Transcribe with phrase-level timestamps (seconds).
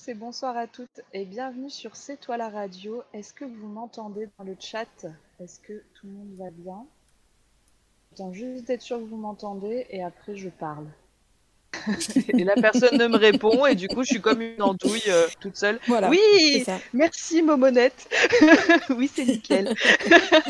[0.00, 3.02] tous et bonsoir à toutes et bienvenue sur C'est toi la radio.
[3.12, 4.86] Est-ce que vous m'entendez dans le chat?
[5.40, 6.84] Est-ce que tout le monde va bien?
[8.12, 10.86] Attends juste d'être sûr que vous m'entendez et après je parle.
[12.28, 15.26] et la personne ne me répond et du coup je suis comme une andouille euh,
[15.40, 15.78] toute seule.
[15.86, 18.08] Voilà, oui, merci Momonette.
[18.90, 19.74] oui, c'est nickel.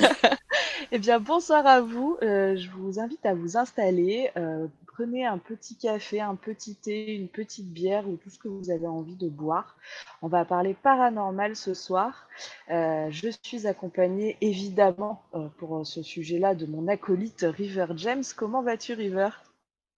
[0.93, 2.17] eh bien, bonsoir à vous.
[2.23, 4.31] Euh, je vous invite à vous installer.
[4.37, 4.67] Euh,
[5.01, 8.71] prenez un petit café, un petit thé, une petite bière ou tout ce que vous
[8.71, 9.79] avez envie de boire.
[10.21, 12.29] On va parler paranormal ce soir.
[12.71, 18.25] Euh, je suis accompagnée évidemment euh, pour ce sujet-là de mon acolyte River James.
[18.37, 19.31] Comment vas-tu River?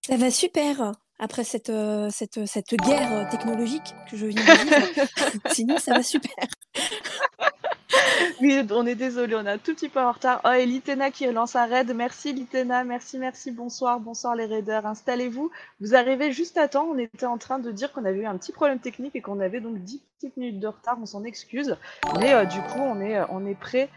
[0.06, 4.64] Ça va super après cette, euh, cette, cette guerre euh, technologique que je viens de
[4.64, 5.08] vivre.
[5.52, 6.34] Sinon, ça va super.
[8.40, 10.40] Oui, on est désolé, on est un tout petit peu en retard.
[10.44, 11.94] Oh, et Litena qui lance un raid.
[11.94, 13.50] Merci Litena, merci, merci.
[13.50, 14.86] Bonsoir, bonsoir les raiders.
[14.86, 15.50] Installez-vous.
[15.80, 16.88] Vous arrivez juste à temps.
[16.90, 19.40] On était en train de dire qu'on avait eu un petit problème technique et qu'on
[19.40, 20.98] avait donc 10 petites minutes de retard.
[21.00, 21.76] On s'en excuse.
[22.18, 23.88] Mais euh, du coup, on est, euh, on est prêt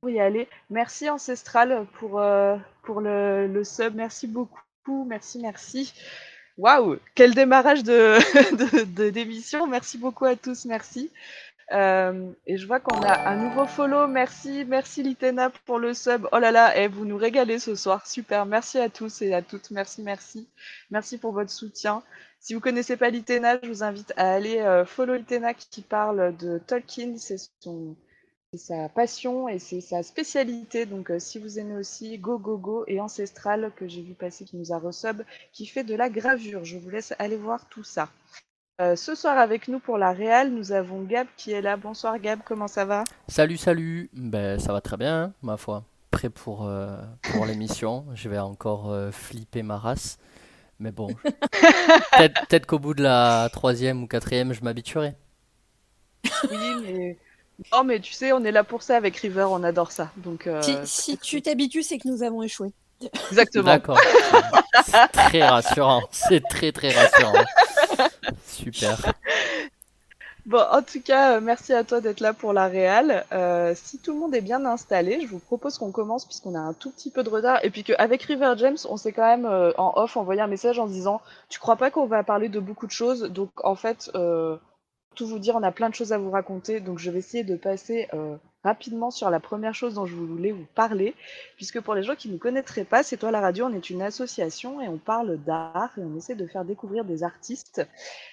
[0.00, 0.48] pour y aller.
[0.70, 3.94] Merci Ancestral pour, euh, pour le, le sub.
[3.94, 5.04] Merci beaucoup.
[5.06, 5.92] Merci, merci.
[6.56, 9.66] Waouh, quel démarrage de d'émission.
[9.66, 10.64] Merci beaucoup à tous.
[10.66, 11.10] Merci.
[11.72, 14.06] Euh, et je vois qu'on a un nouveau follow.
[14.06, 16.28] Merci, merci Litena pour le sub.
[16.32, 18.06] Oh là là, eh, vous nous régalez ce soir.
[18.06, 18.46] Super.
[18.46, 19.70] Merci à tous et à toutes.
[19.70, 20.48] Merci, merci.
[20.90, 22.02] Merci pour votre soutien.
[22.38, 26.36] Si vous connaissez pas Litena, je vous invite à aller euh, follow Litena qui parle
[26.36, 27.16] de Tolkien.
[27.16, 27.96] C'est son,
[28.56, 30.86] sa passion et c'est sa spécialité.
[30.86, 34.44] Donc, euh, si vous aimez aussi Go Go Go et Ancestral que j'ai vu passer
[34.44, 36.64] qui nous a resub, qui fait de la gravure.
[36.64, 38.08] Je vous laisse aller voir tout ça.
[38.80, 41.76] Euh, ce soir avec nous pour la Réal, nous avons Gab qui est là.
[41.76, 43.04] Bonsoir Gab, comment ça va?
[43.28, 44.10] Salut, salut.
[44.12, 45.84] Ben, ça va très bien, hein, ma foi.
[46.10, 48.06] Prêt pour, euh, pour l'émission.
[48.14, 50.18] Je vais encore flipper ma race.
[50.80, 55.14] Mais bon, peut-être peut-être qu'au bout de la troisième ou quatrième, je m'habituerai.
[56.50, 57.18] Oui, mais...
[57.72, 60.10] Oh, mais tu sais, on est là pour ça avec River, on adore ça.
[60.16, 62.72] Donc, euh, Si, si tu t'habitues, c'est que nous avons échoué.
[63.30, 63.64] exactement.
[63.64, 63.98] D'accord.
[64.84, 66.02] C'est très rassurant.
[66.10, 67.44] C'est très très rassurant.
[68.46, 69.12] Super.
[70.46, 73.24] Bon, en tout cas, euh, merci à toi d'être là pour la Réal.
[73.32, 76.58] Euh, si tout le monde est bien installé, je vous propose qu'on commence puisqu'on a
[76.58, 79.46] un tout petit peu de retard et puis qu'avec River James, on s'est quand même
[79.46, 82.50] euh, en off envoyé un message en se disant Tu crois pas qu'on va parler
[82.50, 83.22] de beaucoup de choses?
[83.22, 84.56] Donc, en fait, euh,
[85.14, 86.80] tout vous dire, on a plein de choses à vous raconter.
[86.80, 90.52] Donc, je vais essayer de passer euh, rapidement sur la première chose dont je voulais
[90.52, 91.14] vous parler.
[91.56, 94.02] Puisque pour les gens qui ne connaîtraient pas, C'est toi la radio, on est une
[94.02, 97.86] association et on parle d'art et on essaie de faire découvrir des artistes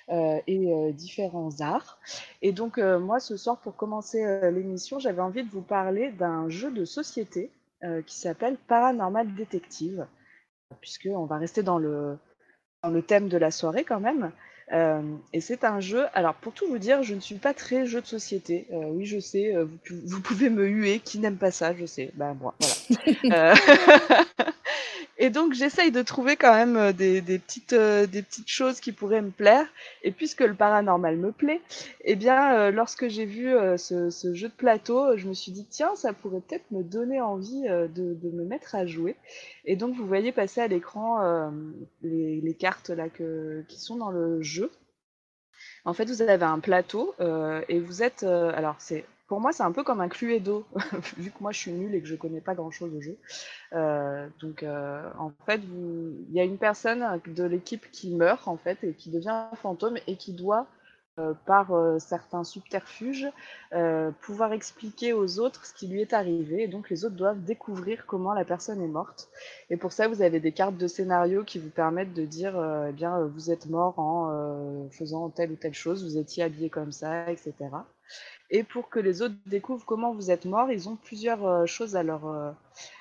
[0.09, 2.00] euh, et euh, différents arts.
[2.41, 6.72] Et donc, moi, ce soir, pour commencer l'émission, j'avais envie de vous parler d'un jeu
[6.72, 7.52] de société
[8.06, 10.06] qui s'appelle Paranormal Detective,
[10.81, 12.18] puisqu'on va rester dans le,
[12.84, 14.31] dans le thème de la soirée quand même.
[14.72, 15.02] Euh,
[15.34, 16.06] et c'est un jeu.
[16.14, 18.68] Alors, pour tout vous dire, je ne suis pas très jeu de société.
[18.72, 19.66] Euh, oui, je sais, euh,
[20.06, 21.00] vous, pouvez me huer.
[21.00, 22.12] Qui n'aime pas ça Je sais.
[22.16, 22.74] Ben, moi, voilà.
[23.32, 23.56] Euh,
[25.24, 28.80] Et donc, j'essaye de trouver quand même euh, des, des petites, euh, des petites choses
[28.80, 29.68] qui pourraient me plaire.
[30.02, 31.62] Et puisque le paranormal me plaît,
[32.06, 35.96] eh bien, euh, lorsque j'ai vu ce, jeu de plateau, je me suis dit, tiens,
[35.96, 39.16] ça pourrait peut-être me donner envie de, me mettre à jouer.
[39.66, 41.52] Et donc, vous voyez passer à l'écran
[42.02, 44.72] les, cartes là qui sont dans le jeu.
[45.86, 48.24] En fait, vous avez un plateau euh, et vous êtes.
[48.24, 50.66] euh, alors, c'est pour moi, c'est un peu comme un Cluedo,
[51.18, 53.18] vu que moi je suis nulle et que je connais pas grand chose au jeu.
[53.74, 58.84] Euh, donc, en fait, il y a une personne de l'équipe qui meurt en fait
[58.84, 60.68] et qui devient un fantôme et qui doit,
[61.19, 63.27] euh, par euh, certains subterfuges,
[63.73, 66.63] euh, pouvoir expliquer aux autres ce qui lui est arrivé.
[66.63, 69.28] Et donc, les autres doivent découvrir comment la personne est morte.
[69.69, 72.53] Et pour ça, vous avez des cartes de scénario qui vous permettent de dire,
[72.87, 76.93] eh bien, vous êtes mort en faisant telle ou telle chose, vous étiez habillé comme
[76.93, 77.55] ça, etc.
[78.53, 81.96] Et pour que les autres découvrent comment vous êtes mort, ils ont plusieurs euh, choses
[81.96, 82.52] à leur, euh,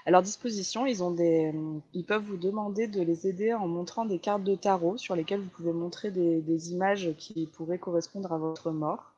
[0.06, 0.86] à leur disposition.
[0.86, 1.52] Ils, ont des,
[1.92, 5.40] ils peuvent vous demander de les aider en montrant des cartes de tarot sur lesquelles
[5.40, 9.12] vous pouvez montrer des, des images qui pourraient correspondre à votre mort.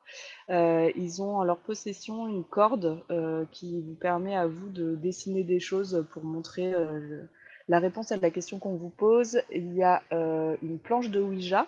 [0.49, 4.95] Euh, ils ont en leur possession une corde euh, qui vous permet à vous de
[4.95, 7.23] dessiner des choses pour montrer euh,
[7.67, 9.41] la réponse à la question qu'on vous pose.
[9.51, 11.67] Il y a euh, une planche de Ouija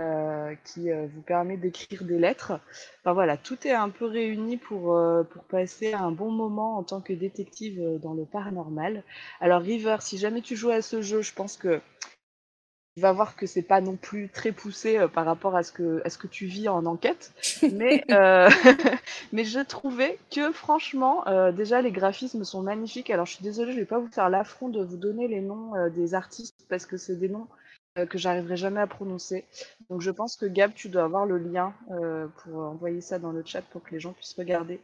[0.00, 2.52] euh, qui euh, vous permet d'écrire des lettres.
[3.00, 6.84] Enfin voilà, tout est un peu réuni pour, euh, pour passer un bon moment en
[6.84, 9.02] tant que détective dans le paranormal.
[9.40, 11.80] Alors River, si jamais tu joues à ce jeu, je pense que
[12.94, 16.00] tu vas voir que c'est pas non plus très poussé par rapport à ce que,
[16.04, 17.32] à ce que tu vis en enquête.
[17.72, 18.04] Mais,
[19.32, 23.10] mais je trouvais que franchement, déjà les graphismes sont magnifiques.
[23.10, 25.72] Alors je suis désolée, je vais pas vous faire l'affront de vous donner les noms
[25.88, 27.48] des artistes parce que c'est des noms
[28.06, 29.44] que j'arriverai jamais à prononcer.
[29.90, 31.72] Donc je pense que Gab, tu dois avoir le lien
[32.42, 34.80] pour envoyer ça dans le chat pour que les gens puissent regarder.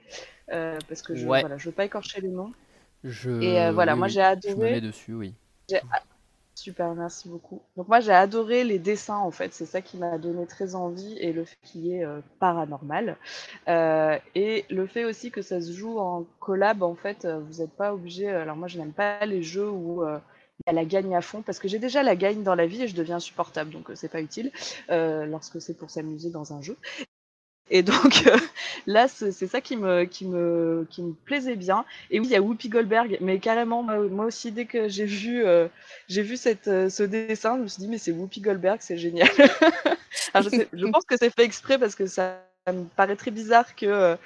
[0.49, 2.53] parce que je, voilà, je veux pas écorcher les noms.
[3.03, 3.31] Je...
[3.43, 4.55] Et voilà, moi j'ai adoré.
[4.55, 5.35] Je me mets dessus, oui.
[6.55, 7.63] Super, merci beaucoup.
[7.77, 11.19] Donc moi j'ai adoré les dessins en fait, c'est ça qui m'a donné très envie
[11.19, 13.17] et le fait qu'il y ait euh, paranormal.
[13.69, 17.61] Euh, et le fait aussi que ça se joue en collab en fait, euh, vous
[17.61, 18.29] n'êtes pas obligé.
[18.29, 20.05] Alors moi je n'aime pas les jeux où
[20.61, 22.67] il y a la gagne à fond parce que j'ai déjà la gagne dans la
[22.67, 24.53] vie et je deviens insupportable donc c'est pas utile
[24.89, 26.77] lorsque c'est pour s'amuser dans un jeu.
[27.71, 28.37] Et donc euh,
[28.87, 31.85] là, c'est ça qui me, qui, me, qui me plaisait bien.
[32.11, 35.45] Et oui, il y a Whoopi Goldberg, mais carrément, moi, aussi, dès que j'ai vu,
[35.45, 35.69] euh,
[36.09, 38.99] j'ai vu cette, euh, ce dessin, je me suis dit, mais c'est Whoopi Goldberg, c'est
[38.99, 39.29] génial.
[40.35, 44.17] Je, pense que c'est fait exprès parce que ça me paraît très bizarre que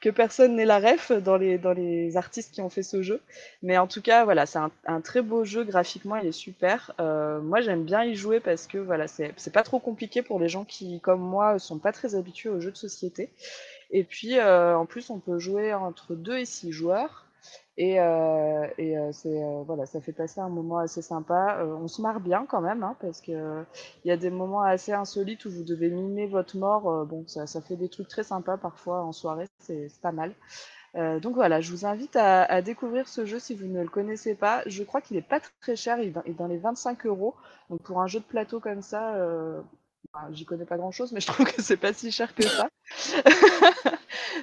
[0.00, 3.20] que personne n'ait la ref dans les, dans les artistes qui ont fait ce jeu.
[3.62, 6.92] Mais en tout cas, voilà, c'est un, très beau jeu graphiquement, il est super.
[7.00, 10.48] Euh, moi, j'aime bien y jouer parce que voilà, c'est pas trop compliqué pour les
[10.48, 13.30] gens qui, comme moi, sont pas très habitués aux jeux de société.
[13.90, 17.25] Et puis, euh, en plus, on peut jouer entre 2 et 6 joueurs.
[17.78, 21.62] Et, euh, euh, euh, voilà, ça fait passer un moment assez sympa.
[21.62, 23.64] on se marre bien quand même, hein, parce que
[24.04, 27.04] il y a des moments assez insolites où vous devez mimer votre mort.
[27.06, 30.34] bon, ça, fait des trucs très sympas parfois en soirée, c'est pas mal.
[30.94, 34.34] donc voilà, je vous invite à, à, découvrir ce jeu si vous ne le connaissez
[34.34, 34.62] pas.
[34.66, 37.34] Je crois qu'il est pas très cher, il est dans les 25 euros.
[37.70, 39.14] Donc pour un jeu de plateau comme ça,
[40.32, 42.68] j'y connais pas grand chose, mais je trouve que c'est pas si cher que ça.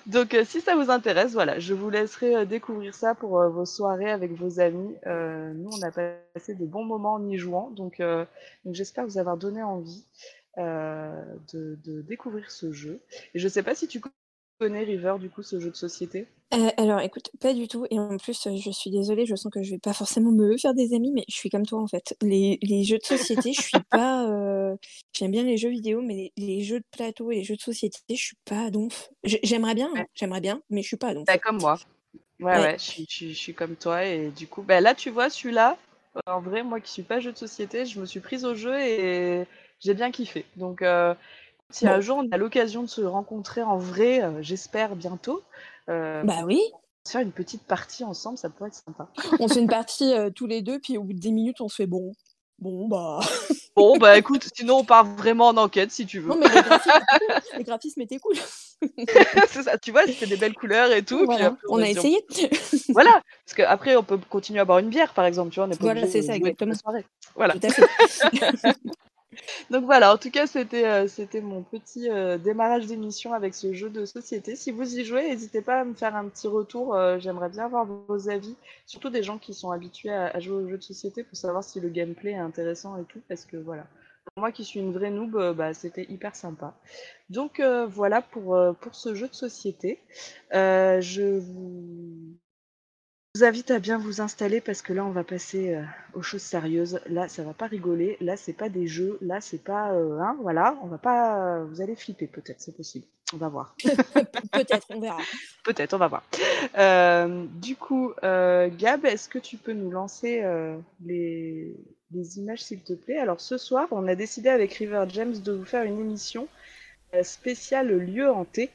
[0.05, 3.49] Donc, euh, si ça vous intéresse, voilà, je vous laisserai euh, découvrir ça pour euh,
[3.49, 4.95] vos soirées avec vos amis.
[5.05, 8.01] nous, on a passé de bons moments en y jouant, donc,
[8.65, 10.05] j'espère vous avoir donné envie
[10.57, 13.01] de, de, découvrir ce jeu.
[13.33, 14.01] Et je sais pas si tu
[14.59, 16.27] connais River, du coup, ce jeu de société?
[16.53, 19.63] Euh, alors écoute, pas du tout et en plus, je suis désolée, je sens que
[19.63, 22.15] je vais pas forcément me faire des amis, mais je suis comme toi, en fait.
[22.21, 24.75] Les les jeux de société, je suis pas, euh,
[25.13, 27.99] j'aime bien les jeux vidéo, mais les jeux de plateau et les jeux de société,
[28.09, 29.09] je suis pas donf.
[29.23, 31.25] j'aimerais bien, j'aimerais bien, mais je suis pas donf.
[31.25, 31.79] Bah, comme moi.
[32.39, 35.29] Ouais, ouais, je suis je suis comme toi et du coup, bah, là, tu vois,
[35.29, 35.77] celui-là,
[36.27, 38.79] en vrai, moi qui suis pas jeu de société, je me suis prise au jeu
[38.79, 39.45] et
[39.79, 40.45] j'ai bien kiffé.
[40.55, 41.15] Donc euh,
[41.69, 45.41] si un jour on a l'occasion de se rencontrer en vrai, j'espère bientôt,
[45.87, 46.61] bah oui.
[47.07, 49.09] Faire une petite partie ensemble, ça pourrait être sympa.
[49.39, 51.67] On fait une partie euh, tous les deux, puis au bout de 10 minutes, on
[51.67, 52.13] se fait bon.
[52.59, 53.19] Bon, bah.
[53.75, 56.29] bon, bah écoute, sinon on part vraiment en enquête si tu veux.
[56.29, 58.35] Non, mais les graphismes, les graphismes étaient cool.
[59.47, 61.27] c'est ça, tu vois, c'était des belles couleurs et tout.
[61.67, 62.25] on, a essayé.
[62.89, 65.71] voilà, parce qu'après, on peut continuer à boire une bière, par exemple, tu vois, on
[65.71, 66.73] est pas Voilà, c'est ça, exactement.
[67.35, 67.55] Voilà.
[67.55, 68.75] Tout à fait.
[69.69, 71.07] Donc voilà, en tout cas, c'était euh,
[71.41, 74.55] mon petit euh, démarrage d'émission avec ce jeu de société.
[74.55, 76.95] Si vous y jouez, n'hésitez pas à me faire un petit retour.
[76.95, 78.55] Euh, j'aimerais bien avoir vos avis,
[78.85, 81.79] surtout des gens qui sont habitués à, jouer aux jeux de société pour savoir si
[81.79, 83.85] le gameplay est intéressant et tout, parce que voilà.
[84.33, 86.75] Pour moi qui suis une vraie noob, bah, c'était hyper sympa.
[87.29, 89.99] Donc voilà pour, pour ce jeu de société.
[90.51, 92.37] je vous
[93.35, 95.81] vous invite à bien vous installer parce que là, on va passer euh,
[96.13, 96.99] aux choses sérieuses.
[97.07, 98.15] Là, ça va pas rigoler.
[98.21, 99.17] Là, c'est pas des jeux.
[99.21, 101.63] Là, c'est pas, euh, hein, voilà, on va pas.
[101.63, 103.07] vous allez flipper peut-être, c'est possible.
[103.33, 103.75] On va voir.
[104.51, 105.17] peut-être, on verra.
[105.63, 106.23] peut-être, on va voir.
[106.77, 110.43] Euh, du coup, Gab, est-ce que tu peux nous lancer
[111.03, 111.75] les,
[112.11, 113.17] les images, s'il te plaît?
[113.17, 116.47] Alors, ce soir, on a décidé avec River James de vous faire une émission
[117.23, 118.69] spéciale lieu hanté.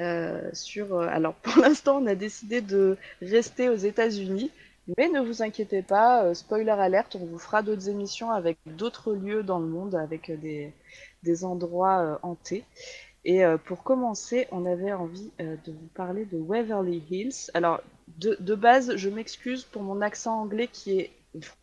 [0.00, 4.50] Euh, euh, alors pour l'instant, on a décidé de rester aux États-Unis,
[4.98, 9.14] mais ne vous inquiétez pas, euh, spoiler alerte, on vous fera d'autres émissions avec d'autres
[9.14, 10.72] lieux dans le monde, avec des,
[11.22, 12.64] des endroits hantés.
[13.26, 17.50] Et pour commencer, on avait envie de vous parler de Waverly Hills.
[17.54, 17.80] Alors,
[18.18, 21.10] de, de base, je m'excuse pour mon accent anglais qui est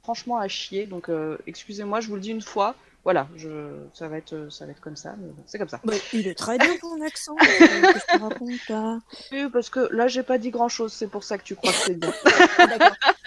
[0.02, 1.12] franchement à chier, donc
[1.46, 4.79] excusez-moi, je vous le dis une fois, voilà, je, ça, va être, ça va être
[4.79, 5.79] comme ça, mais c'est comme ça.
[5.84, 9.00] Bah, il est très bien ton accent, que je te raconte pas.
[9.31, 11.72] Oui, parce que là, j'ai pas dit grand chose, c'est pour ça que tu crois
[11.72, 12.13] que c'est bien.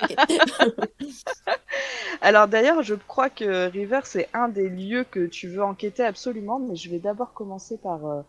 [2.21, 6.61] Alors d'ailleurs, je crois que River, c'est un des lieux que tu veux enquêter absolument,
[6.61, 8.23] mais je vais d'abord commencer par euh,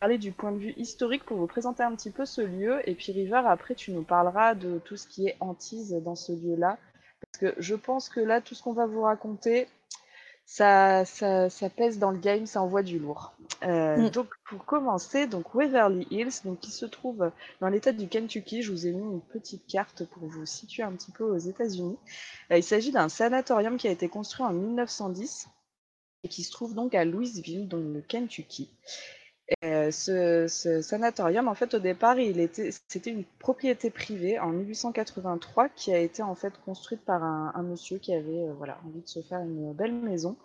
[0.00, 2.94] parler du point de vue historique pour vous présenter un petit peu ce lieu, et
[2.94, 6.76] puis River, après, tu nous parleras de tout ce qui est hantise dans ce lieu-là,
[7.20, 9.66] parce que je pense que là, tout ce qu'on va vous raconter,
[10.50, 13.32] ça, ça, ça, pèse dans le game, ça envoie du lourd.
[13.62, 14.10] Euh, mm.
[14.10, 17.30] Donc pour commencer, donc Waverly Hills, donc qui se trouve
[17.60, 18.60] dans l'État du Kentucky.
[18.60, 21.96] Je vous ai mis une petite carte pour vous situer un petit peu aux États-Unis.
[22.50, 25.46] Euh, il s'agit d'un sanatorium qui a été construit en 1910
[26.24, 28.70] et qui se trouve donc à Louisville, dans le Kentucky.
[29.64, 32.16] Euh, ce, sanatorium, en fait, au départ,
[32.88, 37.98] c'était une propriété privée en 1883 qui a été en fait construite par un, monsieur
[37.98, 38.54] qui avait euh,
[38.86, 40.36] envie de se faire une belle maison.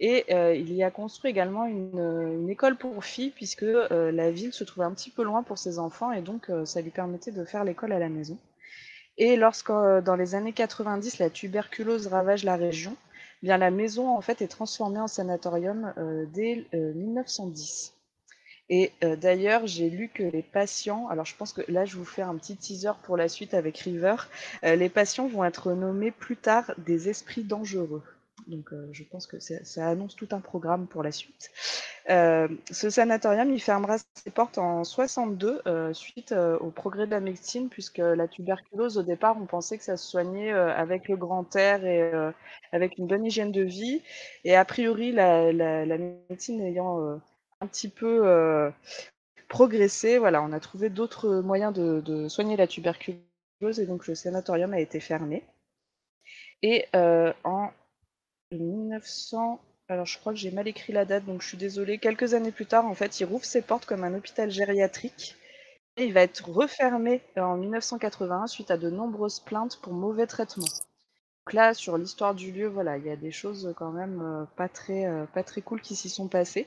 [0.00, 4.64] Et euh, il y a construit également une, école pour filles puisque la ville se
[4.64, 7.64] trouvait un petit peu loin pour ses enfants et donc ça lui permettait de faire
[7.64, 8.38] l'école à la maison.
[9.18, 12.94] Et lorsque dans les années 90 la tuberculose ravage la région,
[13.42, 15.92] eh bien la maison en fait est transformée en sanatorium
[16.32, 17.95] dès 1910.
[18.68, 22.04] Et euh, d'ailleurs, j'ai lu que les patients, alors je pense que là, je vous
[22.04, 24.16] fais un petit teaser pour la suite avec River,
[24.64, 28.02] euh, les patients vont être nommés plus tard des esprits dangereux.
[28.48, 31.50] Donc euh, je pense que ça, annonce tout un programme pour la suite.
[32.08, 37.98] ce sanatorium, il fermera ses portes en 62 suite au progrès de la médecine, puisque
[37.98, 42.12] la tuberculose, au départ, on pensait que ça se soignait avec le grand air et
[42.72, 44.02] avec une bonne hygiène de vie.
[44.44, 47.20] Et a priori, la, la médecine ayant
[47.60, 48.70] un petit peu euh,
[49.48, 50.18] progressé.
[50.18, 53.20] Voilà, on a trouvé d'autres moyens de, soigner la tuberculose
[53.78, 55.44] et donc le sanatorium a été fermé.
[56.62, 57.70] Et euh, en
[58.52, 61.98] 1900, alors je crois que j'ai mal écrit la date, donc je suis désolée.
[61.98, 65.36] Quelques années plus tard, en fait, il rouvre ses portes comme un hôpital gériatrique.
[65.98, 70.66] Et il va être refermé en 1981 suite à de nombreuses plaintes pour mauvais traitements.
[71.46, 74.44] Donc là, sur l'histoire du lieu, voilà, il y a des choses quand même euh,
[74.56, 76.66] pas très euh, pas très cool qui s'y sont passées.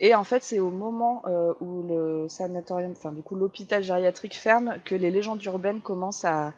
[0.00, 4.34] Et en fait, c'est au moment euh, où le sanatorium, enfin du coup l'hôpital gériatrique
[4.34, 6.54] ferme, que les légendes urbaines commencent à,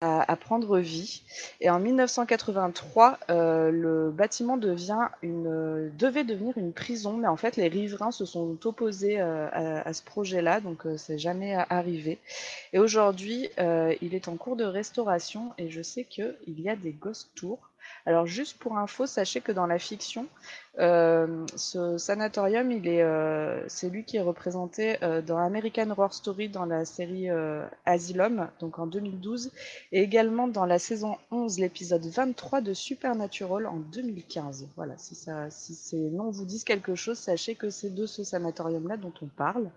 [0.00, 1.22] à, prendre vie.
[1.60, 7.56] Et en 1983, euh, le bâtiment devient une, devait devenir une prison, mais en fait,
[7.56, 12.18] les riverains se sont opposés euh, à, ce projet-là, donc euh, c'est jamais arrivé.
[12.72, 16.92] Et aujourd'hui, il est en cours de restauration, et je sais qu'il y a des
[16.92, 17.71] ghost tours
[18.06, 20.26] alors juste pour info, sachez que dans la fiction,
[20.78, 26.64] euh, ce sanatorium, euh, c'est lui qui est représenté euh, dans American Horror Story dans
[26.64, 27.28] la série
[27.84, 29.50] Asylum, donc en 2012,
[29.92, 34.68] et également dans la saison 11, l'épisode 23 de Supernatural en 2015.
[34.76, 38.24] Voilà, si, ça, si ces noms vous disent quelque chose, sachez que c'est de ce
[38.24, 39.70] sanatorium-là dont on parle.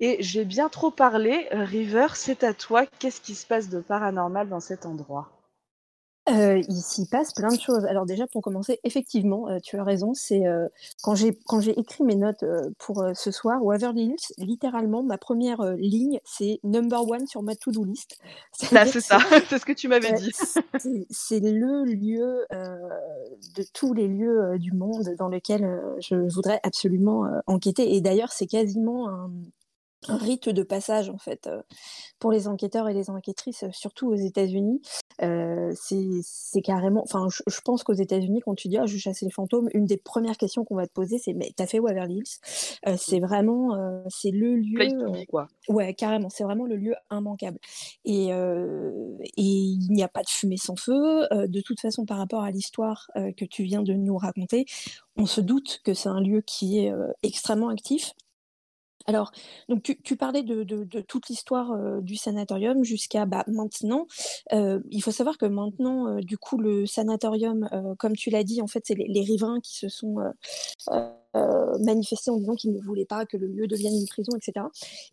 [0.00, 1.46] Et j'ai bien trop parlé.
[1.52, 2.84] River, c'est à toi.
[2.98, 5.33] Qu'est-ce qui se passe de paranormal dans cet endroit?
[6.30, 7.84] Euh, il s'y passe plein de choses.
[7.84, 10.14] Alors déjà, pour commencer, effectivement, euh, tu as raison.
[10.14, 10.68] C'est euh,
[11.02, 12.44] quand j'ai quand j'ai écrit mes notes
[12.78, 17.84] pour ce soir, Waverly Hills, littéralement, ma première ligne, c'est number one sur ma to-do
[17.84, 18.18] list.
[18.72, 19.18] Là, c'est ça.
[19.50, 20.32] c'est ce que tu m'avais dit.
[21.10, 27.94] c'est le lieu de tous les lieux du monde dans lequel je voudrais absolument enquêter.
[27.94, 29.30] Et d'ailleurs, c'est quasiment un
[30.08, 31.48] un rite de passage en fait
[32.18, 34.80] pour les enquêteurs et les enquêtrices, surtout aux États-Unis.
[35.18, 39.68] c'est carrément, enfin, je, pense qu'aux États-Unis, quand tu dis ah, je chasse les fantômes,
[39.74, 42.96] une des premières questions qu'on va te poser, c'est mais t'as fait Waverly Hills?
[42.96, 43.76] C'est vraiment,
[44.08, 45.48] c'est le lieu, quoi.
[45.68, 47.58] Ouais, carrément, c'est vraiment le lieu immanquable.
[48.04, 51.26] Et, et il n'y a pas de fumée sans feu.
[51.30, 54.66] de toute façon, par rapport à l'histoire que tu viens de nous raconter,
[55.16, 56.92] on se doute que c'est un lieu qui est
[57.22, 58.12] extrêmement actif.
[59.06, 59.32] Alors,
[59.68, 64.06] donc tu, parlais de, toute l'histoire du sanatorium jusqu'à bah, maintenant.
[64.52, 67.68] Il faut savoir que maintenant, du coup, le sanatorium,
[67.98, 70.16] comme tu l'as dit, en fait, c'est les, riverains qui se sont
[71.80, 74.66] manifestés en disant qu'ils ne voulaient pas que le lieu devienne une prison, etc.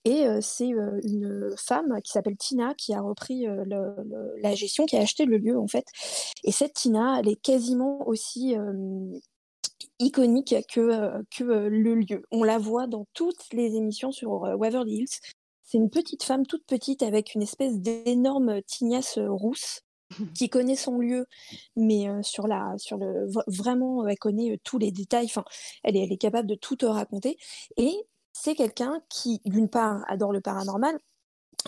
[0.05, 0.71] Et c'est
[1.03, 3.45] une femme qui s'appelle Tina qui a repris
[4.41, 5.86] la gestion, qui a acheté le lieu, en fait.
[6.43, 8.55] Et cette Tina, elle est quasiment aussi
[10.00, 12.23] iconique que, euh, que euh, le lieu.
[12.31, 15.19] On la voit dans toutes les émissions sur euh, Waverly Hills.
[15.63, 19.81] C'est une petite femme toute petite avec une espèce d'énorme tignasse rousse
[20.35, 21.25] qui connaît son lieu,
[21.77, 25.25] mais sur la, sur le, vraiment, elle connaît tous les détails.
[25.25, 25.45] Enfin,
[25.83, 27.38] elle est, elle est capable de tout te raconter.
[27.77, 27.93] Et
[28.33, 31.00] c'est quelqu'un qui, d'une part, adore le paranormal,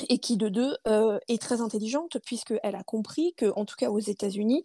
[0.10, 3.90] et qui de deux euh, est très intelligente puisqu'elle a compris que, en tout cas
[3.90, 4.64] aux États-Unis,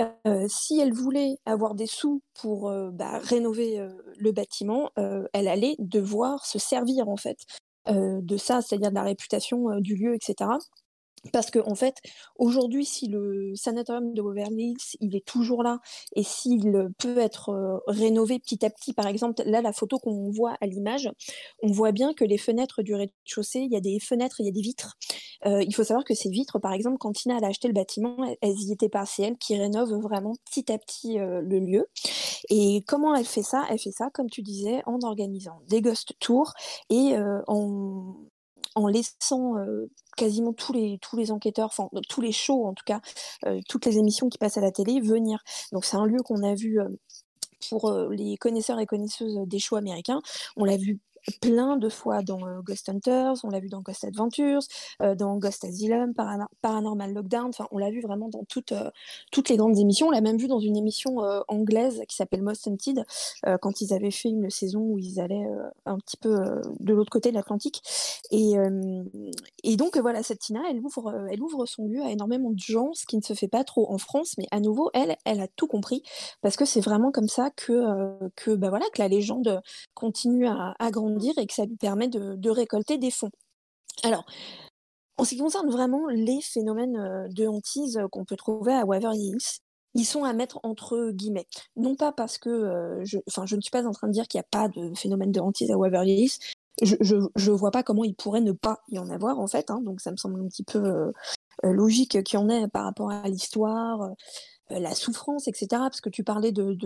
[0.00, 3.86] euh, si elle voulait avoir des sous pour euh, bah, rénover
[4.18, 4.90] le bâtiment,
[5.32, 7.38] elle allait devoir se servir en fait
[7.88, 10.50] de ça, c'est-à-dire de la réputation du lieu, etc.
[11.32, 11.96] Parce que en fait,
[12.36, 15.78] aujourd'hui, si le sanatorium de Waverly Hills, il est toujours là,
[16.14, 20.30] et s'il peut être euh, rénové petit à petit, par exemple, là, la photo qu'on
[20.30, 21.10] voit à l'image,
[21.62, 24.48] on voit bien que les fenêtres du rez-de-chaussée, il y a des fenêtres, il y
[24.48, 24.96] a des vitres.
[25.46, 28.16] Euh, il faut savoir que ces vitres, par exemple, quand Tina a acheté le bâtiment,
[28.40, 29.06] elles y étaient pas.
[29.06, 31.86] C'est elle qui rénove vraiment petit à petit euh, le lieu.
[32.50, 33.64] Et comment elle fait ça?
[33.70, 36.52] Elle fait ça, comme tu disais, en organisant des ghost tours
[36.90, 37.16] et
[37.46, 38.14] en
[38.76, 39.54] en laissant
[40.16, 43.00] quasiment tous les, tous les enquêteurs, enfin tous les shows en tout cas,
[43.68, 45.42] toutes les émissions qui passent à la télé venir.
[45.72, 46.78] Donc c'est un lieu qu'on a vu
[47.68, 50.20] pour les connaisseurs et connaisseuses des shows américains,
[50.56, 51.00] on l'a vu
[51.40, 54.62] plein de fois dans Ghost Hunters, on l'a vu dans Ghost Adventures,
[55.00, 56.14] dans Ghost Asylum,
[56.62, 58.74] Paranormal Lockdown, enfin on l'a vu vraiment dans toutes,
[59.32, 60.08] toutes les grandes émissions.
[60.08, 61.18] On l'a même vu dans une émission
[61.48, 63.04] anglaise qui s'appelle Most Hunted,
[63.60, 65.46] quand ils avaient fait une saison où ils allaient
[65.84, 66.36] un petit peu
[66.80, 67.82] de l'autre côté de l'Atlantique.
[68.30, 68.56] Et,
[69.76, 73.06] donc voilà, cette Tina, elle ouvre, elle ouvre son lieu à énormément de gens, ce
[73.06, 75.66] qui ne se fait pas trop en France, mais à nouveau, elle, elle a tout
[75.66, 76.02] compris,
[76.40, 77.82] parce que c'est vraiment comme ça que,
[78.36, 79.60] que, bah voilà, que la légende
[79.94, 83.30] continue à, à grandir et que ça lui permet de, récolter des fonds.
[84.02, 84.24] Alors,
[85.18, 89.30] en ce qui concerne vraiment les phénomènes euh, de hantise qu'on peut trouver à Waverly
[89.30, 89.60] Hills,
[89.94, 91.46] ils sont à mettre entre guillemets.
[91.76, 94.44] Non pas parce que, euh, je ne suis pas en train de dire qu'il n'y
[94.44, 96.38] a pas de phénomène de hantise à Waverly Hills.
[96.82, 99.70] Je ne vois pas comment il pourrait ne pas y en avoir en fait.
[99.70, 99.80] Hein.
[99.80, 101.12] donc ça me semble un petit peu euh,
[101.62, 104.10] logique qu'il y en ait par rapport à l'histoire,
[104.68, 105.66] la souffrance, etc.
[105.70, 106.76] Parce que tu parlais de,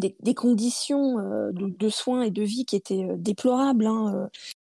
[0.00, 4.28] des, conditions euh, de, soins et de vie qui étaient euh, déplorables hein,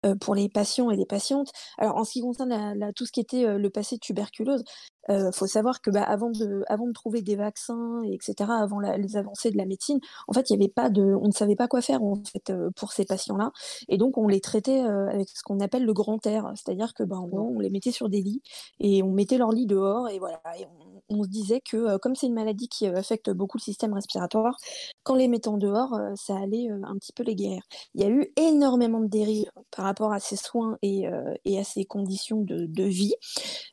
[0.07, 1.53] euh, pour les patients et les patientes.
[1.79, 4.65] Alors en ce qui concerne tout ce qui était le passé de tuberculose,
[5.11, 9.17] euh, faut savoir que bah, avant, de, avant de trouver des vaccins, etc., avant les
[9.17, 9.99] avancées de la médecine,
[10.29, 12.51] en fait, il y avait pas de, on ne savait pas quoi faire en fait
[12.51, 13.53] euh, pour ces patients-là,
[13.89, 17.03] et donc on les traitait euh, avec ce qu'on appelle le grand air, c'est-à-dire que
[17.03, 18.43] bah, en gros, on les mettait sur des lits
[18.79, 20.67] et on mettait leurs lits dehors, et voilà, et
[21.09, 24.57] on, se disait que comme c'est une maladie qui affecte beaucoup le système respiratoire,
[25.03, 27.63] qu'en les mettant dehors, ça allait un petit peu les guérir.
[27.95, 31.07] Il y a eu énormément de dérives par rapport à ces soins et,
[31.45, 33.15] et à ces conditions de, de vie.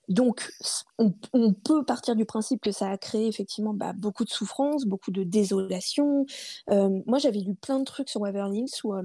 [0.10, 0.50] Donc,
[0.98, 4.86] on, on, peut partir du principe que ça a créé effectivement bah, beaucoup de souffrance,
[4.86, 6.26] beaucoup de désolation.
[6.70, 9.04] Euh, moi, j'avais lu plein de trucs sur Waverly Hills où euh,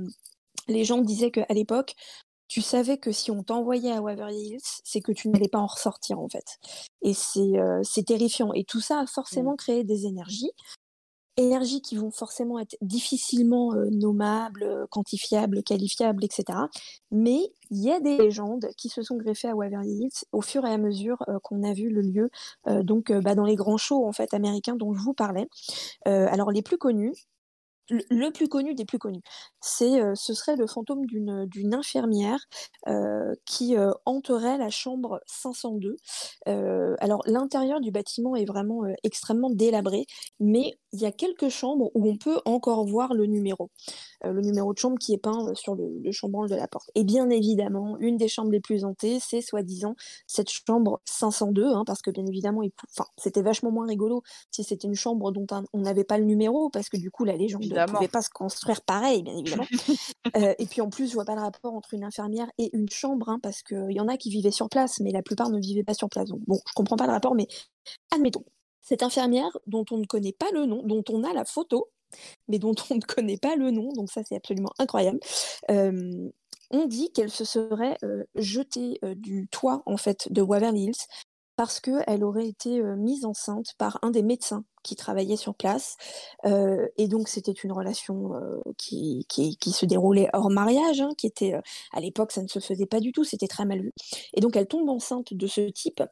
[0.69, 1.95] les gens disaient qu'à l'époque,
[2.49, 5.67] tu savais que si on t'envoyait à Waverly Hills, c'est que tu n'allais pas en
[5.67, 6.59] ressortir en fait.
[7.01, 8.53] Et c'est euh, terrifiant.
[8.53, 9.57] Et tout ça a forcément mmh.
[9.57, 10.51] créé des énergies
[11.37, 16.59] énergies qui vont forcément être difficilement euh, nommables, euh, quantifiables, qualifiables, etc.
[17.11, 17.40] Mais
[17.71, 20.73] il y a des légendes qui se sont greffées à Waverly Hills au fur et
[20.73, 22.31] à mesure euh, qu'on a vu le lieu
[22.83, 25.49] donc bah, dans les grands shows en fait américains dont je vous parlais.
[26.05, 27.14] alors les plus connus,
[28.11, 29.22] le plus connu des plus connus,
[29.61, 32.38] c'est, euh, ce serait le fantôme d'une, infirmière
[32.88, 35.96] euh, qui euh, hanterait la chambre 502.
[36.46, 40.07] alors l'intérieur du bâtiment est vraiment extrêmement délabré,
[40.40, 43.70] mais il y a quelques chambres où on peut encore voir le numéro,
[44.24, 46.90] le numéro de chambre qui est peint sur le, le chambranle de la porte.
[46.94, 49.94] Et bien évidemment, une des chambres les plus hantées, c'est soi-disant
[50.26, 52.62] cette chambre 502, hein, parce que bien évidemment,
[53.16, 56.88] c'était vachement moins rigolo si c'était une chambre dont on n'avait pas le numéro, parce
[56.88, 59.66] que du coup la légende ne pouvait pas se construire pareil, bien évidemment.
[60.37, 62.88] Euh, et puis en plus, je vois pas le rapport entre une infirmière et une
[62.88, 65.59] chambre, hein, parce qu'il y en a qui vivaient sur place, mais la plupart ne
[65.59, 66.29] vivaient pas sur place.
[66.29, 67.47] Donc bon, je comprends pas le rapport, mais
[68.12, 68.45] admettons.
[68.81, 71.90] Cette infirmière dont on ne connaît pas le nom, dont on a la photo,
[72.49, 75.21] mais dont on ne connaît pas le nom, donc ça c'est absolument incroyable.
[75.71, 76.31] Euh,
[76.71, 81.07] on dit qu'elle se serait euh, jetée du toit en fait de Waverly Hills
[81.62, 85.96] parce qu'elle aurait été mise enceinte par un des médecins qui travaillait sur place.
[86.44, 88.33] et donc, c'était une relation
[88.77, 91.55] qui, se déroulait hors mariage, hein, qui était,
[91.92, 93.92] à l'époque, ça ne se faisait pas du tout, c'était très mal vu.
[94.35, 96.03] Et donc, elle tombe enceinte de ce type,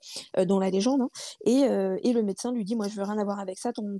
[0.46, 1.10] dans la légende, hein,
[1.44, 3.98] et, le médecin lui dit, moi, je veux rien avoir avec ça, ton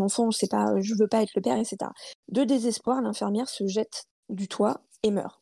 [0.00, 1.90] enfant, je sais pas, je veux pas être le père, etc.
[2.28, 5.38] De désespoir, l'infirmière se jette du toit et meurt.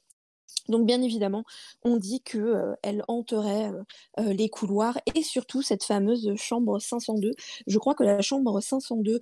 [0.68, 1.44] Donc bien évidemment,
[1.85, 3.83] on dit que euh, elle hanterait euh,
[4.20, 7.33] euh, les couloirs et surtout cette fameuse chambre 502.
[7.66, 9.20] Je crois que la chambre 502,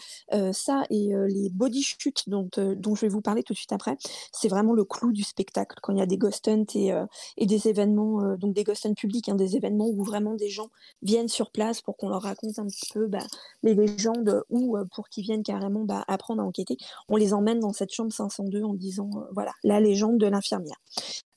[0.52, 3.96] ça et les body shoots dont, je vais vous parler tout de suite après,
[4.32, 7.68] c'est vraiment le clou du spectacle quand il y a des ghost hunts et, des
[7.68, 10.68] événements, donc des ghost hunts publics, hein, des événements où vraiment des gens
[11.02, 13.26] viennent sur place pour qu'on leur raconte un petit peu bah,
[13.62, 16.76] les légendes ou pour qu'ils viennent carrément bah, apprendre à enquêter.
[17.08, 20.76] On les emmène dans cette chambre 502 en disant voilà la légende de l'infirmière.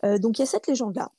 [0.04, 1.12] Euh, donc il y a cette légende-là.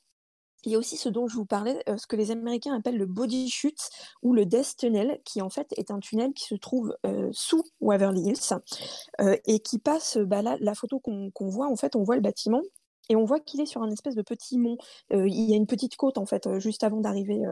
[0.65, 2.97] Il y a aussi ce dont je vous parlais, euh, ce que les Américains appellent
[2.97, 3.89] le body chute
[4.23, 7.63] ou le Death Tunnel, qui en fait est un tunnel qui se trouve euh, sous
[7.79, 12.15] Waverly Hills et qui passe, bah, là, la photo qu'on voit, en fait, on voit
[12.15, 12.61] le bâtiment
[13.09, 14.77] et on voit qu'il est sur un espèce de petit mont.
[15.11, 17.43] il y a une petite côte, en fait, juste avant d'arriver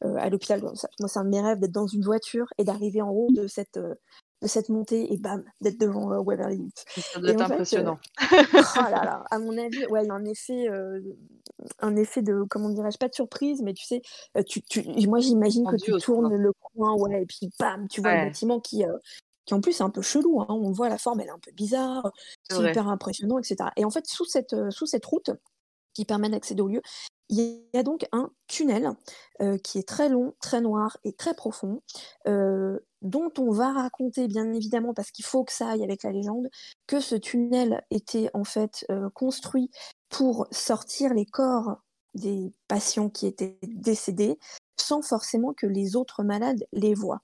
[0.00, 0.62] à l'hôpital.
[0.62, 3.46] Moi, c'est un de mes rêves d'être dans une voiture et d'arriver en haut de
[3.46, 3.78] cette,
[4.44, 6.70] de cette montée et bam, d'être devant euh, Waverly.
[6.86, 7.98] Ça doit être impressionnant.
[8.32, 11.00] Euh, oh là là, à mon avis, ouais, il y a un effet, euh,
[11.80, 14.02] un effet de, comment dirais-je, pas de surprise, mais tu sais,
[14.46, 18.14] tu, tu, moi j'imagine que tu tournes le coin, ouais, et puis bam, tu vois
[18.16, 18.84] le bâtiment qui,
[19.46, 21.38] qui en plus est un peu chelou, hein, on voit la forme, elle est un
[21.38, 22.12] peu bizarre,
[22.50, 23.70] c'est hyper impressionnant, etc.
[23.76, 25.30] Et en fait, sous cette, sous cette route,
[25.94, 26.82] qui permet d'accéder au lieu.
[27.30, 28.90] Il y a donc un tunnel
[29.40, 31.82] euh, qui est très long, très noir et très profond,
[32.28, 36.12] euh, dont on va raconter bien évidemment, parce qu'il faut que ça aille avec la
[36.12, 36.48] légende,
[36.86, 39.70] que ce tunnel était en fait euh, construit
[40.10, 41.78] pour sortir les corps
[42.14, 44.38] des patients qui étaient décédés
[44.78, 47.22] sans forcément que les autres malades les voient.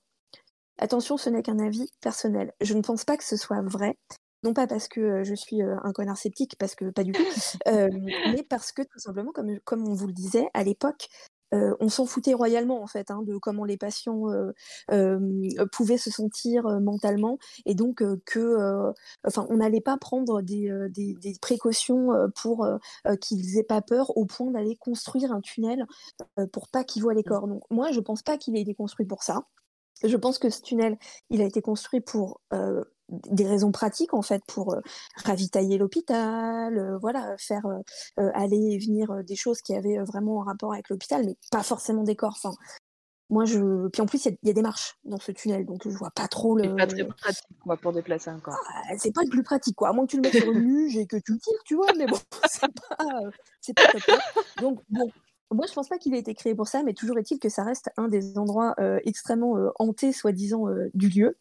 [0.77, 2.53] Attention, ce n'est qu'un avis personnel.
[2.59, 3.97] Je ne pense pas que ce soit vrai,
[4.43, 7.23] non pas parce que je suis un connard sceptique, parce que pas du tout,
[7.65, 11.09] mais parce que tout simplement, comme, comme on vous le disait, à l'époque,
[11.51, 14.23] on s'en foutait royalement en fait hein, de comment les patients
[15.71, 18.93] pouvaient se sentir mentalement et donc que
[19.27, 22.09] enfin on n'allait pas prendre des, des, des précautions
[22.41, 22.67] pour
[23.19, 25.85] qu'ils aient pas peur au point d'aller construire un tunnel
[26.53, 27.29] pour pas qu'ils voient les mmh.
[27.29, 27.47] corps.
[27.47, 29.43] Donc moi je pense pas qu'il ait été construit pour ça.
[30.03, 30.97] Je pense que ce tunnel,
[31.29, 32.41] il a été construit pour
[33.29, 34.75] des raisons pratiques en fait pour
[35.15, 37.65] ravitailler l'hôpital, voilà, faire
[38.17, 42.03] aller et venir des choses qui avaient vraiment un rapport avec l'hôpital, mais pas forcément
[42.03, 42.37] des corps.
[42.41, 42.55] Enfin,
[43.31, 45.97] moi je, puis en plus il y, a des marches dans ce tunnel, donc je
[45.97, 46.63] vois pas trop le.
[46.63, 48.57] C'est pas très pratique quoi pour déplacer un corps.
[48.69, 50.59] Ah, c'est pas le plus pratique quoi, à moins que tu le mettes sur une
[50.59, 52.17] luge et que tu le tires, tu vois, mais bon,
[52.49, 53.05] c'est pas,
[53.61, 54.19] c'est pas top.
[54.59, 55.09] Donc bon,
[55.51, 57.63] moi, je pense pas qu'il ait été créé pour ça, mais toujours est-il que ça
[57.63, 61.37] reste un des endroits euh, extrêmement euh, hantés, soi-disant, euh, du lieu.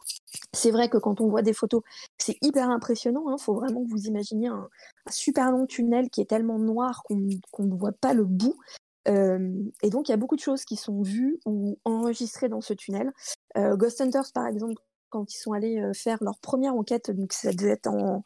[0.52, 1.82] C'est vrai que quand on voit des photos,
[2.18, 3.24] c'est hyper impressionnant.
[3.28, 3.38] Il hein.
[3.38, 4.68] faut vraiment que vous imaginiez un,
[5.10, 8.58] super long tunnel qui est tellement noir qu'on ne voit pas le bout.
[9.06, 12.74] et donc, il y a beaucoup de choses qui sont vues ou enregistrées dans ce
[12.74, 13.12] tunnel.
[13.56, 14.74] Ghost Hunters, par exemple,
[15.08, 18.22] quand ils sont allés faire leur première enquête, donc ça devait être en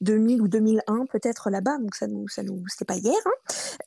[0.00, 3.14] 2000 ou 2001 peut-être là-bas, donc ça nous, ça nous, c'était pas hier.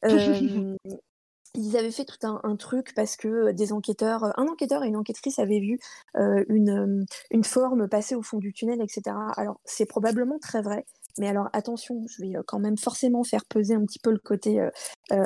[0.04, 0.76] Hein.
[1.56, 5.40] ils avaient fait tout un, truc parce que des enquêteurs, un enquêteur et une enquêtrice
[5.40, 5.80] avaient vu
[6.16, 9.16] une, une forme passer au fond du tunnel, etc.
[9.36, 10.86] Alors c'est probablement très vrai,
[11.18, 14.68] mais alors attention, je vais quand même forcément faire peser un petit peu le côté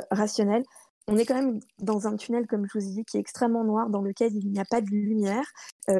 [0.09, 0.63] rationnel.
[1.07, 3.63] On est quand même dans un tunnel, comme je vous ai dit, qui est extrêmement
[3.63, 5.51] noir, dans lequel il n'y a pas de lumière.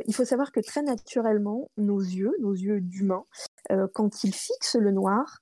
[0.06, 3.26] il faut savoir que très naturellement, nos yeux, nos yeux d'humains,
[3.94, 5.40] quand ils fixent le noir,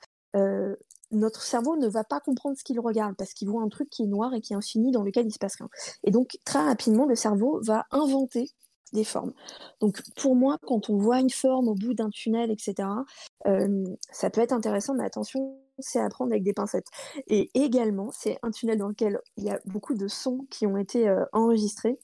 [1.11, 4.03] notre cerveau ne va pas comprendre ce qu'il regarde parce qu'il voit un truc qui
[4.03, 5.69] est noir et qui est infini dans lequel il se passe rien.
[6.03, 8.49] Et donc très rapidement, le cerveau va inventer
[8.93, 9.33] des formes.
[9.79, 12.87] Donc pour moi, quand on voit une forme au bout d'un tunnel, etc.,
[13.47, 16.87] euh, ça peut être intéressant, mais attention, c'est à prendre avec des pincettes.
[17.27, 20.77] Et également, c'est un tunnel dans lequel il y a beaucoup de sons qui ont
[20.77, 21.99] été euh, enregistrés.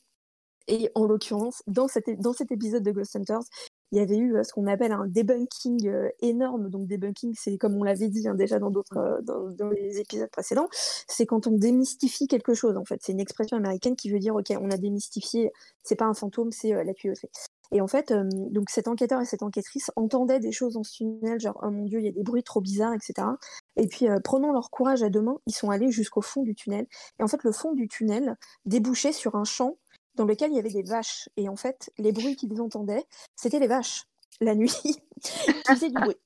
[0.68, 1.88] Et en l'occurrence, dans,
[2.18, 3.44] dans cet épisode de Ghost Hunters,
[3.92, 6.70] il y avait eu ce qu'on appelle un debunking énorme.
[6.70, 10.68] Donc debunking, c'est comme on l'avait dit hein, déjà dans d'autres dans, les épisodes précédents,
[11.08, 12.78] c'est quand on démystifie quelque chose.
[12.78, 15.52] En fait, c'est une expression américaine qui veut dire ok, on a démystifié,
[15.84, 17.30] c'est pas un fantôme, c'est la tuyauterie.
[17.72, 18.14] Et en fait,
[18.52, 21.86] donc cet enquêteur et cette enquêtrice entendaient des choses dans ce tunnel, genre oh mon
[21.86, 23.28] dieu, il y a des bruits trop bizarres, etc.
[23.76, 26.86] Et puis prenant leur courage à deux mains, ils sont allés jusqu'au fond du tunnel.
[27.20, 29.78] Et en fait, le fond du tunnel débouchait sur un champ
[30.16, 31.30] dans lequel il y avait des vaches.
[31.38, 34.04] Et en fait, les bruits qu'ils entendaient, c'était les vaches,
[34.42, 34.74] la nuit,
[35.22, 36.18] qui faisaient du bruit.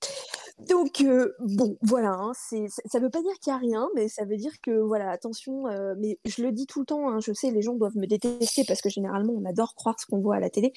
[0.67, 4.10] Donc, euh, bon, voilà, hein, ça ne veut pas dire qu'il n'y a rien, mais
[4.10, 7.19] ça veut dire que, voilà, attention, euh, mais je le dis tout le temps, hein,
[7.21, 10.19] je sais, les gens doivent me détester parce que généralement, on adore croire ce qu'on
[10.19, 10.73] voit à la télé.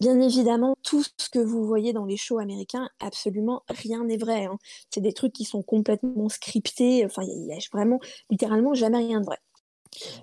[0.00, 4.44] Bien évidemment, tout ce que vous voyez dans les shows américains, absolument rien n'est vrai.
[4.44, 4.56] Hein.
[4.90, 7.98] C'est des trucs qui sont complètement scriptés, enfin, il n'y a vraiment,
[8.30, 9.38] littéralement, jamais rien de vrai.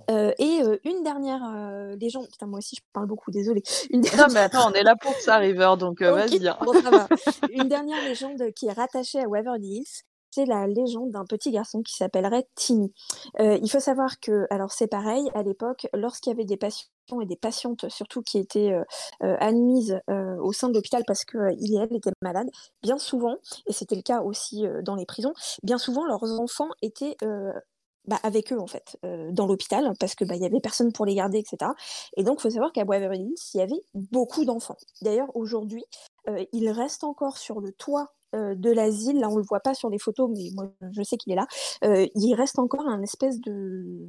[0.10, 3.64] Euh, et euh, une dernière euh, légende, putain moi aussi je parle beaucoup, désolé.
[3.92, 6.48] Non mais attends, on est là pour ça River, donc vas-y.
[6.48, 6.58] Hein.
[7.52, 11.82] une dernière légende qui est rattachée à Waverly Hills, c'est la légende d'un petit garçon
[11.82, 12.94] qui s'appellerait Timmy.
[13.40, 17.26] il faut savoir que, alors c'est pareil, à l'époque, lorsqu'il y avait des patients et
[17.26, 18.76] des patientes surtout qui étaient
[19.22, 22.50] admises au sein de l'hôpital parce qu'il et elle étaient malades,
[22.84, 25.34] bien souvent, et c'était le cas aussi dans les prisons,
[25.64, 27.16] bien souvent leurs enfants étaient
[28.08, 30.92] bah, avec eux en fait euh, dans l'hôpital parce que bah il y avait personne
[30.92, 31.72] pour les garder etc
[32.18, 35.84] et donc il faut savoir qu'à Waverly Hills il y avait beaucoup d'enfants d'ailleurs aujourd'hui
[36.28, 39.74] euh, il reste encore sur le toit euh, de l'asile là on le voit pas
[39.74, 41.48] sur les photos mais moi je sais qu'il est là
[41.82, 44.08] il reste encore un espèce de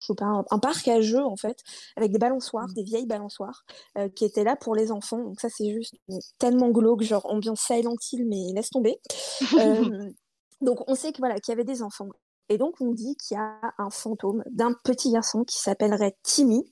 [0.00, 1.58] je sais pas, un, parc à jeux en fait,
[1.94, 2.72] avec des balançoires, mmh.
[2.72, 3.66] des vieilles balançoires,
[4.14, 5.22] qui étaient là pour les enfants.
[5.22, 5.94] Donc ça c'est juste
[6.38, 8.98] tellement glauque, genre ambiance Silent Hill, mais laisse tomber.
[10.62, 12.08] donc on sait que voilà qu'il y avait des enfants.
[12.50, 16.66] Et donc, on dit qu'il y a un fantôme d'un petit garçon qui s'appellerait Timmy,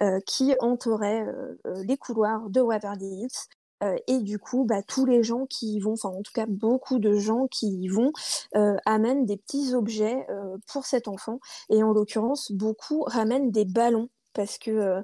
[0.00, 3.98] euh, qui entourait euh, euh, les couloirs de Waverly Hills.
[4.06, 6.98] et du coup, bah, tous les gens qui y vont, enfin en tout cas beaucoup
[6.98, 8.12] de gens qui y vont,
[8.86, 10.26] amènent des petits objets
[10.68, 11.38] pour cet enfant.
[11.68, 15.02] Et en l'occurrence, beaucoup ramènent des ballons parce que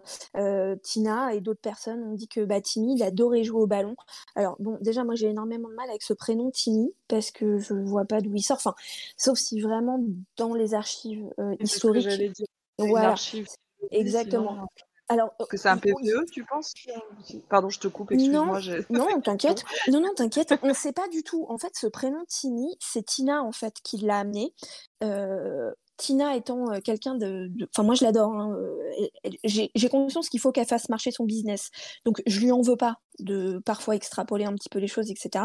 [0.82, 3.96] Tina et d'autres personnes ont dit que bah, Timmy, il adorait jouer au ballon.
[4.36, 7.74] Alors, bon, déjà, moi, j'ai énormément de mal avec ce prénom Timmy, parce que je
[7.74, 8.58] ne vois pas d'où il sort.
[8.58, 8.74] Enfin,
[9.16, 10.00] sauf si vraiment
[10.36, 12.08] dans les archives historiques.
[12.08, 12.46] Dire.
[12.78, 13.14] Voilà.
[13.90, 14.68] Exactement.
[15.10, 16.72] Alors, que c'est un PPE, tu penses?
[17.48, 18.60] Pardon, je te coupe, excuse-moi.
[18.90, 19.64] Non, non t'inquiète.
[19.88, 20.54] non, non, t'inquiète.
[20.62, 21.46] On ne sait pas du tout.
[21.48, 24.54] En fait, ce prénom Timmy, c'est Tina en fait qui l'a amené.
[25.02, 28.32] Euh, Tina étant euh, quelqu'un de, Enfin, moi, je l'adore.
[28.32, 29.08] Hein, euh,
[29.44, 31.70] j'ai conscience qu'il faut qu'elle fasse marcher son business.
[32.06, 35.44] Donc, je lui en veux pas de parfois extrapoler un petit peu les choses, etc.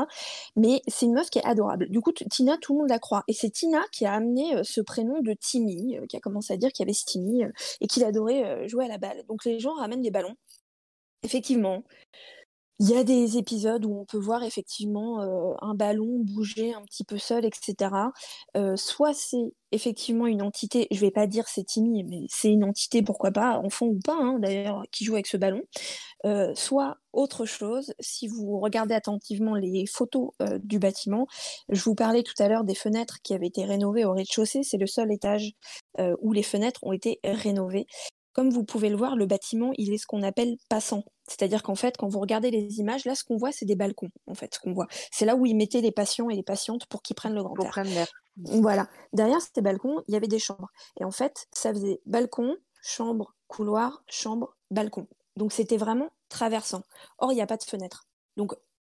[0.55, 1.89] Mais c'est une meuf qui est adorable.
[1.89, 3.23] Du coup, Tina, tout le monde la croit.
[3.27, 6.57] Et c'est Tina qui a amené euh, ce prénom de Timmy, qui a commencé à
[6.57, 7.43] dire qu'il y avait Timmy
[7.81, 9.23] et qu'il adorait jouer à la balle.
[9.27, 10.35] Donc, les gens ramènent des ballons.
[11.23, 11.83] Effectivement,
[12.79, 15.21] il y a des épisodes où on peut voir effectivement
[15.61, 17.91] un ballon bouger un petit peu seul, etc.
[18.75, 23.01] soit c'est effectivement une entité, je vais pas dire c'est Timmy, mais c'est une entité,
[23.01, 25.61] pourquoi pas, enfant ou pas, hein, d'ailleurs, qui joue avec ce ballon.
[26.55, 30.31] soit autre chose, si vous regardez attentivement les photos
[30.63, 31.27] du bâtiment,
[31.69, 34.77] je vous parlais tout à l'heure des fenêtres qui avaient été rénovées au rez-de-chaussée, c'est
[34.77, 35.51] le seul étage
[36.21, 37.85] où les fenêtres ont été rénovées.
[38.33, 41.03] Comme vous pouvez le voir, le bâtiment, il est ce qu'on appelle passant.
[41.27, 44.09] C'est-à-dire qu'en fait, quand vous regardez les images, là, ce qu'on voit, c'est des balcons,
[44.27, 44.87] en fait, ce qu'on voit.
[45.11, 47.57] C'est là où ils mettaient les patients et les patientes pour qu'ils prennent le grand
[47.59, 48.07] air.
[48.37, 48.87] Voilà.
[49.13, 50.69] Derrière ces balcons, il y avait des chambres.
[50.99, 55.07] Et en fait, ça faisait balcon, chambre, couloir, chambre, balcon.
[55.35, 56.83] Donc c'était vraiment traversant.
[57.17, 58.05] Or, il n'y a pas de fenêtre.
[58.37, 58.53] Donc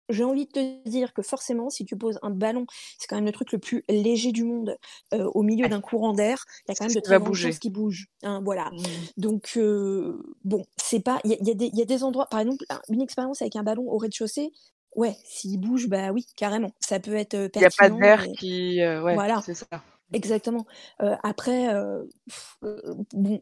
[0.09, 2.67] j'ai envie de te dire que forcément, si tu poses un ballon,
[2.99, 4.77] c'est quand même le truc le plus léger du monde,
[5.15, 7.59] euh, au milieu d'un courant d'air, il y a quand même de très grandes choses
[7.59, 8.09] qui bougent.
[8.23, 8.71] Hein, voilà.
[8.71, 8.83] Mmh.
[9.17, 11.21] Donc, euh, bon, c'est pas.
[11.25, 14.53] Il y, y, a des endroits, par exemple, une expérience avec un ballon au rez-de-chaussée,
[14.95, 16.73] ouais, s'il bouge, bah oui, carrément.
[16.81, 17.55] Ça peut être pertinent.
[17.55, 18.77] Il n'y a pas d'air qui.
[18.79, 19.43] ouais, voilà.
[19.45, 19.67] c'est ça.
[20.13, 20.67] Exactement.
[21.03, 21.69] Euh, après,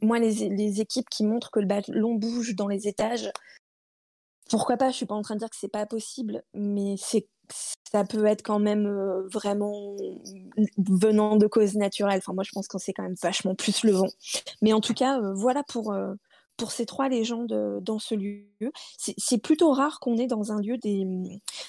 [0.00, 3.30] moi, les, les, équipes qui montrent que le ballon bouge dans les étages,
[4.50, 7.28] pourquoi pas Je suis pas en train de dire que c'est pas possible, mais c'est
[7.90, 9.96] ça peut être quand même euh, vraiment
[10.78, 12.18] venant de causes naturelles.
[12.18, 14.08] Enfin, moi, je pense qu'on c'est quand même vachement plus le vent.
[14.62, 16.14] Mais en tout cas, euh, voilà pour, euh,
[16.56, 18.46] pour ces trois légendes dans ce lieu.
[18.98, 21.04] C'est plutôt rare qu'on ait dans un lieu des,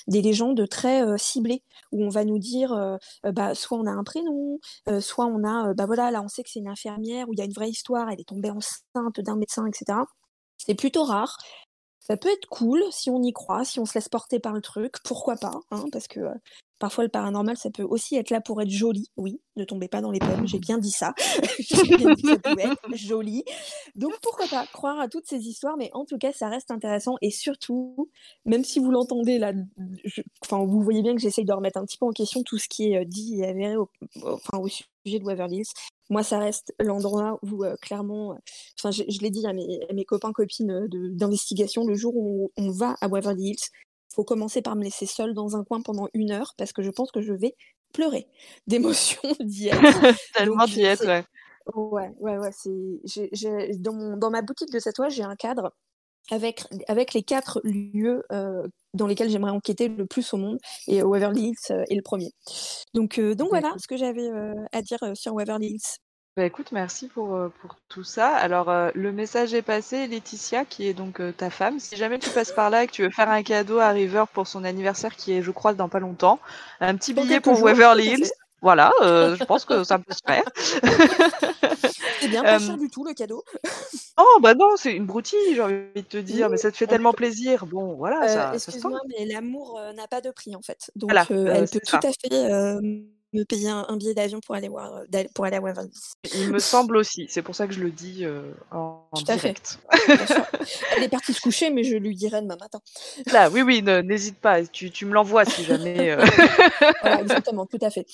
[0.08, 4.60] des légendes très ciblées, où on va nous dire, bah, soit on a un prénom,
[5.00, 7.42] soit on a, bah voilà, là on sait que c'est une infirmière, où il y
[7.42, 9.98] a une vraie histoire, elle est tombée enceinte d'un médecin, etc.
[10.58, 11.38] C'est plutôt rare.
[12.08, 14.62] Ça peut être cool si on y croit, si on se laisse porter par le
[14.62, 16.34] truc, pourquoi pas, hein, parce que euh,
[16.78, 20.02] parfois le paranormal, ça peut aussi être là pour être joli, oui, ne tombez pas
[20.02, 21.16] dans les pommes, j'ai bien dit ça,
[21.60, 23.44] j'ai bien dit que ça être joli,
[23.96, 27.16] donc pourquoi pas croire à toutes ces histoires, mais en tout cas, ça reste intéressant,
[27.24, 28.12] et surtout,
[28.46, 29.54] même si vous l'entendez là,
[30.52, 32.92] vous voyez bien que j'essaye de remettre un petit peu en question tout ce qui
[32.92, 33.90] est euh, dit et avéré au,
[34.24, 35.74] enfin, au sujet de Waverly Hills,
[36.10, 38.38] moi, ça reste l'endroit où, euh, clairement, euh,
[38.80, 42.70] enfin, je, l'ai dit à mes, mes copains, copines euh, d'investigation, le jour où on,
[42.70, 43.70] va à Waverly Hills,
[44.12, 46.84] il faut commencer par me laisser seule dans un coin pendant une heure parce que
[46.84, 47.56] je pense que je vais
[47.94, 48.28] pleurer
[48.68, 49.80] d'émotion d'y être.
[50.34, 51.24] Tellement d'y être, ouais.
[51.74, 52.52] Ouais, ouais, ouais.
[52.52, 55.74] C'est, dans, dans ma boutique de tatouage, j'ai un cadre
[56.32, 60.58] avec, avec les quatre lieux euh, dans lesquels j'aimerais enquêter le plus au monde,
[60.88, 62.32] et Waverly Hills euh, est le premier.
[62.94, 64.30] Donc, euh, donc voilà ce que j'avais
[64.72, 65.98] à dire sur Waverly Hills.
[66.38, 68.28] Bah écoute, merci pour, pour tout ça.
[68.28, 71.80] Alors, le message est passé, Laetitia, qui est donc ta femme.
[71.80, 74.26] Si jamais tu passes par là et que tu veux faire un cadeau à River
[74.34, 76.40] pour son anniversaire, qui est, je crois, dans pas longtemps,
[76.82, 78.32] un petit billet pour Waverly Hills.
[78.62, 80.44] Voilà, je pense que ça peut se faire.
[82.20, 83.44] C'est bien pas cher du tout le cadeau.
[84.18, 86.88] Oh bah non, c'est une broutille, j'ai envie de te dire, mais ça te fait
[86.88, 87.66] tellement plaisir.
[87.66, 90.92] Bon, voilà, euh, Excuse-moi, mais l'amour euh, n'a pas de prix en fait.
[90.96, 92.80] Donc euh, elle peut tout à fait
[93.36, 95.02] me payer un, billet d'avion pour aller voir
[95.34, 95.92] pour aller à Waverly.
[96.36, 98.26] Il me semble aussi, c'est pour ça que je le dis
[98.72, 99.80] en, tout direct.
[100.96, 102.80] elle est partie se coucher, mais je lui dirai demain matin.
[103.32, 106.16] Là, oui, oui, n'hésite pas, tu, tu me l'envoies si jamais.
[107.02, 108.06] voilà, exactement, tout à fait.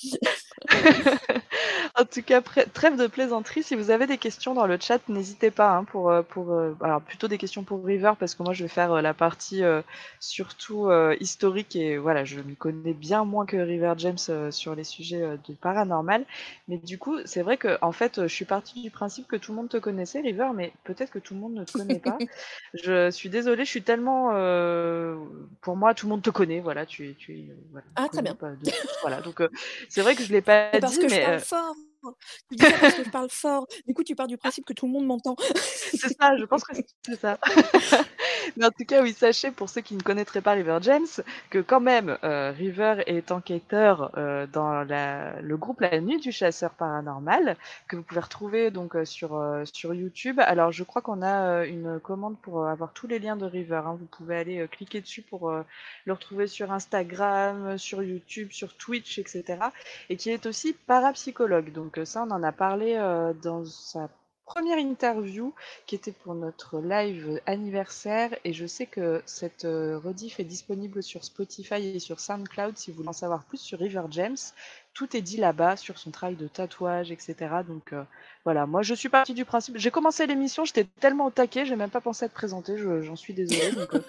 [1.98, 3.62] en tout cas, trêve de plaisanterie.
[3.62, 6.76] Si vous avez des questions dans le chat, n'hésitez pas hein, pour, euh, pour euh,
[6.80, 9.62] alors plutôt des questions pour River parce que moi je vais faire euh, la partie
[10.20, 15.11] surtout historique et voilà, je m'y connais bien moins que River James sur les sujets
[15.16, 16.24] de paranormal.
[16.68, 19.52] Mais du coup, c'est vrai que en fait, je suis partie du principe que tout
[19.52, 22.18] le monde te connaissait, River, mais peut-être que tout le monde ne te connaît pas.
[22.74, 24.28] je suis désolée, je suis tellement,
[25.60, 26.60] pour moi, tout le monde te connaît.
[26.60, 28.36] Voilà, tu, tu voilà, ah très bien.
[29.02, 29.42] voilà, donc
[29.88, 31.74] c'est vrai que je l'ai pas parce que je parle fort.
[32.50, 33.66] Tu dis ça parce que je parle fort.
[33.86, 35.36] Du coup, tu pars du principe que tout le monde m'entend.
[35.54, 36.74] c'est ça, je pense que
[37.06, 37.38] c'est ça.
[38.56, 41.06] Mais en tout cas, oui, sachez, pour ceux qui ne connaîtraient pas River James,
[41.50, 46.32] que quand même, euh, River est enquêteur euh, dans la, le groupe La Nuit du
[46.32, 47.56] Chasseur Paranormal,
[47.88, 50.40] que vous pouvez retrouver donc euh, sur, euh, sur YouTube.
[50.40, 53.44] Alors, je crois qu'on a euh, une commande pour euh, avoir tous les liens de
[53.46, 53.82] River.
[53.86, 53.96] hein.
[53.98, 59.58] Vous pouvez aller cliquer dessus pour le retrouver sur Instagram, sur YouTube, sur Twitch, etc.
[60.10, 61.72] Et qui est aussi parapsychologue.
[61.72, 62.96] Donc, ça, on en a parlé
[63.42, 64.08] dans sa
[64.54, 65.54] première interview
[65.86, 71.02] qui était pour notre live anniversaire et je sais que cette euh, rediff est disponible
[71.02, 74.36] sur Spotify et sur SoundCloud si vous voulez en savoir plus sur River James.
[74.94, 77.62] Tout est dit là-bas sur son travail de tatouage, etc.
[77.66, 78.02] Donc euh,
[78.44, 79.76] voilà, moi je suis partie du principe.
[79.78, 83.00] J'ai commencé l'émission, j'étais tellement au taquet, j'ai même pas pensé à te présenter, je-
[83.02, 83.72] j'en suis désolée.
[83.72, 84.02] Donc, euh,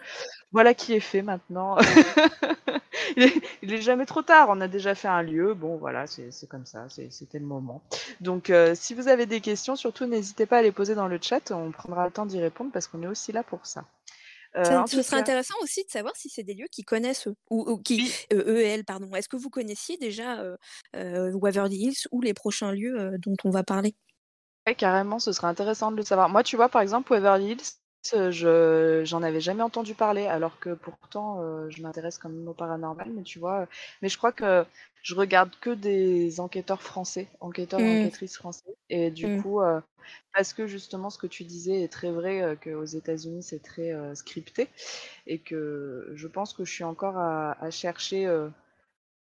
[0.52, 1.78] voilà qui est fait maintenant.
[3.18, 6.66] il, est, jamais trop tard, on a déjà fait un lieu, bon voilà, c'est comme
[6.66, 7.82] ça, c'était le moment.
[8.22, 11.20] Donc, euh, si vous avez des questions, surtout n'hésitez pas à les poser dans le
[11.22, 11.52] chat.
[11.52, 13.86] On prendra le temps d'y répondre parce qu'on est aussi là pour ça.
[14.58, 17.36] Euh, Ça- ce serait intéressant aussi de savoir si c'est des lieux qui connaissent eux,
[17.50, 18.14] ou, ou qui, Oui.
[18.32, 19.14] euh, eux et elles, pardon.
[19.16, 20.56] Est-ce que vous connaissiez déjà euh,
[20.96, 23.96] euh, Waverly Hills ou les prochains lieux euh, dont on va parler?
[24.68, 26.30] Ouais, carrément, ce serait intéressant de le savoir.
[26.30, 27.62] Moi, tu vois, par exemple, Waverly Hills,
[28.14, 32.48] euh, je j'en avais jamais entendu parler, alors que pourtant, euh, je m'intéresse quand même
[32.48, 33.66] au paranormal, mais tu vois, euh,
[34.02, 34.66] mais je crois que
[35.02, 37.88] je regarde que des enquêteurs français, enquêteurs et Mm.
[37.88, 39.44] enquêtrices français, et du Mm.
[39.44, 39.60] coup,
[40.34, 44.70] parce que justement, ce que tu disais est très vrai, qu'aux États-Unis, c'est très scripté,
[45.28, 48.28] et que je pense que je suis encore à, à chercher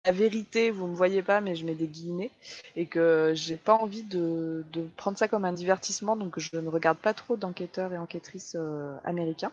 [0.06, 2.32] la vérité, vous me voyez pas, mais je mets des guillemets,
[2.76, 6.70] et que j'ai pas envie de, de prendre ça comme un divertissement, donc je ne
[6.70, 9.52] regarde pas trop d'enquêteurs et enquêtrices euh, américains.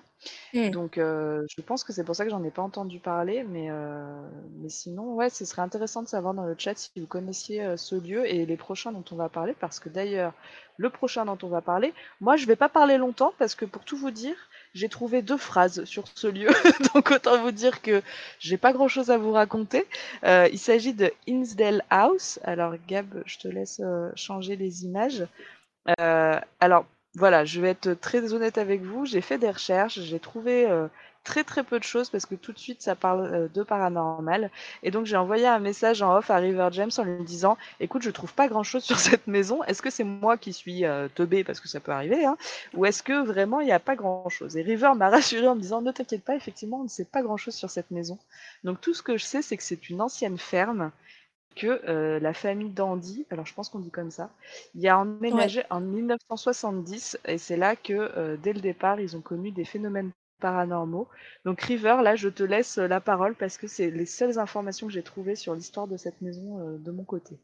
[0.55, 0.71] Mm.
[0.71, 3.67] Donc euh, je pense que c'est pour ça que j'en ai pas entendu parler, mais,
[3.71, 4.23] euh,
[4.57, 7.95] mais sinon, ouais, ce serait intéressant de savoir dans le chat si vous connaissiez ce
[7.95, 10.33] lieu et les prochains dont on va parler, parce que d'ailleurs,
[10.79, 13.85] le prochain dont on va parler, moi je vais pas parler longtemps, parce que pour
[13.85, 14.37] tout vous dire,
[14.75, 16.49] j'ai trouvé deux phrases sur ce lieu,
[16.95, 18.03] donc autant vous dire que
[18.39, 19.87] j'ai pas grand chose à vous raconter.
[20.25, 22.39] Euh, il s'agit de Hinsdale House.
[22.45, 25.27] Alors Gab, je te laisse euh, changer les images.
[26.01, 29.07] Euh, alors voilà, je vais être très honnête avec vous.
[29.07, 30.69] J'ai fait des recherches, j'ai trouvé
[31.29, 34.51] très très peu de choses parce que tout de suite ça parle euh, de paranormal.
[34.83, 38.01] Et donc j'ai envoyé un message en off à River James en lui disant Écoute,
[38.01, 39.63] je trouve pas grand chose sur cette maison.
[39.65, 42.39] Est-ce que c'est moi qui suis euh, teubé parce que ça peut arriver hein,
[42.75, 45.55] Ou est-ce que vraiment il n'y a pas grand chose Et River m'a rassuré en
[45.55, 48.19] me disant Ne t'inquiète pas, effectivement, on ne sait pas grand chose sur cette maison.
[48.65, 50.91] Donc tout ce que je sais, c'est que c'est une ancienne ferme
[51.59, 54.31] que euh, la famille Dandy, alors je pense qu'on dit comme ça,
[54.75, 59.21] y a emménagé en 1970 et c'est là que euh, dès le départ ils ont
[59.21, 61.09] connu des phénomènes paranormaux.
[61.45, 64.87] Donc River, là je te laisse euh, la parole parce que c'est les seules informations
[64.87, 67.39] que j'ai trouvées sur l'histoire de cette maison euh, de mon côté.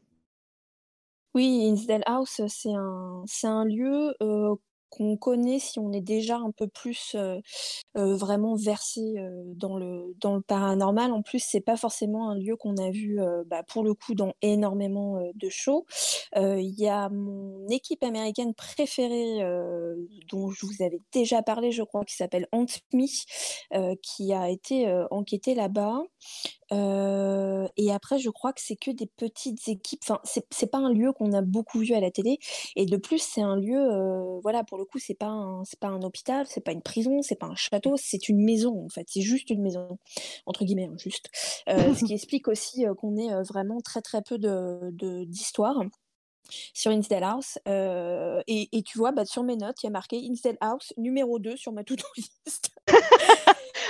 [1.33, 4.55] Oui, Hinsdale House, c'est un, c'est un lieu euh,
[4.89, 7.39] qu'on connaît si on est déjà un peu plus euh,
[7.97, 10.13] euh, vraiment versé euh, dans le,
[10.47, 11.11] paranormal.
[11.11, 14.33] En plus, c'est pas forcément un lieu qu'on a vu bah, pour le coup dans
[14.41, 15.85] énormément de shows.
[16.35, 19.39] Il y a mon équipe américaine préférée
[20.31, 24.91] dont je vous avais déjà parlé, je crois, qui s'appelle Ant Me, qui a été
[25.11, 26.01] enquêtée là-bas.
[26.71, 29.99] Euh, et après, je crois que c'est que des petites équipes.
[30.03, 30.19] Enfin,
[30.51, 32.39] c'est pas un lieu qu'on a beaucoup vu à la télé.
[32.75, 35.79] Et de plus, c'est un lieu, euh, voilà, pour le coup, c'est pas un, c'est
[35.79, 38.89] pas un hôpital, c'est pas une prison, c'est pas un château, c'est une maison en
[38.89, 39.05] fait.
[39.09, 39.97] C'est juste une maison,
[40.45, 41.29] entre guillemets, hein, juste.
[41.69, 45.81] Euh, ce qui explique aussi qu'on ait vraiment très très peu de de- d'histoire
[46.73, 47.57] sur Instead House.
[47.67, 50.93] Euh, et, et tu vois, bah, sur mes notes, il y a marqué Instead House
[50.97, 52.69] numéro 2 sur ma to-do list.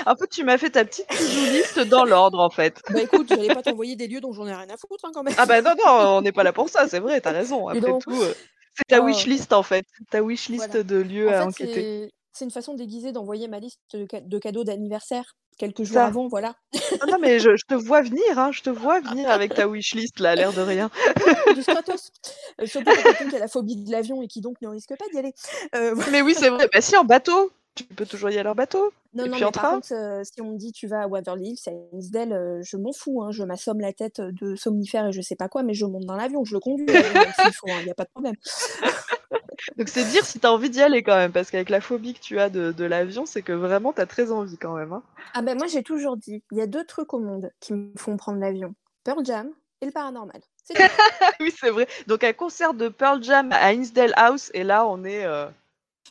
[0.05, 2.81] En fait, tu m'as fait ta petite to-do list dans l'ordre en fait.
[2.89, 5.23] bah écoute, j'allais pas t'envoyer des lieux dont j'en ai rien à foutre hein, quand
[5.23, 5.33] même.
[5.37, 7.67] Ah bah non, non, on n'est pas là pour ça, c'est vrai, t'as raison.
[7.67, 8.33] Après tout, euh,
[8.77, 9.05] c'est ta Oh.
[9.05, 10.83] wishlist en fait, ta wishlist Voilà.
[10.83, 11.73] de lieux à En enquêter.
[11.73, 15.83] fait, c'est- c'est une façon déguisée d'envoyer ma liste de, ca- de cadeaux d'anniversaire quelques
[15.83, 16.05] jours Ça.
[16.07, 16.53] avant, voilà.
[16.99, 19.67] Non, non, mais je, je te vois venir, hein, je te vois venir avec ta
[19.69, 20.89] wishlist là, l'air de rien.
[21.55, 22.11] Du stratos.
[22.59, 24.89] Euh, surtout pour quelqu'un qui a la phobie de l'avion et qui donc ne risque
[24.99, 25.33] pas d'y aller.
[25.75, 26.11] Euh, voilà.
[26.11, 26.67] Mais oui, c'est vrai.
[26.73, 27.51] Bah si, en bateau.
[27.75, 28.93] Tu peux toujours y aller en bateau.
[29.13, 31.01] Non, Et non, puis mais en par contre, euh, si on me dit tu vas
[31.03, 34.55] à Waverly Hills, à Hinsdale, euh, je m'en fous, hein, je m'assomme la tête de
[34.55, 36.85] somnifère et je sais pas quoi, mais je monte dans l'avion, je le conduis,
[37.67, 38.35] il n'y a pas de problème.
[39.77, 42.19] Donc c'est dire si t'as envie d'y aller quand même, parce qu'avec la phobie que
[42.19, 44.93] tu as de, de l'avion, c'est que vraiment t'as très envie quand même.
[44.93, 45.03] Hein.
[45.33, 47.91] Ah ben moi j'ai toujours dit, il y a deux trucs au monde qui me
[47.97, 48.73] font prendre l'avion.
[49.03, 49.49] Pearl Jam
[49.81, 50.41] et le paranormal.
[51.39, 51.87] Oui, c'est vrai.
[52.07, 55.25] Donc un concert de Pearl Jam à Hinsdale House, et là on est.
[55.25, 55.47] euh,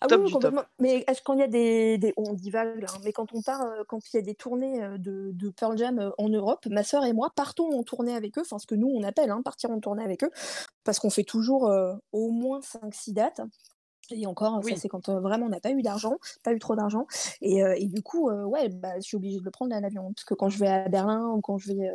[0.00, 0.54] Ah Top oui, top.
[0.54, 0.62] complètement.
[0.80, 3.84] Mais est-ce il y a des, des- on divague, hein, mais quand on part, euh,
[3.88, 6.82] quand il y a des tournées euh, de, de Pearl Jam euh, en Europe, ma
[6.82, 9.40] sœur et moi partons en tournée avec eux, enfin ce que nous on appelle hein,
[9.42, 10.30] partir en tournée avec eux,
[10.84, 13.40] parce qu'on fait toujours euh, au moins 5-6 dates.
[14.10, 14.72] Et encore, Oui.
[14.72, 17.06] ça c'est quand euh, vraiment on n'a pas eu d'argent, pas eu trop d'argent.
[17.40, 19.80] Et, euh, et du coup, euh, ouais, bah, je suis obligée de le prendre à
[19.80, 20.12] l'avion.
[20.12, 21.90] Parce que quand je vais à Berlin ou quand je vais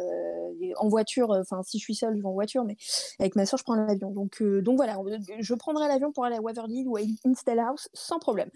[0.77, 2.77] en voiture, enfin si je suis seule, je vais en voiture, mais
[3.19, 4.11] avec ma soeur, je prends l'avion.
[4.11, 4.97] Donc, donc voilà,
[5.39, 8.49] je prendrai l'avion pour aller à Waverly ou à Instellhouse sans problème.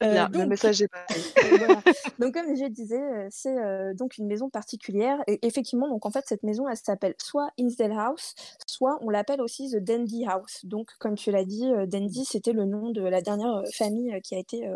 [0.00, 1.20] Bien, le donc, message est passé.
[1.52, 1.82] et voilà.
[2.18, 5.18] Donc comme je disais, c'est donc une maison particulière.
[5.26, 8.34] Et effectivement, donc en fait cette maison, elle s'appelle soit Innsdale House,
[8.66, 10.64] soit on l'appelle aussi The Dandy House.
[10.64, 14.20] Donc comme tu l'as dit, Dandy c'était le nom de la dernière euh, famille euh,
[14.20, 14.66] qui a été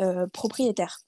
[0.00, 0.98] euh, propriétaire.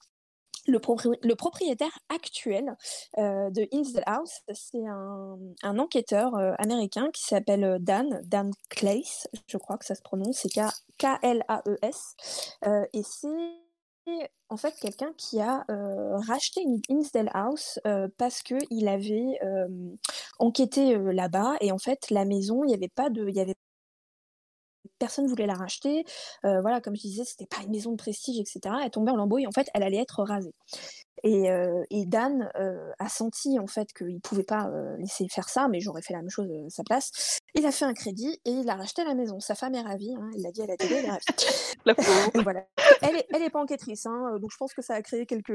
[0.67, 2.75] Le, propri- le propriétaire actuel
[3.17, 9.85] de Innsdale House, c'est un, enquêteur américain qui s'appelle Dan, Dan Claes, je crois que
[9.85, 10.49] ça se prononce, c'est
[10.97, 12.15] K-L-A-E-S.
[12.93, 15.65] Et c'est en fait quelqu'un qui a
[16.27, 17.79] racheté une Innsdale House
[18.17, 19.39] parce que il avait
[20.39, 23.21] enquêté là-bas et en fait la maison il n'y avait pas de
[24.99, 26.03] personne voulait la racheter.
[26.45, 29.15] Euh, voilà comme je disais c'était pas une maison de prestige etc elle tombait en
[29.15, 30.53] lambeaux et en fait elle allait être rasée
[31.25, 35.49] et, euh, et Dan euh, a senti en fait qu'il pouvait pas euh, laisser faire
[35.49, 37.39] ça, mais j'aurais fait la même chose à sa place.
[37.55, 39.39] Il a fait un crédit et il a racheté la maison.
[39.39, 41.25] Sa femme est ravie, hein, il l'a dit à la télé, elle est ravie.
[41.85, 41.93] La
[42.41, 42.65] voilà.
[43.03, 45.53] Elle est, elle est pas enquêtrice, hein, donc je pense que ça a créé quelques,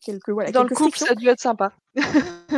[0.00, 1.06] quelques voilà, Dans le couple, frictions.
[1.06, 1.72] ça a dû être sympa.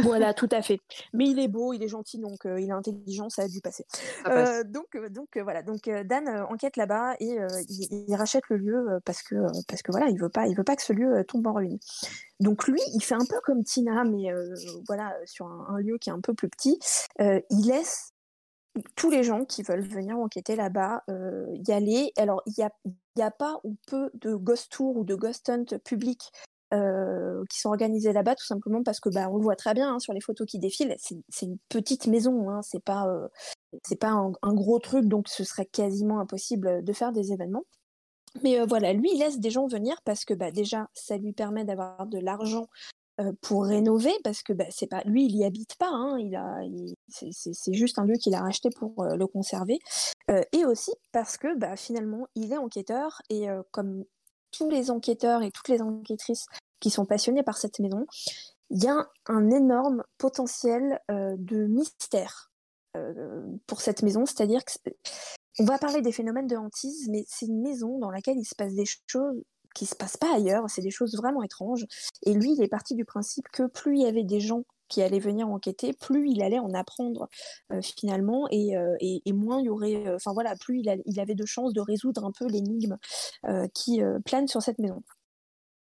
[0.03, 0.79] Voilà, tout à fait.
[1.13, 3.85] Mais il est beau, il est gentil, donc il est intelligent, ça a dû passer.
[4.25, 4.65] Passe.
[4.65, 5.63] Donc, donc voilà.
[5.63, 7.37] Donc Dan enquête là-bas et
[7.69, 9.35] il, il rachète le lieu parce que
[9.69, 11.79] parce que voilà, il veut pas, il veut pas que ce lieu tombe en ruine.
[12.43, 14.55] Donc lui, il fait un peu comme Tina, mais euh,
[14.87, 16.79] voilà sur un, lieu qui est un peu plus petit.
[17.21, 18.13] Euh, il laisse
[18.97, 22.13] tous les gens qui veulent venir enquêter là-bas euh, y aller.
[22.17, 22.71] Alors il y a,
[23.25, 26.33] a pas ou peu de ghost tour ou de ghost hunt public
[26.73, 29.95] euh, qui sont organisés là-bas tout simplement parce que bah on le voit très bien
[29.95, 33.29] hein, sur les photos qui défilent c'est une petite maison hein, c'est pas euh,
[33.85, 37.65] c'est pas un gros truc donc ce serait quasiment impossible de faire des événements
[38.43, 41.65] mais voilà lui il laisse des gens venir parce que bah déjà ça lui permet
[41.65, 42.67] d'avoir de l'argent
[43.43, 46.61] pour rénover parce que bah, c'est pas lui il y habite pas hein, il a
[47.09, 49.79] c'est- juste un lieu qu'il a racheté pour le conserver
[50.53, 54.05] et aussi parce que bah, finalement il est enquêteur et comme
[54.51, 56.47] tous les enquêteurs et toutes les enquêtrices
[56.81, 58.07] qui sont passionnés par cette maison,
[58.71, 62.51] il y a un énorme potentiel de mystère
[63.67, 64.27] pour cette maison.
[64.27, 64.73] C'est-à-dire que
[65.59, 68.55] on va parler des phénomènes de hantise, mais c'est une maison dans laquelle il se
[68.55, 69.43] passe des choses
[69.75, 70.65] qui se passent pas ailleurs.
[70.69, 71.87] C'est des choses vraiment étranges.
[72.23, 75.01] Et lui, il est parti du principe que plus il y avait des gens qui
[75.01, 77.29] allaient venir enquêter, plus il allait en apprendre
[77.73, 80.89] euh, finalement, et, euh, et, et moins il y aurait, euh, enfin voilà, plus il,
[80.91, 82.99] a- il avait de chances de résoudre un peu l'énigme
[83.73, 85.03] qui plane sur cette maison.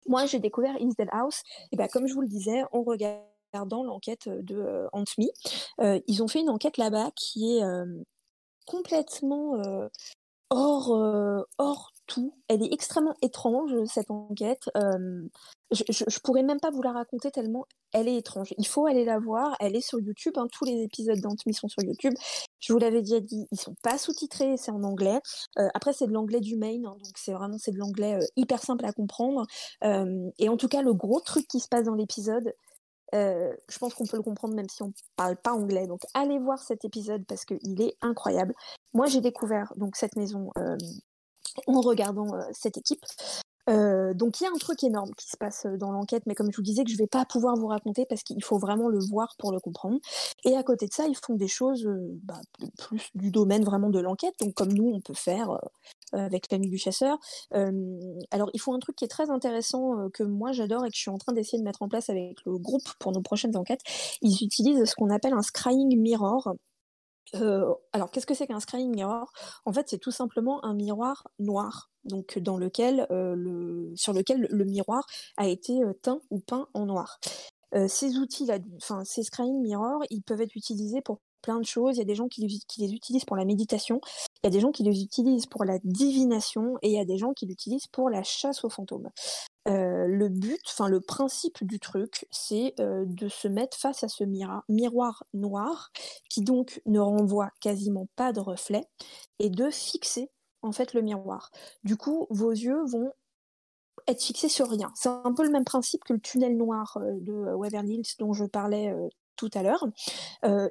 [0.08, 1.42] Moi, j'ai découvert Innsdale House,
[1.72, 5.26] et ben, comme je vous le disais, en regardant l'enquête de Ant Me.
[5.82, 7.64] Euh, ils ont fait une enquête là-bas qui est
[8.72, 9.90] complètement euh,
[10.50, 12.34] hors, euh, hors tout.
[12.48, 14.70] Elle est extrêmement étrange, cette enquête.
[15.72, 18.54] Je, je, pourrais même pas vous la raconter tellement elle est étrange.
[18.58, 19.56] Il faut aller la voir.
[19.60, 20.34] Elle est sur YouTube.
[20.38, 20.48] hein.
[20.52, 22.14] Tous les épisodes d'Ant Me sont sur YouTube.
[22.60, 25.20] Je vous l'avais déjà dit, ils sont pas sous-titrés, c'est en anglais.
[25.60, 28.62] Euh, après, c'est de l'anglais du Maine, hein, donc c'est vraiment c'est de l'anglais hyper
[28.62, 29.46] simple à comprendre.
[29.84, 32.54] Et en tout cas, le gros truc qui se passe dans l'épisode,
[33.14, 35.88] euh, je pense qu'on peut le comprendre même si on parle pas anglais.
[35.88, 38.54] Donc allez voir cet épisode parce qu'il est incroyable.
[38.94, 40.78] Moi, j'ai découvert donc cette maison euh,
[41.68, 43.04] en regardant euh, cette équipe.
[43.72, 46.36] Euh, donc il y a un truc énorme qui se passe euh, dans l'enquête, mais
[46.36, 48.90] comme je vous disais que je vais pas pouvoir vous raconter parce qu'il faut vraiment
[48.90, 50.00] le voir pour le comprendre.
[50.44, 52.42] Et à côté de ça, ils font des choses euh, bah,
[52.78, 55.58] plus du domaine vraiment de l'enquête, donc comme nous on peut faire
[56.14, 57.18] avec la nuit du chasseur.
[57.52, 61.02] Alors il faut un truc qui est très intéressant que moi j'adore et que je
[61.02, 63.82] suis en train d'essayer de mettre en place avec le groupe pour nos prochaines enquêtes.
[64.22, 66.54] Ils utilisent ce qu'on appelle un scrying mirror.
[67.36, 69.32] Euh, alors, qu'est-ce que c'est qu'un scrying mirror?
[69.66, 74.48] En fait, c'est tout simplement un miroir noir, donc dans lequel, euh, le, sur lequel
[74.50, 75.06] le miroir
[75.38, 77.20] a été euh, teint ou peint en noir.
[77.74, 81.96] Euh, ces outils-là, enfin ces scrying mirrors, ils peuvent être utilisés pour plein de choses.
[81.96, 82.42] Il y a des gens qui
[82.78, 84.02] les utilisent pour la méditation,
[84.44, 87.06] il y a des gens qui les utilisent pour la divination, et il y a
[87.06, 89.10] des gens qui l'utilisent pour la chasse aux fantômes.
[89.68, 94.08] Euh, le but, enfin le principe du truc, c'est euh, de se mettre face à
[94.08, 95.92] ce miroir noir
[96.30, 98.88] qui donc ne renvoie quasiment pas de reflet
[99.38, 100.32] et de fixer
[100.64, 101.52] en fait le miroir.
[101.84, 103.12] Du coup, vos yeux vont
[104.08, 104.92] être fixés sur rien.
[104.96, 108.34] C'est un peu le même principe que le tunnel noir euh, de Waverly Hills dont
[108.34, 108.92] je parlais
[109.36, 109.86] tout à l'heure.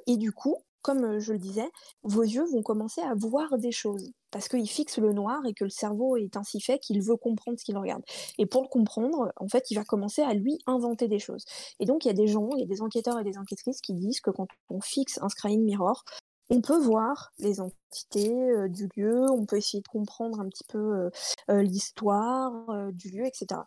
[0.05, 1.69] Et du coup, comme euh, je le disais,
[2.03, 5.63] vos yeux vont commencer à voir des choses parce qu'il fixe le noir et que
[5.63, 8.03] le cerveau est ainsi fait qu'il veut comprendre ce qu'il regarde.
[8.37, 11.43] Et pour le comprendre, en fait, il va commencer à lui inventer des choses.
[11.79, 13.81] Et donc, il y a des gens, il y a des enquêteurs et des enquêtrices
[13.81, 16.03] qui disent que quand on fixe un scrying mirror,
[16.49, 18.33] on peut voir les entités
[18.69, 21.09] du lieu, on peut essayer de comprendre un petit peu
[21.49, 23.61] l'histoire du lieu, etc.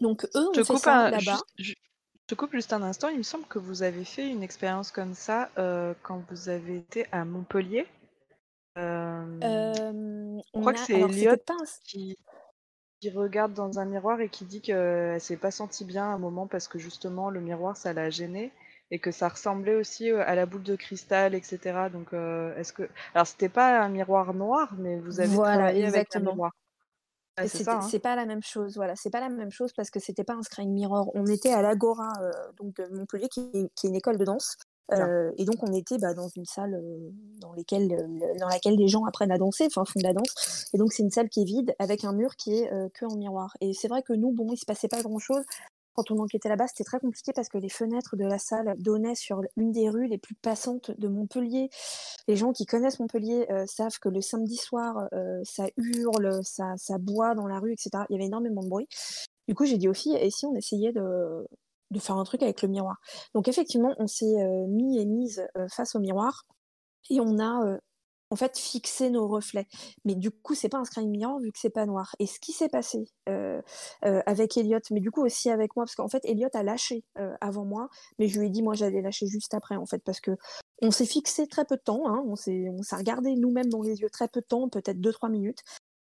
[0.00, 1.40] Donc eux, on Je fait coupe, ça un- là-bas.
[2.28, 3.08] Je coupe juste un instant.
[3.08, 6.76] Il me semble que vous avez fait une expérience comme ça euh, quand vous avez
[6.76, 7.86] été à Montpellier.
[8.78, 12.16] Euh, Euh, je on crois que c'est Elliot un, qui,
[13.00, 16.18] qui regarde dans un miroir et qui dit qu'elle s'est pas sentie bien à un
[16.18, 18.52] moment parce que justement le miroir ça l'a gênée
[18.90, 21.90] et que ça ressemblait aussi euh, à la boule de cristal, etc.
[21.90, 25.84] Donc euh, est-ce que alors c'était pas un miroir noir, mais vous avez Voilà, travaillé
[25.86, 26.22] avec un exactement.
[26.22, 26.52] miroir.
[27.38, 27.72] Ouais, c'est ça.
[27.78, 27.80] hein.
[27.90, 30.34] c'est pas la même chose, voilà, c'est pas la même chose parce que c'était pas
[30.34, 31.10] un scrying mirror.
[31.14, 34.24] On était à l'Agora euh, donc de Montpellier, qui, est- qui est une école de
[34.24, 34.56] danse.
[34.92, 37.10] Euh, et donc on était bah, dans une salle euh,
[37.40, 40.66] dans, lesquelles, euh, dans laquelle les gens apprennent à danser, enfin font de la danse.
[40.72, 43.04] Et donc c'est une salle qui est vide avec un mur qui est euh, que
[43.04, 43.56] en miroir.
[43.60, 45.42] Et c'est vrai que nous, bon, il se passait pas grand chose.
[45.96, 49.14] Quand on enquêtait là-bas, c'était très compliqué parce que les fenêtres de la salle donnaient
[49.14, 51.70] sur une des rues les plus passantes de Montpellier.
[52.28, 56.74] Les gens qui connaissent Montpellier euh, savent que le samedi soir, euh, ça hurle, ça,
[56.76, 58.04] ça boit dans la rue, etc.
[58.10, 58.88] Il y avait énormément de bruit.
[59.48, 61.46] Du coup, j'ai dit aux filles, et si on essayait de,
[61.90, 62.96] de faire un truc avec le miroir?
[63.34, 66.44] Donc effectivement, on s'est euh, mis et mise face au miroir
[67.08, 67.78] et on a
[68.30, 69.66] en fait fixé nos reflets.
[70.04, 72.14] Mais du coup, c'est pas un screen mirror vu que c'est pas noir.
[72.18, 73.60] Et ce qui s'est passé euh,
[74.04, 77.04] euh, avec Elliot, mais du coup aussi avec moi, parce qu'en fait Elliot a lâché
[77.18, 80.02] euh, avant moi, mais je lui ai dit moi j'allais lâcher juste après en fait
[80.04, 80.32] parce que
[80.82, 83.82] on s'est fixé très peu de temps, hein, on s'est on s'est regardé nous-mêmes dans
[83.82, 85.60] les yeux très peu de temps, peut-être 2-3 minutes.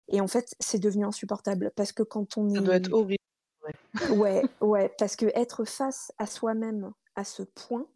[0.09, 3.17] Et en fait, c'est devenu insupportable parce que quand on Ça est doit être horrible.
[4.11, 7.87] Ouais, ouais, parce que être face à soi-même à ce point,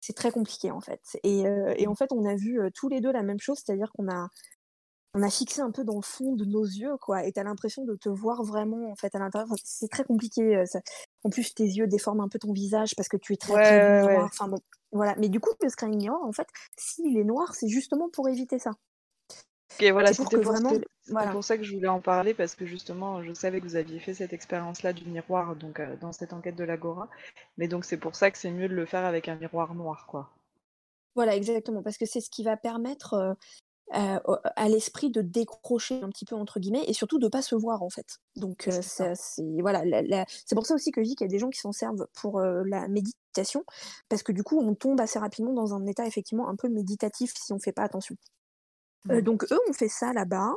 [0.00, 1.00] c'est très compliqué en fait.
[1.24, 3.58] Et, euh, et en fait, on a vu euh, tous les deux la même chose,
[3.64, 4.28] c'est-à-dire qu'on a,
[5.14, 7.24] on a fixé un peu dans le fond de nos yeux, quoi.
[7.24, 9.48] Et t'as l'impression de te voir vraiment en fait à l'intérieur.
[9.50, 10.56] Enfin, c'est très compliqué.
[10.56, 10.80] euh, ça-
[11.24, 14.02] En plus, tes yeux déforment un peu ton visage parce que tu es très Ouais,
[14.06, 14.16] ouais.
[14.24, 14.58] Enfin bon,
[14.92, 15.14] voilà.
[15.18, 18.58] Mais du coup, le screen mirror, en fait, s'il est noir, c'est justement pour éviter
[18.58, 18.72] ça.
[19.78, 21.28] Ok, voilà, C'est pour c'était pour, vraiment, c'était- c'était voilà.
[21.28, 24.00] pour ça que je voulais en parler parce que justement, je savais que vous aviez
[24.00, 27.08] fait cette expérience-là du miroir donc euh, dans cette enquête de l'Agora,
[27.58, 30.06] mais donc c'est pour ça que c'est mieux de le faire avec un miroir noir,
[30.08, 30.30] quoi.
[31.14, 33.34] Voilà, exactement, parce que c'est ce qui va permettre euh,
[33.92, 37.42] à, au- à l'esprit de décrocher un petit peu entre guillemets et surtout de pas
[37.42, 38.18] se voir en fait.
[38.36, 41.32] Donc euh, C'est voilà, la- c'est pour ça aussi que je dis qu'il y a
[41.32, 43.64] des gens qui s'en servent pour euh, la méditation,
[44.08, 47.32] parce que du coup on tombe assez rapidement dans un état effectivement un peu méditatif
[47.36, 48.16] si on fait pas attention.
[49.10, 49.22] Euh, Ouais.
[49.22, 50.52] donc eux ont fait ça là-bas,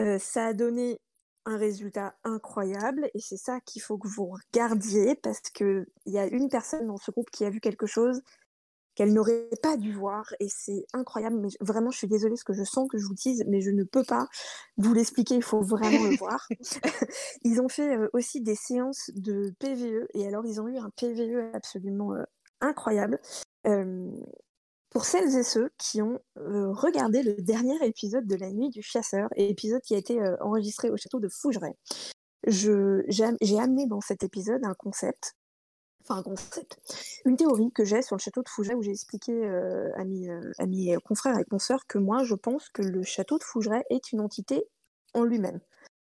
[0.00, 1.00] Euh, ça a donné
[1.46, 6.18] un résultat incroyable et c'est ça qu'il faut que vous regardiez parce que il y
[6.18, 8.22] a une personne dans ce groupe qui a vu quelque chose
[8.96, 11.36] qu'elle n'aurait pas dû voir et c'est incroyable.
[11.40, 13.70] Mais vraiment je suis désolée ce que je sens que je vous dise mais je
[13.70, 14.28] ne peux pas
[14.78, 16.46] vous l'expliquer il faut vraiment le voir.
[17.44, 20.90] Ils ont fait euh, aussi des séances de PVE et alors ils ont eu un
[20.96, 22.12] PVE absolument
[22.60, 23.20] incroyable.
[23.66, 24.10] Euh,
[24.96, 28.80] pour celles et ceux qui ont euh, regardé le dernier épisode de la nuit du
[28.80, 31.74] chasseur épisode qui a été euh, enregistré au château de Fougeray
[32.46, 35.34] j'ai am- j'ai amené dans cet épisode un concept
[36.02, 36.78] enfin un concept,
[37.26, 40.04] une théorie que j'ai sur le château de Fougeray où j'ai expliqué euh, à,
[40.64, 44.22] mes, confrères et consoeurs que moi je pense que le château de Fougeray est une
[44.22, 44.64] entité
[45.12, 45.60] en lui-même.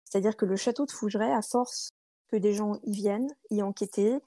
[0.05, 1.95] C'est-à-dire que le château de Fougeray, à force
[2.28, 4.18] que des gens y viennent, y enquêter,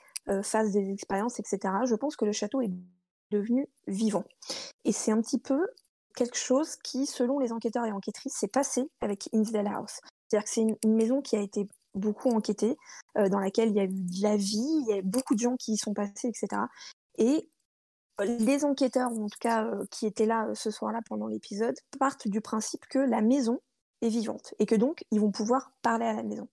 [0.41, 2.71] fassent des expériences, etc., je pense que le château est
[3.31, 4.23] devenu vivant.
[4.85, 5.67] Et c'est un petit peu
[6.15, 9.99] quelque chose qui, selon les enquêteurs et enquêtrices, s'est passé avec Insdale House.
[10.27, 12.77] C'est-à-dire que c'est une, maison qui a été beaucoup enquêtée,
[13.17, 15.39] euh, dans laquelle il y a eu de la vie, il y a beaucoup de
[15.39, 16.63] gens qui y sont passés, etc.
[17.17, 17.49] Et
[18.19, 21.75] euh, les enquêteurs, ou en tout cas euh, qui étaient là ce soir-là pendant l'épisode,
[21.99, 23.59] partent du principe que la maison
[24.01, 26.47] est vivante et que donc ils vont pouvoir parler à la maison.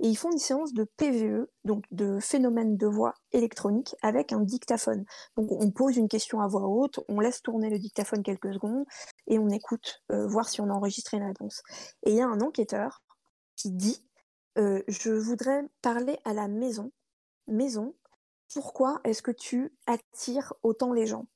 [0.00, 4.40] Et ils font une séance de PVE, donc de phénomène de voix électronique, avec un
[4.40, 5.04] dictaphone.
[5.36, 8.84] Donc on pose une question à voix haute, on laisse tourner le dictaphone quelques secondes
[9.28, 11.62] et on écoute, euh, voir si on a enregistré une réponse.
[12.04, 13.02] Et il y a un enquêteur
[13.56, 14.04] qui dit
[14.58, 16.90] euh, Je voudrais parler à la maison.
[17.46, 17.94] Maison,
[18.52, 21.26] pourquoi est-ce que tu attires autant les gens?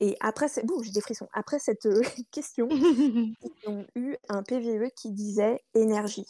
[0.00, 1.28] Et après, Bouh, j'ai des frissons.
[1.32, 3.34] Après cette euh, question, ils
[3.66, 6.26] ont eu un PVE qui disait énergie.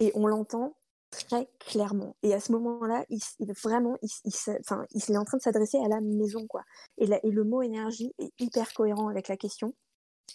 [0.00, 0.76] Et on l'entend
[1.10, 2.16] très clairement.
[2.22, 5.24] Et à ce moment-là, il, il- vraiment, il, s- il, s- enfin, il est en
[5.24, 6.62] train de s'adresser à la maison, quoi.
[6.98, 9.72] Et, la- et le mot énergie est hyper cohérent avec la question.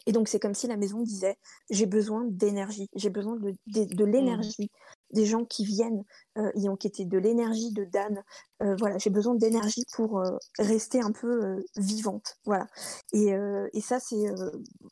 [0.08, 1.38] Et donc, c'est comme si la maison disait
[1.70, 4.72] J'ai besoin d'énergie, j'ai besoin de, de, de l'énergie,
[5.14, 6.04] des gens qui viennent
[6.38, 8.24] euh, y enquêter, de l'énergie de Dan.
[8.62, 12.38] Euh, voilà, j'ai besoin d'énergie pour euh, rester un peu vivante.
[12.46, 12.68] Voilà.
[13.14, 13.32] Et,
[13.74, 14.26] et ça, c'est.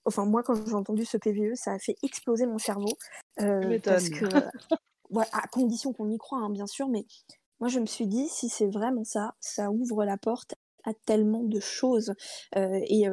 [0.05, 2.91] enfin, moi, quand j'ai entendu ce PVE, ça a fait exploser mon cerveau.
[3.83, 4.25] parce que.
[5.31, 7.05] à condition qu'on y croit, hein, bien sûr, mais
[7.59, 10.55] moi, je me suis dit Si c'est vraiment ça, ça ouvre la porte
[10.93, 12.13] tellement de choses.
[12.55, 13.07] et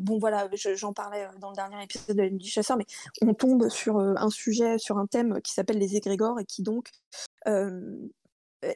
[0.00, 2.86] bon, voilà, j'en parlais dans le dernier épisode de du chasseur, mais
[3.22, 6.90] on tombe sur un sujet, sur un thème qui s'appelle les égrégores et qui donc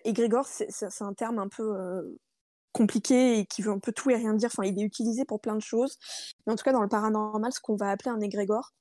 [0.05, 2.16] égrégore, c'est un terme un peu
[2.72, 4.51] compliqué et qui veut un peu tout et rien dire.
[4.53, 5.98] Enfin, il est utilisé pour plein de choses.
[6.46, 8.72] Mais en tout cas, dans le paranormal, ce qu'on va appeler un égrégore,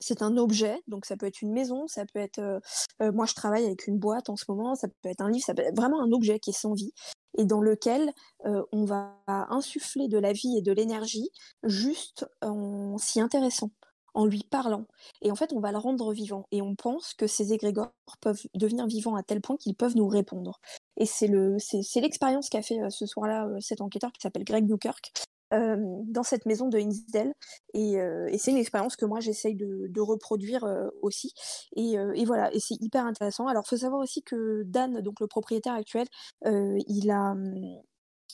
[0.00, 2.38] c'est un objet, donc ça peut être une maison, ça peut être.
[2.38, 2.60] Euh,
[3.02, 5.44] euh, moi, je travaille avec une boîte en ce moment, ça peut être un livre,
[5.44, 6.92] ça peut être vraiment un objet qui est sans vie
[7.36, 8.12] et dans lequel
[8.46, 11.28] euh, on va insuffler de la vie et de l'énergie
[11.62, 13.70] juste en s'y intéressant
[14.14, 14.86] en lui parlant.
[15.22, 16.46] Et en fait, on va le rendre vivant.
[16.52, 20.08] Et on pense que ces égrégores peuvent devenir vivants à tel point qu'ils peuvent nous
[20.08, 20.60] répondre.
[20.96, 21.28] Et c'est
[21.58, 25.12] c'est, l'expérience qu'a fait euh, ce soir-là euh, cet enquêteur qui s'appelle Greg Newkirk.
[25.54, 25.76] Euh,
[26.06, 27.32] dans cette maison de Hinsdale.
[27.74, 30.66] Et, et c'est une expérience que moi j'essaye de, reproduire
[31.02, 31.32] aussi.
[31.76, 32.52] Et, et, voilà.
[32.54, 33.46] Et c'est hyper intéressant.
[33.46, 36.06] Alors faut savoir aussi que Dan donc le propriétaire actuel
[36.44, 37.80] il a hum,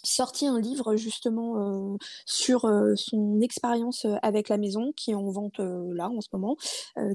[0.02, 1.96] sorti un livre justement
[2.26, 6.56] sur son expérience avec la maison qui est en vente là en ce moment,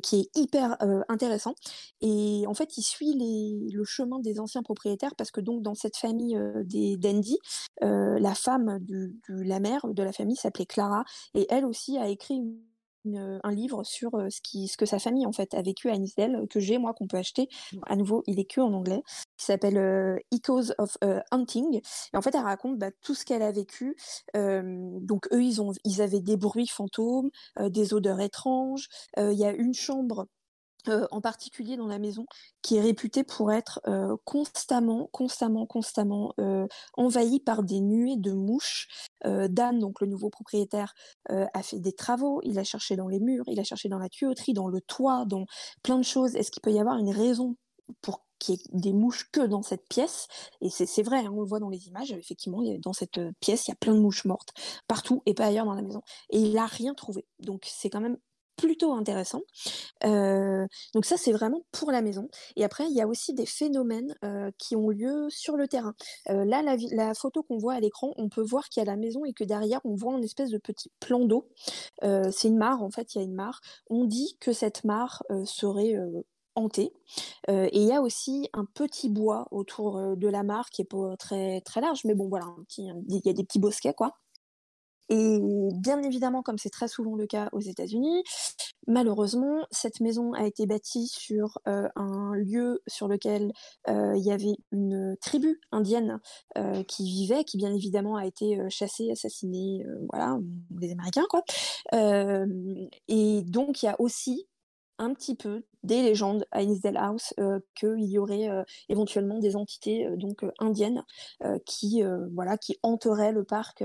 [0.04, 0.78] qui est hyper
[1.10, 1.56] intéressant.
[2.02, 5.76] Et en fait, il suit les, le chemin des anciens propriétaires parce que donc dans
[5.76, 7.38] cette famille des Dandy,
[7.82, 12.08] la femme du, du, la mère de la famille s'appelait Clara et elle aussi a
[12.08, 12.58] écrit une
[13.06, 16.48] un livre sur ce, qui, ce que sa famille en fait a vécu à Nisdale,
[16.50, 17.48] que j'ai moi, qu'on peut acheter.
[17.86, 19.02] À nouveau, il est que en anglais,
[19.38, 20.98] qui s'appelle Echoes of
[21.32, 21.82] Hunting.
[22.14, 23.96] Et en fait, elle raconte bah, tout ce qu'elle a vécu.
[24.34, 27.30] donc eux, ils, ont, ils avaient des bruits fantômes,
[27.60, 28.88] des odeurs étranges.
[29.18, 30.28] Il y a une chambre
[30.90, 32.26] euh, en particulier dans la maison,
[32.62, 38.32] qui est réputée pour être euh, constamment, constamment, constamment euh, envahie par des nuées de
[38.32, 38.88] mouches.
[39.24, 40.94] Dan, donc le nouveau propriétaire,
[41.30, 44.08] a fait des travaux, il a cherché dans les murs, il a cherché dans la
[44.08, 45.46] tuyauterie, dans le toit, dans
[45.82, 46.36] plein de choses.
[46.36, 47.56] Est-ce qu'il peut y avoir une raison
[48.02, 50.28] pour qu'il y ait des mouches que dans cette pièce?
[50.62, 53.72] Et c'est vrai, hein, on le voit dans les images, effectivement, dans cette pièce, il
[53.72, 54.54] y a plein de mouches mortes,
[54.88, 56.04] partout et pas ailleurs dans la maison.
[56.30, 57.26] Et il n'a rien trouvé.
[57.40, 58.18] Donc c'est quand même
[58.56, 59.42] plutôt intéressant.
[60.06, 62.30] Euh, donc ça, c'est vraiment pour la maison.
[62.56, 65.96] Et après, il y a aussi des phénomènes euh, qui ont lieu sur le terrain.
[66.30, 68.98] Euh, là, la, photo qu'on voit à l'écran, on peut voir qu'il y a la
[68.98, 71.48] maison et que derrière, on voit un espèce de petit plan d'eau.
[72.02, 73.62] c'est une mare, en fait, il y a une mare.
[73.90, 75.96] On dit que cette mare serait
[76.56, 76.94] hantée.
[77.48, 81.62] et il y a aussi un petit bois autour de la mare qui est très
[81.62, 82.48] très large, mais bon voilà,
[82.78, 84.18] il y a des petits bosquets quoi.
[85.10, 85.40] Et
[85.74, 88.24] bien évidemment, comme c'est très souvent le cas aux États-Unis,
[88.88, 93.52] malheureusement, cette maison a été bâtie sur euh, un lieu sur lequel
[93.88, 96.20] euh, il y avait une tribu indienne
[96.58, 100.38] euh, qui vivait, qui bien évidemment a été chassée, assassinée, voilà,
[100.80, 101.44] les Américains quoi.
[101.94, 104.48] et donc il y a aussi
[104.98, 109.56] un petit peu des légendes à Innisdale House euh, qu'il y aurait euh, éventuellement des
[109.56, 111.04] entités euh, donc indiennes
[111.66, 113.84] qui voilà qui hanteraient le parc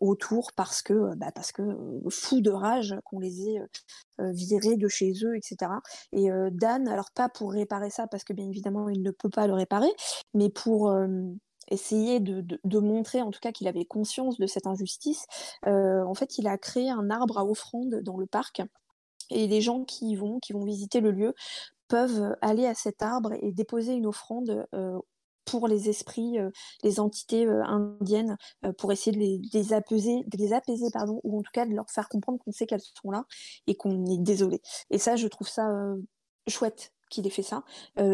[0.00, 1.62] autour parce que bah, parce que
[2.10, 3.62] fou de rage qu'on les ait
[4.18, 5.72] virés de chez eux etc
[6.12, 9.46] et Dan alors pas pour réparer ça parce que bien évidemment il ne peut pas
[9.46, 9.90] le réparer
[10.34, 10.92] mais pour
[11.70, 15.26] essayer de, de, de, montrer en tout cas qu'il avait conscience de cette injustice,
[15.64, 18.62] en fait, il a créé un arbre à offrande dans le parc
[19.30, 21.34] et les gens qui y vont, qui vont visiter le lieu,
[21.88, 24.98] peuvent aller à cet arbre et déposer une offrande euh,
[25.44, 26.50] pour les esprits, euh,
[26.84, 28.36] les entités euh, indiennes,
[28.76, 31.90] pour essayer de les, apaiser, de les apaiser, pardon, ou en tout cas de leur
[31.90, 33.24] faire comprendre qu'on sait qu'elles sont là
[33.66, 34.60] et qu'on est désolé.
[34.90, 35.66] Et ça, je trouve ça
[36.46, 37.64] chouette qu'il ait fait ça.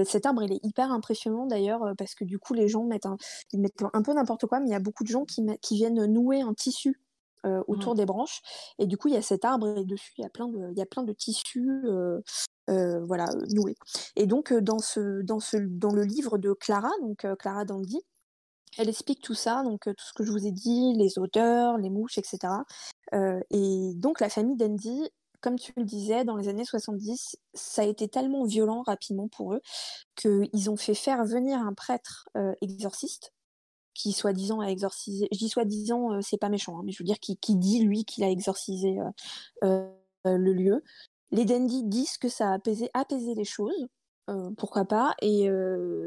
[0.05, 3.17] cet arbre, il est hyper impressionnant d'ailleurs parce que du coup, les gens mettent un,
[3.55, 6.05] mettent un peu n'importe quoi, mais il y a beaucoup de gens qui, qui viennent
[6.07, 7.01] nouer un tissu
[7.45, 8.41] euh, autour des branches.
[8.79, 10.71] Et du coup, il y a cet arbre et dessus, il y a plein de,
[10.71, 11.83] il y a plein de tissus.
[11.85, 12.21] Euh,
[12.71, 13.77] euh, voilà, noués.
[14.17, 18.01] Et donc dans ce, dans ce, dans le livre de Clara, donc Clara Dandy,
[18.79, 21.91] elle explique tout ça, donc tout ce que je vous ai dit, les odeurs, les
[21.91, 22.55] mouches, etc.
[23.13, 25.11] et donc la famille Dandy,
[25.43, 29.53] comme tu le disais, dans les années 70, ça a été tellement violent rapidement pour
[29.53, 29.61] eux
[30.17, 32.27] qu'ils ont fait faire venir un prêtre
[32.63, 33.35] exorciste
[33.95, 35.29] qui soi-disant a exorcisé.
[35.33, 37.83] Je dis soi-disant, euh, c'est pas méchant, hein, mais je veux dire qui, qui dit
[37.85, 38.99] lui qu'il a exorcisé
[39.63, 39.89] euh,
[40.27, 40.83] euh, le lieu.
[41.31, 43.87] Les dandy disent que ça a apaisé, les choses,
[44.57, 45.49] pourquoi pas, et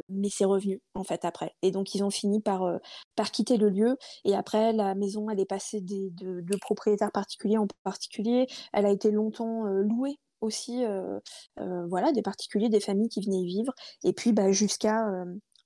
[0.10, 1.54] mais c'est revenu en fait après.
[1.62, 2.80] Et donc ils ont fini par
[3.16, 3.98] par quitter le lieu.
[4.24, 8.48] Et après la maison, elle est passée des, de, de propriétaires particuliers en particulier.
[8.74, 10.86] Elle a été longtemps louée aussi,
[11.58, 13.74] voilà, des particuliers, des familles qui venaient y vivre.
[14.06, 15.04] Et puis bah, jusqu'à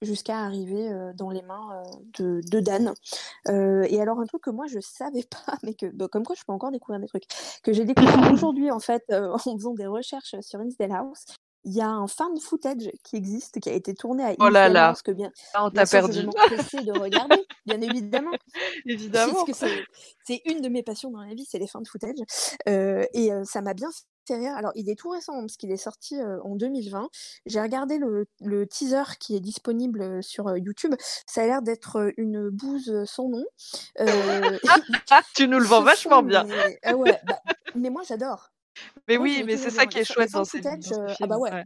[0.01, 2.93] jusqu'à arriver euh, dans les mains euh, de, de, Dan.
[3.47, 6.35] Euh, et alors un truc que moi je savais pas, mais que bah, comme quoi
[6.37, 7.25] je peux encore découvrir des trucs
[7.63, 11.25] que j'ai découvert aujourd'hui en fait en faisant des recherches sur Insdale House,
[11.63, 14.69] il y a un fan footage qui existe, qui a été tourné à Oh là
[14.69, 14.89] là.
[14.89, 16.19] Influence, que bien, Ah, on t'a je perdu.
[16.19, 18.31] vais m'empresser de regarder, bien évidemment.
[18.85, 19.45] Évidemment.
[20.25, 22.15] C'est une de mes passions dans la vie, c'est les fins de footage.
[22.67, 23.89] Euh, et euh, ça m'a bien
[24.27, 24.55] fait rire.
[24.55, 27.09] Alors, il est tout récent, parce qu'il est sorti euh, en 2020.
[27.45, 30.93] J'ai regardé le, le teaser qui est disponible sur YouTube.
[31.27, 33.45] Ça a l'air d'être une bouse sans nom.
[35.35, 36.45] Tu nous le vends vachement bien.
[36.83, 37.39] ah ouais, bah,
[37.75, 38.49] mais moi, j'adore.
[39.07, 41.11] Mais oui, mais c'est ça qui est fin- chouette dans fan ces, footage, dans ce
[41.11, 41.51] euh, ah bah ouais.
[41.51, 41.65] ouais.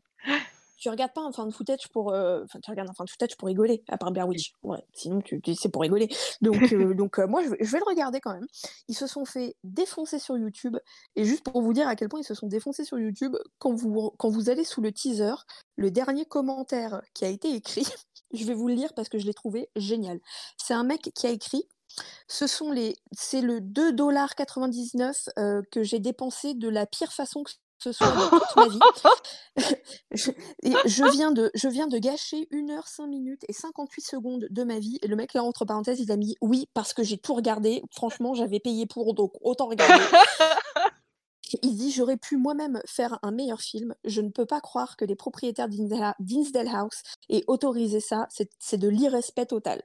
[0.78, 3.48] Tu regardes pas un fan footage pour, euh, enfin, tu regardes un fan footage pour
[3.48, 4.52] rigoler, à part Blair Witch.
[4.62, 6.10] Ouais, sinon tu, tu c'est pour rigoler.
[6.42, 8.46] Donc, euh, donc euh, moi, je vais, je vais le regarder quand même.
[8.88, 10.78] Ils se sont fait défoncer sur YouTube.
[11.16, 13.74] Et juste pour vous dire à quel point ils se sont défoncés sur YouTube, quand
[13.74, 15.36] vous, quand vous allez sous le teaser,
[15.78, 17.88] le dernier commentaire qui a été écrit,
[18.34, 20.20] je vais vous le lire parce que je l'ai trouvé génial.
[20.58, 21.68] C'est un mec qui a écrit
[22.28, 27.52] ce sont les, c'est le 2,99$ euh, que j'ai dépensé de la pire façon que
[27.80, 28.80] ce soit de toute ma vie.
[30.12, 30.32] je,
[30.64, 34.48] et je, viens de, je viens de gâcher 1 heure 5 minutes et 58 secondes
[34.50, 34.98] de ma vie.
[35.02, 37.84] Et le mec, là, entre parenthèses, il a mis oui, parce que j'ai tout regardé.
[37.92, 40.04] Franchement, j'avais payé pour, donc autant regarder.
[41.62, 43.94] Il dit J'aurais pu moi-même faire un meilleur film.
[44.04, 45.70] Je ne peux pas croire que les propriétaires
[46.20, 48.28] d'Insdale House aient autorisé ça.
[48.60, 49.82] C'est de l'irrespect total.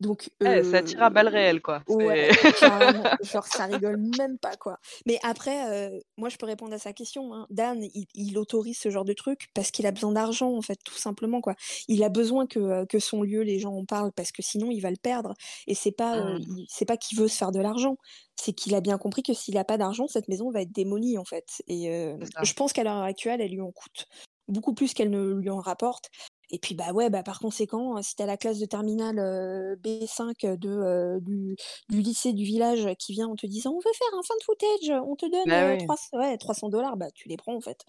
[0.00, 1.82] Donc, Ouais, ça tire à balles euh, réelles, quoi.
[1.88, 2.28] Ouais.
[3.22, 4.78] Genre, ça rigole même pas, quoi.
[5.06, 7.34] Mais après, euh, moi, je peux répondre à sa question.
[7.34, 7.46] hein.
[7.50, 10.78] Dan, il, il autorise ce genre de truc parce qu'il a besoin d'argent, en fait,
[10.84, 11.54] tout simplement, quoi.
[11.88, 14.70] Il a besoin que, euh, que son lieu, les gens en parlent parce que sinon,
[14.70, 15.34] il va le perdre.
[15.66, 16.42] Et c'est pas, euh, Mm.
[16.42, 17.96] il- c'est pas qu'il veut se faire de l'argent.
[18.36, 21.18] C'est qu'il a bien compris que s'il a pas d'argent, cette maison va être démolie,
[21.18, 21.46] en fait.
[21.66, 24.06] Et euh, je pense qu'à l'heure actuelle, elle lui en coûte
[24.46, 26.08] beaucoup plus qu'elle ne lui en rapporte.
[26.50, 29.76] Et puis bah ouais, bah par conséquent, euh, si t'as la classe de terminale euh,
[29.76, 31.56] B5 de, euh, du,
[31.90, 34.44] du lycée du village qui vient en te disant on veut faire un fin de
[34.44, 35.84] footage, on te donne Bah euh, oui.
[35.84, 37.84] 300, ouais, 300 dollars, bah tu les prends en fait.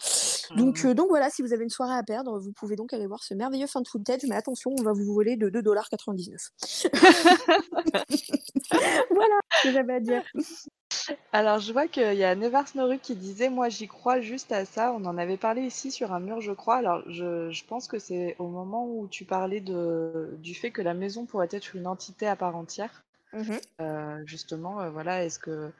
[0.57, 0.88] Donc, Mm.
[0.88, 3.24] euh, donc voilà, si vous avez une soirée à perdre, vous pouvez donc aller voir
[3.24, 6.51] ce merveilleux fin de footage, mais attention, on va vous voler de 2,99$.
[9.12, 10.24] voilà ce que j'avais à dire.
[11.33, 14.65] Alors, je vois qu'il y a Nevar Snoru qui disait Moi, j'y crois juste à
[14.65, 14.91] ça.
[14.93, 16.77] On en avait parlé ici sur un mur, je crois.
[16.77, 20.81] Alors, je, je pense que c'est au moment où tu parlais de, du fait que
[20.81, 23.03] la maison pourrait être une entité à part entière.
[23.33, 23.59] Mhm.
[23.81, 25.71] Euh, justement, euh, voilà, est-ce que,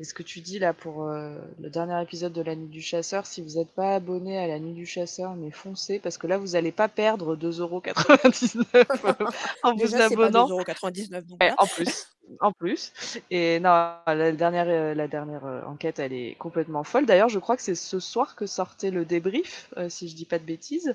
[0.00, 3.26] est-ce que tu dis là pour euh, le dernier épisode de la Nuit du Chasseur,
[3.26, 6.38] si vous n'êtes pas abonné à la Nuit du Chasseur, mais foncez, parce que là,
[6.38, 9.32] vous n'allez pas perdre 2,99€
[9.62, 10.48] en vous Déjà, c'est pas abonnant.
[10.48, 11.54] 2,99€, donc Ouais, voilà.
[11.58, 12.06] en plus,
[12.40, 12.92] en plus.
[13.30, 13.70] Et non,
[14.06, 17.06] la dernière, euh, la dernière euh, enquête, elle est complètement folle.
[17.06, 20.24] D'ailleurs, je crois que c'est ce soir que sortait le débrief, euh, si je dis
[20.24, 20.94] pas de bêtises.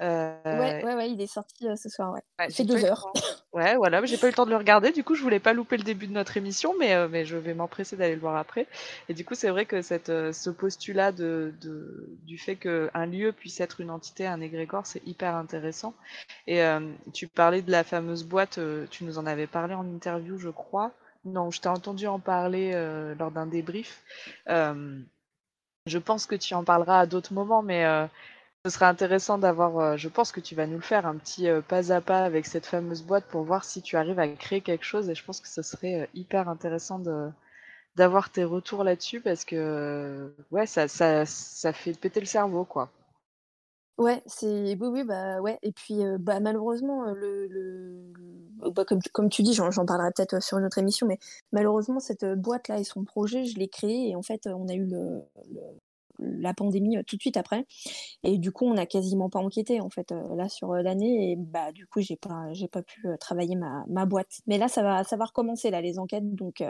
[0.00, 2.20] Euh, Ouais, ouais, ouais, il est sorti euh, ce soir, ouais.
[2.38, 3.10] ouais, eu deux heures.
[3.52, 4.92] Ouais, voilà, mais j'ai pas eu le temps de le regarder.
[4.92, 7.54] Du coup, je voulais pas louper le début de notre émission, mais, mais je vais
[7.54, 8.66] m'empresser d'aller le voir après.
[9.08, 9.76] Et du coup, c'est vrai que
[10.10, 15.36] euh, ce postulat du fait qu'un lieu puisse être une entité, un égrégore, c'est hyper
[15.36, 15.94] intéressant.
[16.46, 16.80] Et euh,
[17.12, 20.50] tu parlais de la fameuse boîte, euh, tu nous en avais parlé en interview, je
[20.50, 20.92] crois.
[21.24, 22.72] Non, je t'ai entendu en parler
[23.18, 24.02] lors d'un débrief.
[25.86, 27.84] Je pense que tu en parleras à d'autres moments, mais
[28.64, 31.92] ce serait intéressant d'avoir, je pense que tu vas nous le faire, un petit pas
[31.92, 35.08] à pas avec cette fameuse boîte pour voir si tu arrives à créer quelque chose.
[35.10, 37.28] Et je pense que ce serait hyper intéressant de
[37.96, 42.64] d'avoir tes retours là-dessus parce que euh, ouais, ça, ça, ça fait péter le cerveau,
[42.64, 42.90] quoi.
[43.98, 45.58] Ouais, c'est oui, oui, bah ouais.
[45.62, 48.12] Et puis, bah malheureusement, le,
[48.74, 51.18] bah, comme, comme tu dis, j'en parlerai peut-être sur une autre émission, mais
[51.52, 54.74] malheureusement, cette euh, boîte-là et son projet, je l'ai créé et en fait, on a
[54.74, 54.86] eu
[56.18, 57.66] la pandémie tout de suite après.
[58.22, 61.72] Et du coup, on n'a quasiment pas enquêté en fait là sur l'année et bah
[61.72, 64.40] du coup, j'ai pas, j'ai pas pu travailler ma, ma boîte.
[64.46, 66.62] Mais là, ça va, ça va recommencer là les enquêtes, donc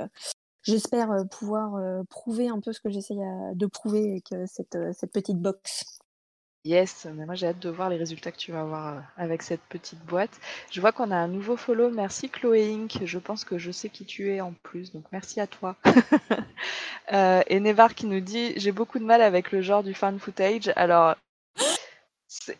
[0.66, 3.20] j'espère euh, pouvoir euh, prouver un peu ce que j'essaye
[3.54, 6.00] de prouver avec euh, cette, petite box.
[6.64, 9.60] Yes, mais moi j'ai hâte de voir les résultats que tu vas avoir avec cette
[9.68, 10.40] petite boîte.
[10.72, 11.90] Je vois qu'on a un nouveau follow.
[11.90, 13.04] Merci Chloé Inc.
[13.04, 15.76] Je pense que je sais qui tu es en plus, donc merci à toi.
[17.48, 20.72] Et Nevar qui nous dit J'ai beaucoup de mal avec le genre du fan footage.
[20.74, 21.14] Alors,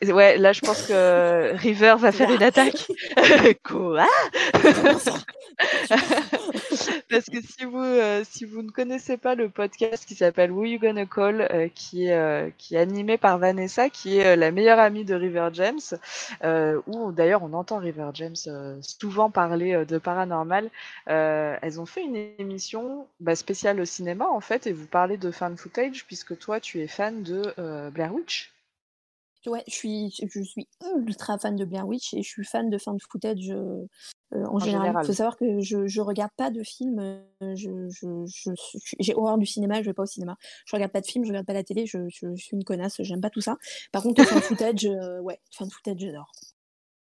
[0.03, 2.87] ouais, là je pense que River va faire une attaque.
[3.65, 4.07] Quoi?
[7.11, 10.65] Parce que si vous, euh, si vous ne connaissez pas le podcast qui s'appelle Who
[10.65, 14.37] You Gonna Call, euh, qui, est, euh, qui est animé par Vanessa, qui est euh,
[14.37, 15.81] la meilleure amie de River James,
[16.87, 18.37] où d'ailleurs on entend River James
[18.81, 20.71] souvent parler de paranormal,
[21.07, 25.31] elles ont fait une émission bah, spéciale au cinéma en fait, et vous parlez de
[25.31, 28.56] fan footage, puisque toi tu es fan de Blair Witch.
[29.47, 32.79] Ouais, je suis, je suis ultra fan de Blair Witch et je suis fan de
[32.79, 33.87] fan footage euh,
[34.35, 34.95] euh, en, général.
[35.03, 36.99] Il faut savoir que je, je regarde pas de films.
[36.99, 38.53] Euh, je, je,
[38.99, 40.37] j'ai horreur du cinéma, je vais pas au cinéma.
[40.65, 42.97] Je regarde pas de films, je regarde pas la télé, je, je, suis une connasse,
[43.03, 43.57] j'aime pas tout ça.
[43.93, 44.89] Par contre, fan footage,
[45.23, 46.33] ouais, footage, j'adore.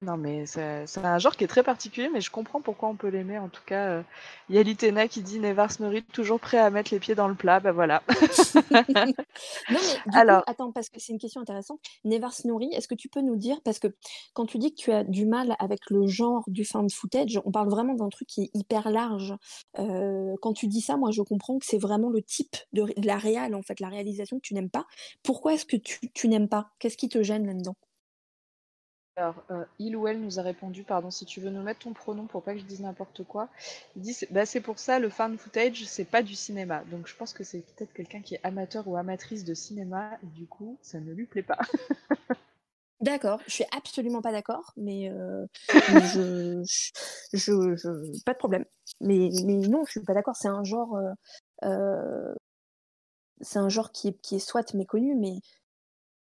[0.03, 3.07] Non, mais c'est un genre qui est très particulier, mais je comprends pourquoi on peut
[3.07, 3.39] l'aimer.
[3.39, 4.03] En tout cas,
[4.47, 7.27] il y a Litena qui dit Nevar Snorri, toujours prêt à mettre les pieds dans
[7.27, 7.59] le plat.
[7.59, 8.03] Bah voilà.
[8.79, 9.05] non,
[9.71, 10.45] mais du Alors...
[10.45, 11.79] coup, attends, parce que c'est une question intéressante.
[12.05, 13.87] Nevar Snorri, est-ce que tu peux nous dire, parce que
[14.33, 17.51] quand tu dis que tu as du mal avec le genre du fan footage, on
[17.51, 19.33] parle vraiment d'un truc qui est hyper large.
[19.79, 23.17] Euh, quand tu dis ça, moi, je comprends que c'est vraiment le type de, la
[23.17, 24.85] réal, en fait, la réalisation que tu n'aimes pas.
[25.23, 26.69] Pourquoi est-ce que tu, tu n'aimes pas?
[26.77, 27.75] Qu'est-ce qui te gêne là-dedans?
[29.18, 31.93] Alors, euh, il ou elle nous a répondu, pardon, si tu veux nous mettre ton
[31.93, 33.49] pronom pour pas que je dise n'importe quoi.
[33.95, 36.84] Il dit, c'est bah, pour ça, le fan footage, c'est pas du cinéma.
[36.91, 40.28] Donc je pense que c'est peut-être quelqu'un qui est amateur ou amatrice de cinéma, et
[40.28, 41.57] du coup, ça ne lui plaît pas.
[43.01, 45.45] D'accord, je suis absolument pas d'accord, mais, euh,
[48.26, 48.65] pas de problème.
[49.01, 50.36] Mais, non, je suis pas d'accord.
[50.36, 50.97] C'est un genre,
[51.63, 52.34] euh,
[53.41, 55.36] c'est un genre qui est soit méconnu, mais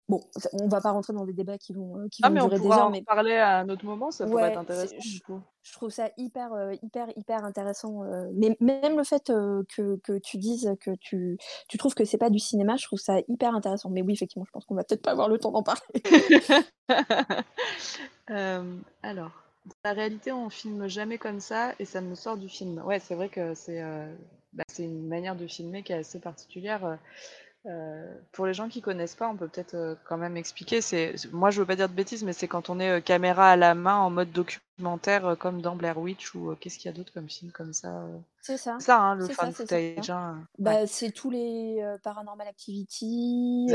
[0.09, 0.19] Bon,
[0.53, 2.59] on va pas rentrer dans des débats qui vont, euh, qui ah, vont mais durer
[2.59, 2.87] on des heures.
[2.87, 4.95] En parler à un autre moment, ça pourrait être intéressant.
[4.99, 5.19] Je,
[5.61, 8.03] je, trouve ça hyper, euh, hyper, hyper intéressant.
[8.03, 11.37] Euh, mais même le fait que, que, tu dises que tu,
[11.67, 13.91] tu trouves que c'est pas du cinéma, je trouve ça hyper intéressant.
[13.91, 15.83] Mais oui, effectivement, je pense qu'on va peut-être pas avoir le temps d'en parler.
[19.03, 19.43] alors,
[19.85, 22.81] la réalité, on filme jamais comme ça et ça me sort du film.
[22.83, 23.79] Ouais, c'est vrai que c'est
[24.53, 26.97] bah, une manière de filmer qui est assez particulière.
[27.69, 30.81] Euh, pour les gens qui connaissent pas, on peut peut-être euh, quand même expliquer.
[30.81, 33.51] C'est, moi, je veux pas dire de bêtises, mais c'est quand on est euh, caméra
[33.51, 36.97] à la main en mode documentaire, comme dans Blair Witch ou qu'est-ce qu'il y a
[36.97, 38.07] d'autre comme film comme ça.
[38.41, 38.77] C'est ça.
[38.79, 40.09] Ça, hein, le fan footage.
[40.09, 43.67] Hein, bah, c'est tous les Paranormal Activity,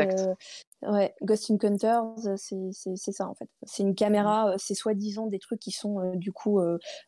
[0.86, 2.04] Ouais, Ghost Encounters,
[2.36, 3.48] c'est ça en fait.
[3.64, 4.58] C'est une caméra, mmh.
[4.58, 6.60] c'est soi-disant des trucs qui sont du coup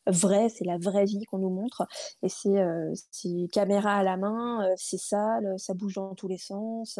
[0.07, 1.87] vrais, c'est la vraie vie qu'on nous montre.
[2.22, 6.99] Et c'est caméra à la main, c'est sale, ça bouge dans tous les sens.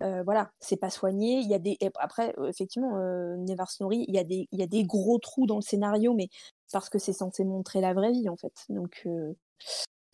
[0.00, 1.40] voilà, c'est pas soigné.
[1.40, 2.96] Il y a des après effectivement
[3.36, 6.14] Never Snorri, il y a des il y a des gros trous dans le scénario,
[6.14, 6.28] mais
[6.72, 8.54] parce que c'est censé montrer la vraie vie en fait.
[8.68, 9.06] Donc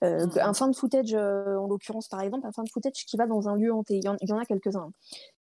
[0.03, 3.49] un fin de footage, en l'occurrence par exemple, un fin de footage qui va dans
[3.49, 3.99] un lieu hanté.
[3.99, 4.93] Il y en, a quelques-uns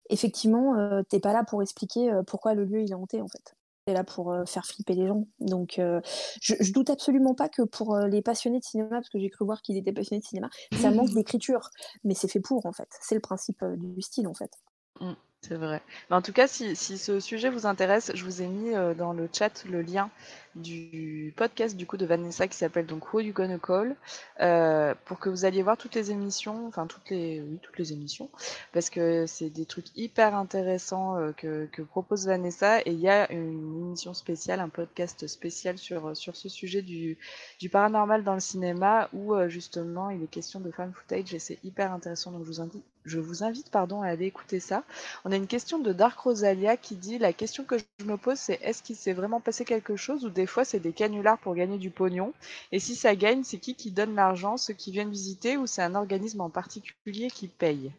[0.09, 3.27] effectivement, euh, t'es pas là pour expliquer euh, pourquoi le lieu il est hanté en
[3.27, 3.55] fait.
[3.85, 5.27] T'es là pour euh, faire flipper les gens.
[5.39, 9.29] Donc, je, je, doute absolument pas que pour les passionnés de cinéma, parce que j'ai
[9.29, 10.49] cru voir qu'il était passionné de cinéma,
[10.81, 11.69] ça manque d'écriture,
[12.03, 12.89] mais c'est fait pour en fait.
[13.01, 14.51] C'est le principe du style en fait.
[14.99, 15.13] Mmh.
[15.41, 15.81] C'est vrai.
[16.09, 18.93] Mais en tout cas, si, si, ce sujet vous intéresse, je vous ai mis euh,
[18.93, 20.09] dans le chat le lien
[20.57, 23.95] du podcast du coup de Vanessa qui s'appelle donc Who You Gonna Call
[24.39, 27.93] euh, pour que vous alliez voir toutes les émissions, enfin toutes les oui toutes les
[27.93, 28.29] émissions
[28.73, 33.31] parce que c'est des trucs hyper intéressants euh, que, propose Vanessa et il y a
[33.31, 37.17] une émission spéciale, un podcast spécial sur sur ce sujet du,
[37.59, 41.59] du paranormal dans le cinéma où justement il est question de fan footage et c'est
[41.63, 44.83] hyper intéressant donc je vous invite je vous invite pardon, à aller écouter ça.
[45.25, 48.37] On a une question de Dark Rosalia qui dit La question que je me pose,
[48.37, 51.55] c'est est-ce qu'il s'est vraiment passé quelque chose ou des fois c'est des canulars pour
[51.55, 52.33] gagner du pognon
[52.71, 55.83] Et si ça gagne, c'est qui qui donne l'argent Ceux qui viennent visiter ou c'est
[55.83, 57.91] un organisme en particulier qui paye?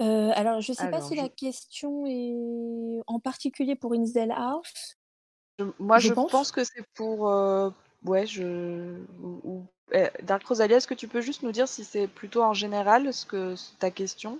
[0.00, 4.96] Euh, alors, je ne sais pas si la question est en particulier pour Insdale House.
[5.78, 6.50] moi, je, pense.
[6.50, 7.30] que c'est pour.
[7.30, 7.70] Euh,
[8.04, 8.98] ouais, je.
[9.92, 13.12] Eh, Dark Rosalia, est-ce que tu peux juste nous dire si c'est plutôt en général
[13.12, 14.38] ce que ta question?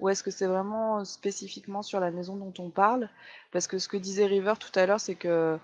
[0.00, 3.08] Ou est-ce que c'est vraiment euh, spécifiquement sur la maison dont on parle?
[3.52, 5.58] Parce que ce que disait River tout à l'heure, c'est que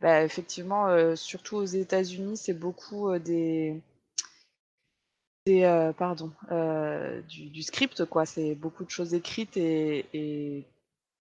[0.00, 3.80] bah, effectivement, euh, surtout aux États-Unis, c'est beaucoup euh, des
[5.46, 6.32] des pardon
[7.28, 8.26] du, script quoi.
[8.26, 10.66] C'est beaucoup de choses écrites et,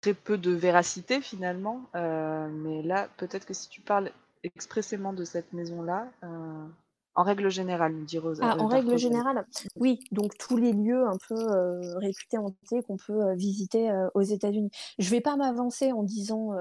[0.02, 1.88] très peu de véracité finalement.
[1.94, 4.12] mais là, peut-être que si tu parles
[4.42, 6.10] expressément de cette maison-là,
[7.20, 9.44] en règle générale, nous dit Ah, en règle générale,
[9.76, 10.00] oui.
[10.12, 14.22] Donc tous les lieux un peu euh, réputés hantés qu'on peut euh, visiter euh, aux
[14.22, 14.70] États-Unis.
[14.98, 16.52] Je vais pas m'avancer en disant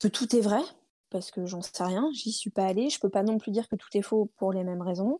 [0.00, 0.60] que tout est vrai
[1.10, 2.90] parce que j'en sais rien, j'y suis pas allée.
[2.90, 5.18] Je peux pas non plus dire que tout est faux pour les mêmes raisons.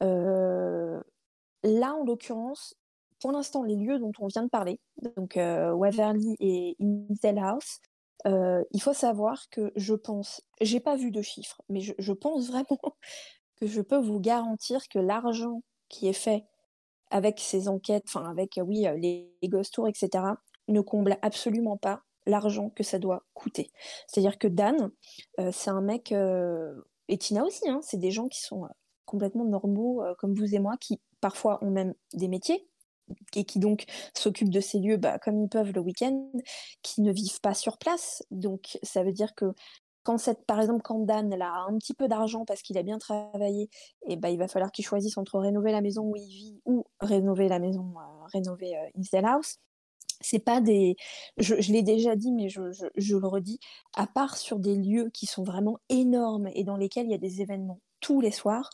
[0.00, 2.74] là, en l'occurrence,
[3.20, 4.80] pour l'instant, les lieux dont on vient de parler,
[5.16, 7.80] donc Waverly et Intel House,
[8.26, 12.80] il faut savoir que je pense, j'ai pas vu de chiffres, mais je, pense vraiment
[13.56, 16.44] que je peux vous garantir que l'argent qui est fait
[17.10, 20.24] avec ces enquêtes, enfin avec oui les, ghost tours, etc.,
[20.68, 23.70] ne comble absolument pas l'argent que ça doit coûter.
[24.06, 24.90] C'est-à-dire que Dan,
[25.40, 26.74] euh, c'est un mec, euh,
[27.08, 28.68] et Tina aussi, hein, c'est des gens qui sont euh,
[29.04, 32.66] complètement normaux comme vous et moi, qui parfois ont même des métiers,
[33.36, 36.30] et qui donc s'occupent de ces lieux bah, comme ils peuvent le week-end,
[36.82, 38.24] qui ne vivent pas sur place.
[38.30, 39.52] Donc ça veut dire que
[40.04, 42.98] quand cette, par exemple, quand Dan a un petit peu d'argent parce qu'il a bien
[42.98, 43.64] travaillé,
[44.06, 46.60] et eh ben, il va falloir qu'il choisisse entre rénover la maison où il vit
[46.66, 47.94] ou rénover la maison,
[48.32, 49.58] rénover euh, House.
[50.24, 50.96] C'est pas des.
[51.36, 53.60] Je, l'ai déjà dit, mais je, le redis,
[53.94, 57.18] à part sur des lieux qui sont vraiment énormes et dans lesquels il y a
[57.18, 58.68] des événements tous les soirs,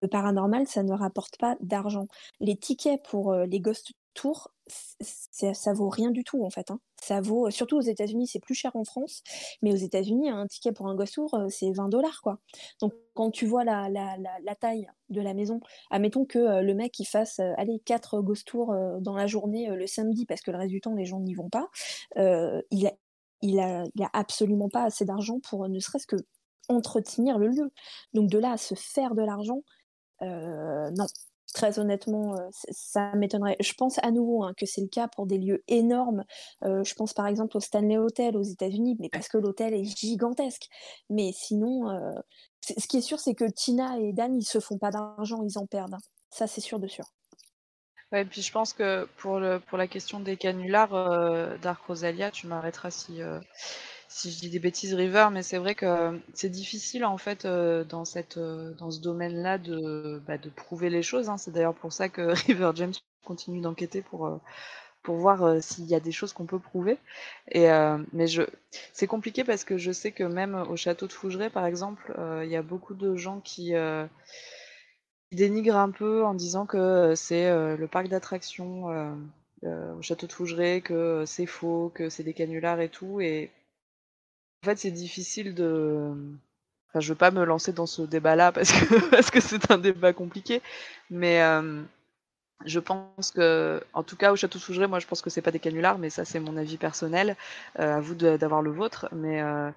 [0.00, 2.06] le paranormal, ça ne rapporte pas d'argent.
[2.40, 6.70] Les tickets pour euh, les Ghost Tours, ça vaut rien du tout en fait.
[6.70, 6.80] Hein.
[7.02, 9.22] Ça vaut, surtout aux États-Unis, c'est plus cher en France,
[9.62, 12.38] mais aux États-Unis, un ticket pour un Ghost Tour, euh, c'est 20 dollars quoi.
[12.80, 15.60] Donc quand tu vois la, la, taille de la maison,
[15.90, 19.86] admettons que euh, le mec il fasse allez, 4 Ghost Tours dans la journée le
[19.86, 21.68] samedi parce que le reste du temps les gens n'y vont pas,
[22.16, 22.92] il a,
[23.60, 26.16] a, il a absolument pas assez d'argent pour ne serait-ce que
[26.68, 27.72] entretenir le lieu.
[28.14, 29.62] Donc de là à se faire de l'argent,
[30.22, 31.06] euh, non.
[31.56, 33.56] Très honnêtement, euh, ça m'étonnerait.
[33.60, 36.22] Je pense à nouveau hein, que c'est le cas pour des lieux énormes.
[36.64, 39.84] Euh, je pense par exemple au Stanley Hotel aux États-Unis, mais parce que l'hôtel est
[39.84, 40.66] gigantesque.
[41.08, 41.88] Mais sinon,
[42.60, 45.58] ce qui est sûr, c'est que Tina et Dan, ils se font pas d'argent, ils
[45.58, 45.96] en perdent.
[46.28, 47.06] Ça, c'est sûr de sûr.
[48.12, 52.90] Ouais, et puis je pense que pour la question des canulars, Dark Rosalia, tu m'arrêteras
[52.90, 53.22] si,
[54.16, 57.84] si je dis des bêtises River, mais c'est vrai que c'est difficile en fait euh,
[57.84, 61.28] dans cette euh, dans ce domaine-là de bah, de prouver les choses.
[61.28, 61.36] Hein.
[61.36, 62.94] C'est d'ailleurs pour ça que River James
[63.26, 64.38] continue d'enquêter pour euh,
[65.02, 66.96] pour voir s'il y a des choses qu'on peut prouver.
[67.50, 67.68] Et
[68.12, 68.42] mais je
[68.92, 72.12] c'est compliqué parce que je sais que même au château de Fougeray par exemple,
[72.42, 73.72] il y a beaucoup de gens qui
[75.30, 78.86] dénigrent un peu en disant que c'est le parc d'attractions
[79.62, 83.20] au château de Fougeray, que c'est faux, que c'est des canulars et tout.
[83.20, 83.52] Et
[84.62, 86.12] en fait, c'est difficile de.
[86.88, 89.78] Enfin, je veux pas me lancer dans ce débat-là parce que parce que c'est un
[89.78, 90.62] débat compliqué,
[91.10, 91.82] mais euh,
[92.64, 95.50] je pense que, en tout cas, au Château Sougeray, moi, je pense que c'est pas
[95.52, 97.36] des canulars, mais ça, c'est mon avis personnel.
[97.78, 99.70] Euh, à vous d'avoir le vôtre, mais euh,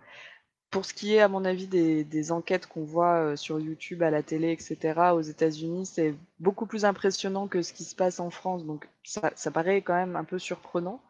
[0.71, 4.23] pour ce qui est, à mon avis, des, enquêtes qu'on voit sur YouTube, à la
[4.23, 8.65] télé, etc., aux États-Unis, c'est beaucoup plus impressionnant que ce qui se passe en France.
[8.65, 11.01] Donc, ça paraît quand même un peu surprenant.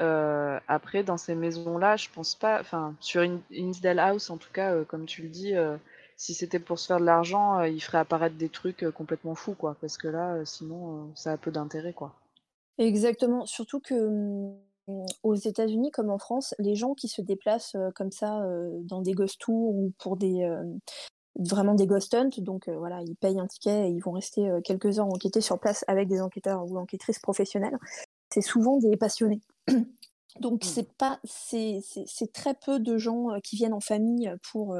[0.00, 2.60] Euh, après, dans ces maisons-là, je pense pas.
[2.60, 5.76] Enfin, sur une Insdale House, en tout cas, euh, comme tu le dis, euh,
[6.16, 9.76] si c'était pour se faire de l'argent, il ferait apparaître des trucs complètement fous, quoi.
[9.80, 12.14] Parce que là, sinon, ça a peu d'intérêt, quoi.
[12.78, 13.46] Exactement.
[13.46, 13.94] Surtout que
[14.88, 18.42] mmh, aux États-Unis, comme en France, les gens qui se déplacent comme ça
[18.82, 20.46] dans des ghost tours ou pour des
[21.38, 24.98] vraiment des ghost hunts, donc voilà, ils payent un ticket et ils vont rester quelques
[24.98, 27.78] heures enquêter sur place avec des enquêteurs ou enquêtrices professionnelles.
[28.32, 29.40] C'est souvent des passionnés.
[30.40, 30.68] Donc mmh.
[30.68, 34.76] c'est pas c'est très peu de gens qui viennent en famille pour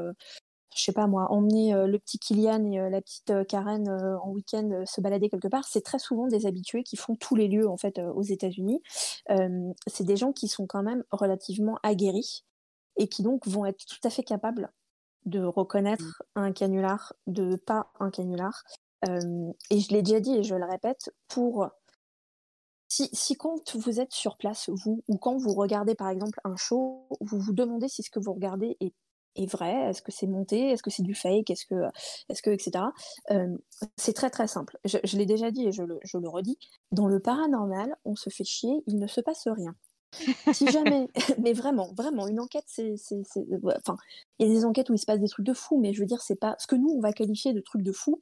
[0.73, 5.01] je sais pas moi emmener le petit Kylian et la petite Karen en week-end se
[5.01, 5.65] balader quelque part.
[5.65, 8.81] C'est très souvent des habitués qui font tous les lieux en fait aux États-Unis.
[9.87, 12.45] c'est des gens qui sont quand même relativement aguerris
[12.95, 14.71] et qui donc vont être tout à fait capables
[15.25, 16.39] de reconnaître mmh.
[16.39, 18.63] un canular de pas un canular.
[19.03, 21.69] et je l'ai déjà dit et je le répète, pour
[22.91, 27.07] si, quand vous êtes sur place, vous, ou quand vous regardez par exemple un show,
[27.21, 30.83] vous vous demandez si ce que vous regardez est, vrai, est-ce que c'est monté, est-ce
[30.83, 31.75] que c'est du fake, est-ce que,
[32.27, 32.83] est-ce que, etc.
[33.95, 34.77] c'est très très simple.
[34.83, 36.57] Je, l'ai déjà dit et je le, je le, redis.
[36.91, 39.73] Dans le paranormal, on se fait chier, il ne se passe rien.
[40.51, 41.07] si jamais,
[41.39, 42.95] mais vraiment, vraiment, une enquête, c'est,
[43.63, 43.95] enfin,
[44.37, 46.01] il y a des enquêtes où il se passe des trucs de fou, mais je
[46.01, 48.21] veux dire, c'est pas ce que nous on va qualifier de trucs de fou,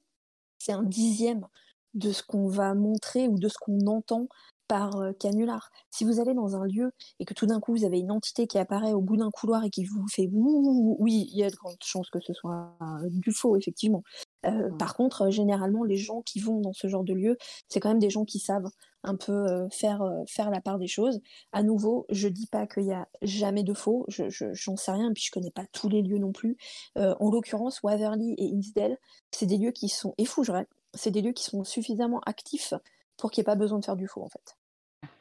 [0.59, 1.47] c'est un dixième
[1.95, 4.27] de ce qu'on va montrer ou de ce qu'on entend
[4.69, 5.71] par canular.
[5.89, 8.47] Si vous allez dans un lieu et que tout d'un coup vous avez une entité
[8.47, 11.55] qui apparaît au bout d'un couloir et qui vous fait oui, il y a de
[11.55, 12.77] grandes chances que ce soit
[13.09, 14.03] du faux, effectivement.
[14.45, 14.77] Mmh.
[14.77, 17.99] Par contre, généralement, les gens qui vont dans ce genre de lieu, c'est quand même
[17.99, 18.69] des gens qui savent
[19.03, 21.19] un peu faire, faire la part des choses.
[21.51, 25.11] À nouveau, je dis pas qu'il y a jamais de faux, j'en je, sais rien,
[25.13, 26.57] puis je connais pas tous les lieux non plus.
[26.95, 28.97] en l'occurrence, Waverly et Innsdale,
[29.31, 32.73] c'est des lieux qui sont effougerés, c'est des lieux qui sont suffisamment actifs
[33.19, 34.57] pour qu'il n'y ait pas besoin de faire du faux, en fait.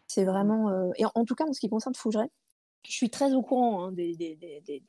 [0.06, 0.70] C'est vraiment.
[0.70, 2.28] Euh, et en, tout cas, en ce qui concerne Fougeray,
[2.86, 4.82] je suis très au courant hein, des, des, des,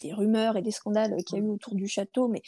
[0.00, 2.42] des, rumeurs et des scandales qu'il y a eu autour du château, mais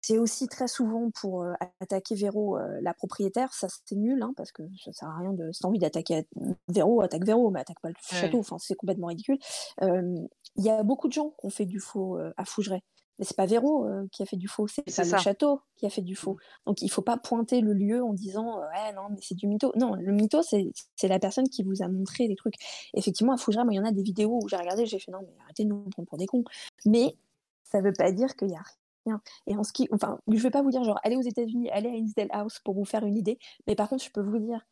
[0.00, 3.52] c'est aussi très souvent pour euh, attaquer Véro, euh, la propriétaire.
[3.54, 5.50] Ça, c'est nul, hein, parce que ça sert à rien de.
[5.50, 6.28] Si t'as envie d'attaquer
[6.68, 8.38] Véro, attaque Véro, mais attaque pas le château.
[8.38, 9.38] Enfin, c'est complètement ridicule.
[9.80, 12.82] Il y a beaucoup de gens qui ont fait du faux à Fougeray.
[13.18, 15.90] Mais c'est pas Véro euh, qui a fait du faux, c'est le château qui a
[15.90, 16.36] fait du faux.
[16.66, 19.46] Donc il faut pas pointer le lieu en disant euh, ouais non mais c'est du
[19.46, 19.72] mytho.
[19.76, 22.54] Non, le mytho c'est la personne qui vous a montré des trucs.
[22.94, 25.20] Effectivement à Fougères, il y en a des vidéos où j'ai regardé, j'ai fait non
[25.22, 26.44] mais arrêtez de nous prendre pour des cons.
[26.86, 27.16] Mais
[27.62, 28.62] ça veut pas dire qu'il y a
[29.06, 29.20] rien.
[29.46, 31.90] Et en ce qui, enfin, je vais pas vous dire genre allez aux États-Unis, allez
[31.90, 33.38] à Insdale House pour vous faire une idée.
[33.66, 34.66] Mais par contre, je peux vous dire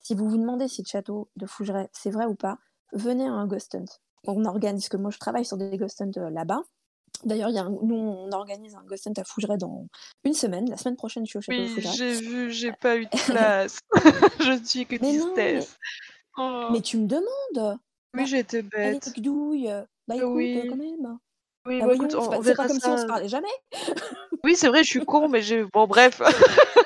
[0.00, 2.58] Si vous vous demandez si le château de Fougeray, c'est vrai ou pas,
[2.92, 3.84] venez à un Ghost Hunt.
[4.26, 6.62] On organise, que moi je travaille sur des Ghost Hunt euh, là-bas.
[7.24, 9.86] D'ailleurs, il y a un- nous, on organise un Ghost Hunt à Fougeray dans
[10.24, 10.68] une semaine.
[10.70, 11.96] La semaine prochaine, je suis au château de Oui, Fougeray.
[11.96, 13.10] j'ai vu, j'ai pas eu de
[13.66, 13.78] place.
[14.40, 15.76] je ne suis que Mais non, mais, tristesse.
[16.38, 16.68] Oh.
[16.72, 17.78] mais tu me demandes
[18.14, 19.12] Oui, Bah, j'étais allez, bête.
[19.14, 19.72] tes douille
[20.06, 20.66] Bah écoute, Oui.
[20.68, 21.18] quand même.
[21.66, 23.06] Oui, Bah bon, voyons, écoute, on, pas, c'est pas verra comme si on se ça.
[23.08, 23.48] parlait jamais.
[24.44, 25.64] Oui, c'est vrai, je suis con, mais j'ai.
[25.64, 26.22] Bon, bref.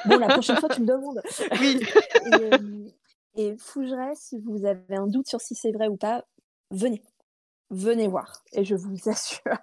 [0.06, 1.20] Bon, la prochaine fois, tu me demandes.
[1.60, 1.78] Oui.
[2.24, 2.88] Et, euh,
[3.36, 6.24] et Fougeray, si vous avez un doute sur si c'est vrai ou pas,
[6.70, 7.02] venez.
[7.72, 8.42] Venez voir.
[8.52, 9.56] Et je vous assure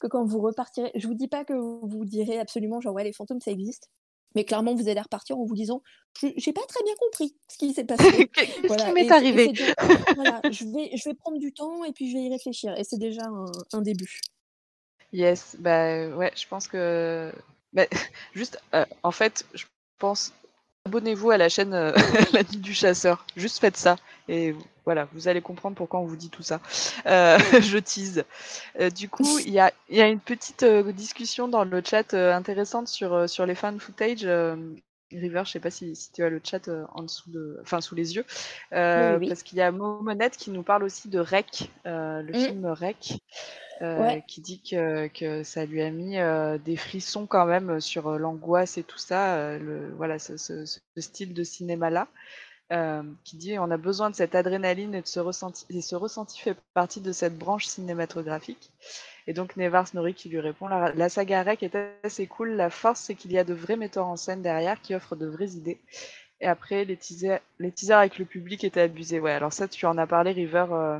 [0.00, 3.04] que quand vous repartirez, je vous dis pas que vous vous direz absolument genre ouais,
[3.04, 3.88] les fantômes ça existe.
[4.36, 5.82] Mais clairement, vous allez repartir en vous disant
[6.20, 8.28] Je- j'ai pas très bien compris ce qui s'est passé.
[8.34, 9.74] Qu'est-ce qui m'est arrivé déjà-
[10.14, 12.76] voilà, je vais, je vais prendre du temps et puis je vais y réfléchir.
[12.78, 14.20] Et c'est déjà un, un début.
[15.12, 17.32] Yes, bah ouais, je pense que.
[17.72, 17.86] bah,
[18.32, 19.64] juste, euh, en fait, je
[19.98, 20.32] pense.
[20.86, 21.92] Abonnez-vous à la chaîne euh,
[22.32, 23.26] La Nuit du Chasseur.
[23.36, 23.96] Juste faites ça.
[24.28, 24.54] Et
[24.90, 26.60] voilà, vous allez comprendre pourquoi on vous dit tout ça.
[27.06, 28.24] Euh, je tease.
[28.80, 31.82] Euh, du coup, il y a, il y a une petite euh, discussion dans le
[31.84, 34.26] chat intéressante sur, sur les fan footage.
[35.12, 37.96] River, je sais pas si, si tu as le chat en dessous de, enfin sous
[37.96, 38.24] les yeux,
[38.72, 39.28] Oui, oui.
[39.28, 42.34] parce qu'il y a Momonette qui nous parle aussi de Rec, le Mm.
[42.34, 43.14] film Rec,
[43.80, 44.22] Ouais.
[44.28, 46.16] qui dit que, que ça lui a mis
[46.64, 51.34] des frissons quand même sur l'angoisse et tout ça, le, voilà, ce, ce- ce style
[51.34, 52.06] de cinéma-là,
[52.72, 55.96] euh, qui dit on a besoin de cette adrénaline et de ce ressenti, et ce
[55.96, 58.70] ressenti fait partie de cette branche cinématographique.
[59.26, 63.00] Et donc Nevar Snorri qui lui répond la, saga Rec est assez cool, la force
[63.00, 65.80] c'est qu'il y a de vrais metteurs en scène derrière qui offrent de vraies idées.
[66.40, 69.20] Et après, les teasers, les teasers avec le public étaient abusés.
[69.20, 70.98] Ouais, alors ça, tu en as parlé, River, euh,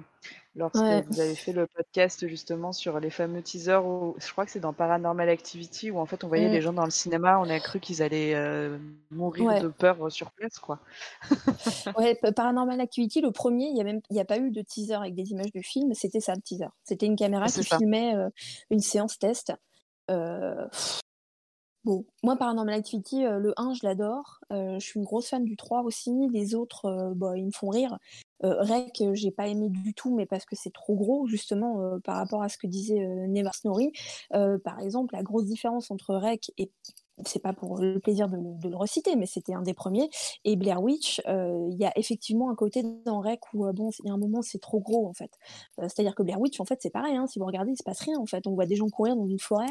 [0.57, 1.03] lorsque Ouais.
[1.09, 3.84] vous avez fait le podcast justement sur les fameux teasers.
[3.86, 6.72] Où, je crois que c'est dans Paranormal Activity où en fait on voyait les gens
[6.72, 8.78] dans le cinéma, on a cru qu'ils allaient euh,
[9.11, 9.61] mourir Ouais.
[9.61, 10.80] de peur euh, sur place, quoi.
[11.96, 14.62] Ouais, Paranormal Activity, le premier, il n'y a, même- il y a pas eu de
[14.62, 16.66] teaser avec des images du film, c'était ça le teaser.
[16.84, 17.78] C'était une caméra C'est qui ça.
[17.78, 18.28] filmait euh,
[18.70, 19.53] une séance test.
[20.11, 20.66] Euh,
[21.85, 24.41] Bon, moi, Paranormal Activity, euh, le 1, je l'adore.
[24.53, 26.11] Euh, je suis une grosse fan du 3 aussi.
[26.31, 27.99] Les autres, euh, bah, ils me font rire.
[28.45, 31.99] Euh, Rec, euh, j'ai pas aimé du tout, mais parce que c'est trop gros, justement,
[32.05, 33.93] par rapport à ce que disait Never Snorri.
[34.31, 36.70] Par exemple, la grosse différence entre Rec et
[37.26, 40.08] c'est pas pour le plaisir de, le- de le reciter, mais c'était un des premiers.
[40.44, 43.90] Et Blair Witch, euh, il y a effectivement un côté dans Rec où, euh, bon,
[44.04, 45.30] il y a un moment, c'est trop gros, en fait.
[45.78, 47.16] Euh, C'est-à-dire que Blair Witch, en fait, c'est pareil.
[47.16, 48.46] hein, si vous regardez, il se passe rien, en fait.
[48.46, 49.66] On voit des gens courir dans une forêt,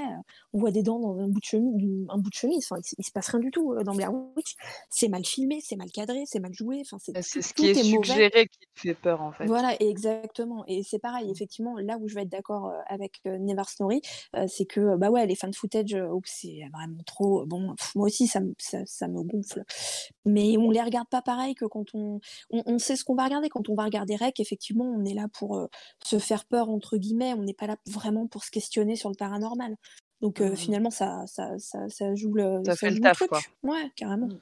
[0.54, 2.68] on voit des dents dans un bout de chemise, un bout de chemise.
[2.70, 4.56] Enfin, il, il se passe rien du tout dans Blair Witch.
[4.90, 6.82] C'est mal filmé, c'est mal cadré, c'est mal joué.
[6.82, 8.06] Enfin, c'est Bah, C'est ce qui est, est mauvais.
[8.08, 9.46] suggéré qui te fait peur, en fait.
[9.46, 10.64] Voilà, et exactement.
[10.68, 14.02] Et c'est pareil, effectivement, là où je vais être d'accord avec Never Snorri,
[14.48, 17.39] c'est que, bah ouais, les fan footage, oups, c'est vraiment trop.
[17.46, 19.64] Bon, pff, moi aussi, ça, me- ça, ça me gonfle.
[20.26, 22.20] Mais on les regarde pas pareil que quand on.
[22.52, 23.50] On, on sait ce qu'on va regarder.
[23.50, 25.68] Quand on va regarder Rec, effectivement, on est là pour euh,
[26.04, 27.34] se faire peur, entre guillemets.
[27.34, 29.76] On n'est pas là vraiment pour se questionner sur le paranormal.
[30.22, 30.56] Donc euh, Mhm.
[30.58, 33.30] finalement, ça, ça, ça, ça joue le, Ça fait le taf, truc.
[33.30, 33.40] quoi.
[33.64, 34.28] Ouais, carrément.
[34.28, 34.40] Mm.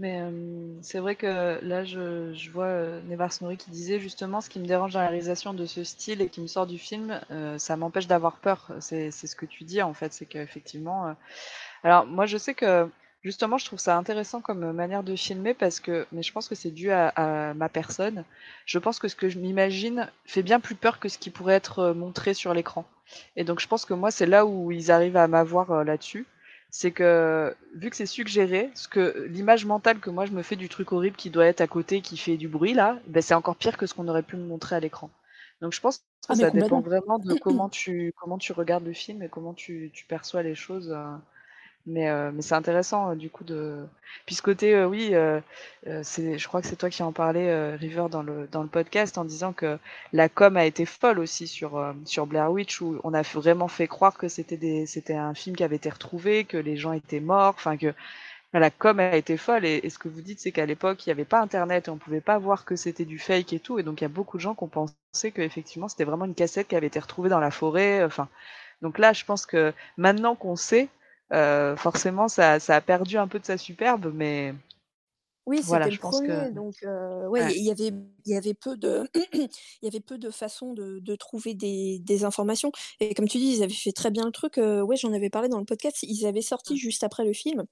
[0.00, 4.48] Mais euh, c'est vrai que là, je, je vois euh, Nevar qui disait justement ce
[4.48, 7.20] qui me dérange dans la réalisation de ce style et qui me sort du film,
[7.32, 8.70] euh, ça m'empêche d'avoir peur.
[8.78, 11.14] C'est c'est ce que tu dis en fait, c'est qu'effectivement.
[11.84, 12.88] Alors moi, je sais que
[13.22, 16.54] justement, je trouve ça intéressant comme manière de filmer parce que, mais je pense que
[16.54, 18.24] c'est dû à, à ma personne.
[18.66, 21.54] Je pense que ce que je m'imagine fait bien plus peur que ce qui pourrait
[21.54, 22.84] être montré sur l'écran.
[23.36, 26.26] Et donc, je pense que moi, c'est là où ils arrivent à m'avoir euh, là-dessus
[26.70, 30.56] c'est que vu que c'est suggéré, ce que l'image mentale que moi je me fais
[30.56, 33.32] du truc horrible qui doit être à côté, qui fait du bruit là, ben c'est
[33.34, 35.10] encore pire que ce qu'on aurait pu me montrer à l'écran.
[35.62, 38.92] Donc je pense que Ah, ça dépend vraiment de comment tu comment tu regardes le
[38.92, 40.94] film et comment tu, tu perçois les choses.
[41.86, 43.86] Mais, euh, mais c'est intéressant euh, du coup de.
[44.26, 45.12] Puis ce côté, euh, oui,
[45.84, 49.24] je crois que c'est toi qui en parlais, River, dans le, dans le podcast, en
[49.24, 49.78] disant que
[50.12, 53.86] la com a été folle aussi sur, sur Blair Witch, où on a vraiment fait
[53.86, 57.76] croire que c'était, un film qui avait été retrouvé, que les gens étaient morts, enfin
[57.76, 57.94] que
[58.52, 59.64] la com a été folle.
[59.64, 61.96] Et, ce que vous dites, c'est qu'à l'époque, il n'y avait pas Internet et on
[61.96, 63.78] pouvait pas voir que c'était du fake et tout.
[63.78, 66.34] Et donc il y a beaucoup de gens qui ont pensé qu'effectivement c'était vraiment une
[66.34, 68.04] cassette qui avait été retrouvée dans la forêt.
[68.04, 68.28] Enfin,
[68.82, 70.88] donc là, je pense que maintenant qu'on sait,
[71.32, 74.54] euh, forcément, ça, ça a perdu un peu de sa superbe, mais
[75.46, 76.52] Oui, c'était voilà, le je pense premier, que.
[76.52, 77.54] donc euh, ouais, Ouais.
[77.56, 77.86] il y avait,
[78.26, 79.48] il y avait peu de, il
[79.82, 82.70] y avait peu de façons de, de trouver des, des informations.
[83.00, 84.58] Et comme tu dis, ils avaient fait très bien le truc.
[84.58, 86.02] euh, ouais, j'en avais parlé dans le podcast.
[86.02, 87.64] Ils avaient sorti juste après le film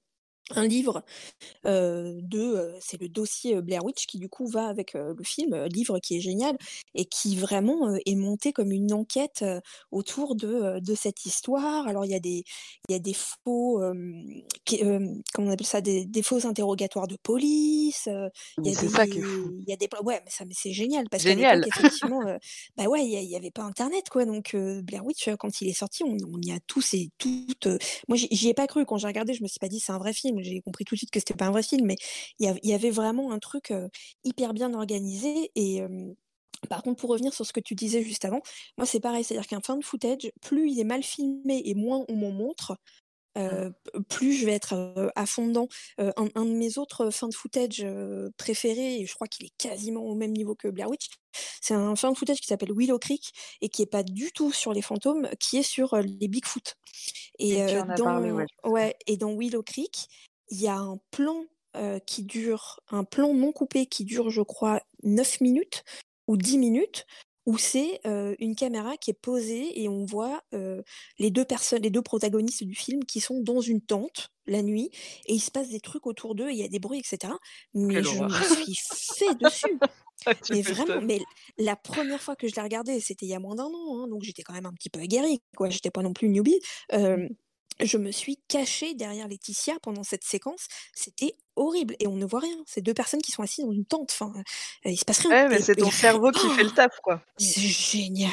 [0.51, 1.03] un livre
[1.65, 6.17] de, c'est le dossier Blair Witch qui du coup va avec le film, livre qui
[6.17, 6.57] est génial
[6.95, 9.43] et qui vraiment est monté comme une enquête
[9.91, 11.87] autour de, de cette histoire.
[11.87, 12.43] Alors il y a des,
[12.89, 13.81] il y a des faux,
[15.33, 18.07] comment on appelle ça, des, des faux interrogatoires de police.
[18.07, 20.73] il y a C'est des, ça il y a des, ouais, mais ça, mais c'est
[20.73, 21.65] génial parce Génial.
[21.65, 22.21] effectivement,
[22.77, 25.73] bah ouais, il y, y avait pas Internet quoi, donc Blair Witch quand il est
[25.73, 27.67] sorti, on, on y a tous et toutes.
[28.07, 29.97] moi j'y ai pas cru quand j'ai regardé, je me suis pas dit c'est un
[29.97, 30.36] vrai film.
[30.41, 31.95] J'ai compris tout de suite que c'était pas un vrai film, mais
[32.39, 33.87] il y, avait vraiment un truc euh,
[34.23, 35.51] hyper bien organisé.
[35.55, 35.81] Et
[36.69, 38.41] par contre, pour revenir sur ce que tu disais juste avant,
[38.77, 42.15] moi c'est pareil, c'est-à-dire qu'un fan footage, plus il est mal filmé et moins on
[42.15, 42.77] m'en montre.
[43.37, 45.67] Euh, p- plus je vais être euh, à fond dedans.
[45.99, 49.45] Euh, un, un de mes autres fins de footage euh, préférés, et je crois qu'il
[49.45, 51.07] est quasiment au même niveau que Blair Witch,
[51.61, 53.31] c'est un fin de footage qui s'appelle Willow Creek
[53.61, 56.75] et qui est pas du tout sur les fantômes, qui est sur euh, les Bigfoot.
[57.39, 58.45] Et, euh, dans, parlé, ouais.
[58.65, 60.07] ouais, et dans Willow Creek,
[60.49, 61.43] il y a un plan
[61.75, 65.83] euh, qui dure, un plan non coupé qui dure, je crois, 9 minutes
[66.27, 67.05] ou 10 minutes,
[67.47, 70.83] où c'est euh, une caméra qui est posée et on voit euh,
[71.17, 74.91] les deux personnes, les deux protagonistes du film qui sont dans une tente la nuit
[75.27, 77.33] et il se passe des trucs autour d'eux, il y a des bruits, etc.
[77.73, 78.77] Mais Quelle je me suis
[79.17, 79.79] fait dessus.
[80.43, 81.21] Tu Mais vraiment, mais
[81.59, 84.07] la première fois que je l'ai regardé, c'était il y a moins d'un an, hein,
[84.07, 85.69] donc j'étais quand même un petit peu aguerrie, quoi.
[85.69, 86.59] J'étais pas non plus newbie.
[86.93, 87.29] Euh,
[87.79, 90.67] je me suis cachée derrière Laetitia pendant cette séquence.
[90.93, 92.57] C'était horrible et on ne voit rien.
[92.65, 94.11] C'est deux personnes qui sont assises dans une tente.
[94.11, 95.29] Enfin, euh, il se passe rien.
[95.29, 97.21] Ouais, mais c'est ton et- cerveau qui fait le taf, quoi.
[97.37, 98.31] C'est génial.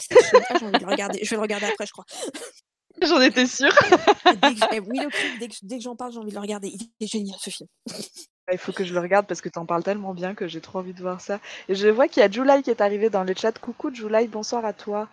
[0.00, 0.46] C'est génial.
[0.58, 1.18] J'ai envie de le regarder.
[1.22, 2.04] Je vais le regarder après, je crois.
[3.02, 3.74] J'en étais sûre.
[4.24, 6.68] Dès que, eh, Creek, dès que, j'en parle, j'ai envie de le regarder.
[6.68, 7.68] Il est génial ce film.
[8.52, 10.78] Il faut que je le regarde parce que t'en parles tellement bien que j'ai trop
[10.78, 11.40] envie de voir ça.
[11.68, 13.58] Et je vois qu'il y a July qui est arrivé dans le chat.
[13.58, 15.08] Coucou July, bonsoir à toi.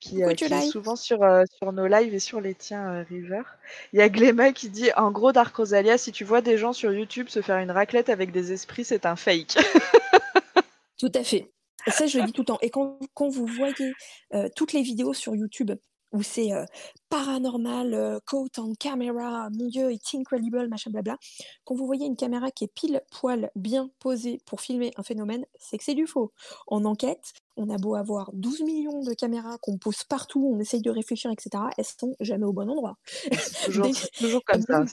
[0.00, 3.04] Qui, euh, qui est souvent sur, euh, sur nos lives et sur les tiens, euh,
[3.08, 3.42] River.
[3.92, 6.72] Il y a Gléma qui dit En gros, Dark Rosalia, si tu vois des gens
[6.72, 9.56] sur YouTube se faire une raclette avec des esprits, c'est un fake.
[10.98, 11.50] Tout à fait.
[11.86, 12.58] Et ça, je le dis tout le temps.
[12.62, 13.92] Et quand, quand vous voyez
[14.54, 15.72] toutes les vidéos sur YouTube
[16.12, 16.64] où c'est euh,
[17.10, 21.18] paranormal, euh, caught on camera, mon Dieu, it's incredible, machin blabla,
[21.64, 25.44] quand vous voyez une caméra qui est pile poil bien posée pour filmer un phénomène,
[25.58, 26.32] c'est que c'est du faux.
[26.66, 30.82] En enquête, on a beau avoir 12 millions de caméras qu'on pose partout, on essaye
[30.82, 31.64] de réfléchir, etc.
[31.76, 32.96] Elles sont jamais au bon endroit.
[33.32, 34.84] C'est toujours, toujours comme ça.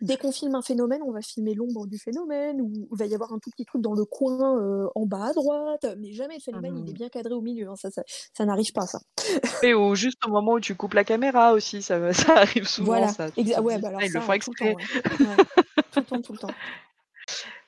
[0.00, 3.14] Dès qu'on filme un phénomène, on va filmer l'ombre du phénomène, ou il va y
[3.14, 6.34] avoir un tout petit truc dans le coin euh, en bas à droite, mais jamais
[6.36, 6.98] le phénomène il est Mhm.
[6.98, 7.68] bien cadré au milieu.
[7.68, 8.02] hein, Ça, ça,
[8.32, 9.00] ça n'arrive pas, ça.
[9.64, 12.92] Et ou juste au moment où tu coupes la caméra aussi, ça, ça arrive souvent.
[12.92, 13.08] voilà.
[13.08, 13.30] Ça.
[13.30, 14.72] Tu Exa- te ouais, dis, bah alors ils le font tout le exprès.
[14.72, 14.78] temps.
[14.78, 15.26] ouais.
[15.26, 15.44] Ouais.
[15.92, 16.48] Tout le temps, tout le temps.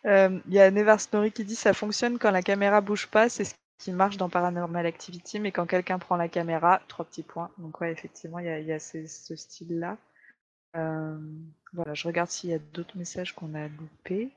[0.07, 3.29] Euh, Il y a Never Snorri qui dit ça fonctionne quand la caméra bouge pas,
[3.29, 7.23] c'est ce qui marche dans Paranormal Activity, mais quand quelqu'un prend la caméra, trois petits
[7.23, 7.51] points.
[7.59, 9.99] Donc ouais, effectivement, il y a, y ce style-là.
[10.77, 11.19] Euh,
[11.73, 14.33] voilà, je regarde s'il y a d'autres messages qu'on a loupés.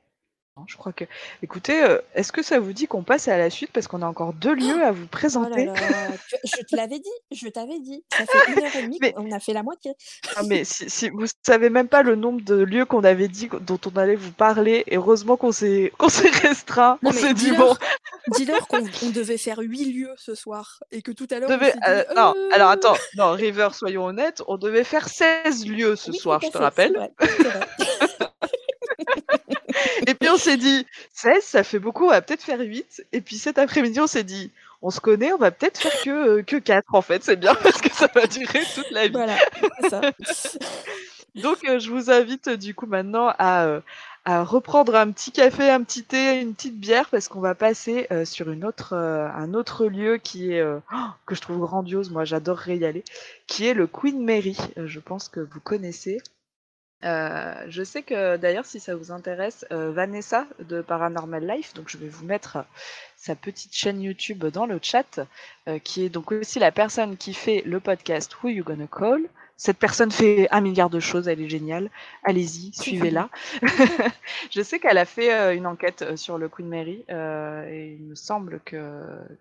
[0.56, 1.06] Non, je crois que.
[1.42, 3.72] Écoutez, euh, est-ce que ça vous dit qu'on passe à la suite?
[3.74, 5.74] Parce qu'on a encore deux lieux à vous Oh là présenter là,
[6.30, 8.04] tu- je te l'avais dit, je t'avais dit.
[8.16, 9.94] Ça fait une heure et demie Mais- qu'on a fait la moitié.
[10.36, 13.50] Ah, mais si, si vous savez même pas le nombre de lieux qu'on avait dit
[13.62, 17.00] dont on allait vous parler, et heureusement qu'on s'est qu'on s'est restreint.
[17.02, 17.76] Non, on mais s'est dit bon,
[18.38, 21.50] Dis-leur qu'on on devait faire huit lieux ce soir et que tout à l'heure.
[21.50, 24.84] on devait- s'est dit, euh, non, euh, alors attends, non, River, soyons honnêtes, on devait
[24.84, 27.10] faire 16 lieux ce oui, soir, tout à je te fait, rappelle.
[27.20, 27.44] c'est vrai, c'est
[27.98, 28.03] vrai.
[30.08, 33.06] Et puis on s'est dit 16, ça fait beaucoup, on va peut-être faire 8.
[33.12, 34.52] Et puis cet après-midi, on s'est dit
[34.82, 37.56] on se connaît, on va peut-être faire que, euh, que 4 en fait, c'est bien
[37.64, 39.14] parce que ça va durer toute la vie.
[39.14, 39.38] Voilà,
[39.90, 40.02] ça.
[41.36, 43.80] Donc euh, je vous invite euh, du coup maintenant à,
[44.26, 48.08] à reprendre un petit café, un petit thé, une petite bière parce qu'on va passer
[48.12, 51.60] euh, sur une autre, euh, un autre lieu qui est euh, oh, que je trouve
[51.60, 53.04] grandiose, moi j'adorerais y aller,
[53.48, 54.58] qui est le Queen Mary.
[54.78, 56.22] Je pense que vous connaissez.
[57.04, 61.90] Euh, je sais que d'ailleurs, si ça vous intéresse, euh, Vanessa de Paranormal Life, donc
[61.90, 62.66] je vais vous mettre
[63.18, 65.20] sa petite chaîne YouTube dans le chat,
[65.68, 69.28] euh, qui est donc aussi la personne qui fait le podcast Who You Gonna Call.
[69.56, 71.90] Cette personne fait un milliard de choses, elle est géniale.
[72.24, 73.30] Allez-y, suivez-la.
[74.52, 77.98] je sais qu'elle a fait euh, une enquête euh, sur le Queen Mary euh, et
[78.00, 78.92] il me semble que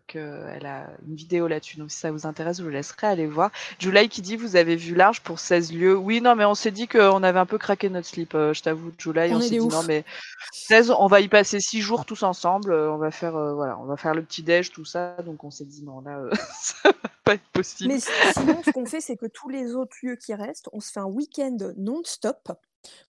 [0.06, 1.78] qu'elle a une vidéo là-dessus.
[1.78, 3.50] Donc si ça vous intéresse, je vous laisserai aller voir.
[3.78, 5.96] July qui dit vous avez vu large pour 16 lieux.
[5.96, 8.32] Oui, non, mais on s'est dit qu'on avait un peu craqué notre slip.
[8.34, 9.72] je t'avoue, July, On on, est s'est dit ouf.
[9.72, 10.04] non, mais
[10.52, 12.72] 16, on va y passer 6 jours tous ensemble.
[12.72, 15.16] on va faire euh, voilà, on va faire le petit déj, tout ça.
[15.24, 16.30] Donc on s'est dit non, là, euh,
[16.60, 16.92] ça va
[17.24, 17.92] pas être possible.
[17.94, 20.80] Mais si- sinon, ce qu'on fait, c'est que tous les autres lieux qui restent, on
[20.80, 22.52] se fait un week-end non-stop.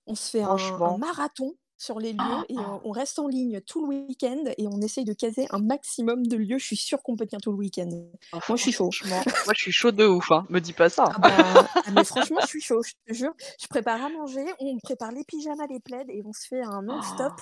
[0.05, 3.85] On se fait un, marathon sur les lieux et on, on reste en ligne tout
[3.85, 6.57] le week-end et on essaye de caser un maximum de lieux.
[6.57, 7.89] Je suis sûre qu'on peut tenir tout le week-end.
[8.33, 8.89] Oh, Moi, je suis chaud.
[9.05, 9.21] Moi,
[9.55, 10.31] je suis chaud de ouf.
[10.31, 10.45] Hein.
[10.49, 11.05] Me dis pas ça.
[11.15, 13.33] Ah bah, ah, mais franchement, je suis chaud, je te jure.
[13.59, 16.83] Je prépare à manger, on prépare les pyjamas, les plaids et on se fait un
[16.83, 17.33] non-stop.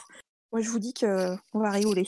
[0.52, 2.08] Moi, je vous dis que on va rigoler.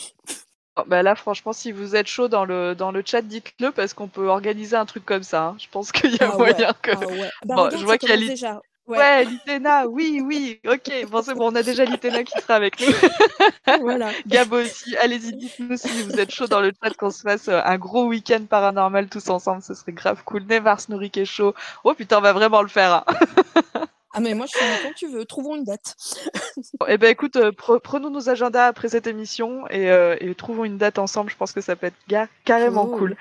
[0.75, 3.93] Oh, bah là, franchement, si vous êtes chaud dans le, dans le chat, dites-le parce
[3.93, 5.45] qu'on peut organiser un truc comme ça.
[5.49, 5.55] hein.
[5.59, 6.91] Je pense qu'il y a Ah ouais, moyen que.
[6.91, 7.33] ah ouais.
[7.43, 8.63] Bah, Bon, regarde, je vois ça qu'il y a commence déjà.
[8.87, 11.07] Ouais, Ouais, l'Itena, oui, oui, ok.
[11.09, 12.87] Bon, c'est bon, on a déjà l'Itena qui sera avec nous.
[13.79, 14.15] voilà.
[14.27, 17.61] Gab aussi, allez-y, dites-nous si vous êtes chaud dans le chat qu'on se fasse euh,
[17.63, 20.43] un gros week-end paranormal tous ensemble, ce serait grave cool.
[20.45, 21.53] Nevar Snorik est chaud.
[21.83, 22.93] Oh putain, on va vraiment le faire.
[22.93, 23.05] hein.
[24.13, 25.25] Ah, mais moi, je suis quand tu veux.
[25.25, 25.95] Trouvons une date.
[26.87, 30.65] Eh ben écoute, euh, pre- prenons nos agendas après cette émission et, euh, et trouvons
[30.65, 31.29] une date ensemble.
[31.31, 32.99] Je pense que ça peut être carrément Cool.
[32.99, 33.15] cool.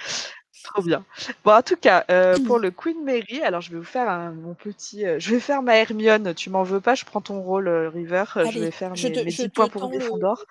[0.65, 1.05] Trop bien.
[1.45, 4.33] Bon, en tout cas, euh, pour le Queen Mary, alors je vais vous faire un,
[4.33, 5.07] mon petit.
[5.07, 6.35] euh, je vais faire ma Hermione.
[6.35, 8.25] Tu m'en veux pas Je prends ton rôle, River.
[8.51, 10.45] Je vais faire je mes, te- mes je 10 te points pour tends le- Gryffondor.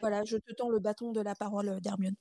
[0.00, 2.14] Voilà, je te tends le bâton de la parole euh, d'Hermione.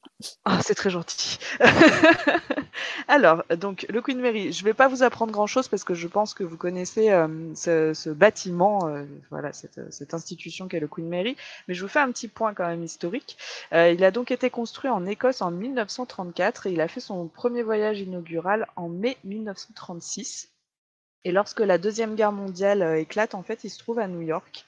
[0.45, 1.37] Ah, c'est très gentil.
[3.07, 6.33] Alors, donc, le Queen Mary, je vais pas vous apprendre grand-chose parce que je pense
[6.33, 11.35] que vous connaissez euh, ce, bâtiment, euh, voilà, cette, cette institution qu'est le Queen Mary,
[11.67, 13.37] mais je vous fais un petit point quand même historique.
[13.71, 17.63] Il a donc été construit en Écosse en 1934 et il a fait son premier
[17.63, 20.49] voyage inaugural en mai 1936.
[21.23, 24.65] Et lorsque la Deuxième Guerre mondiale éclate, en fait, il se trouve à New York.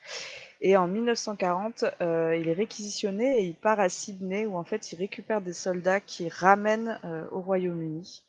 [0.61, 4.91] Et en 1940, euh, il est réquisitionné et il part à Sydney où en fait
[4.91, 8.23] il récupère des soldats qui ramènent euh, au Royaume-Uni.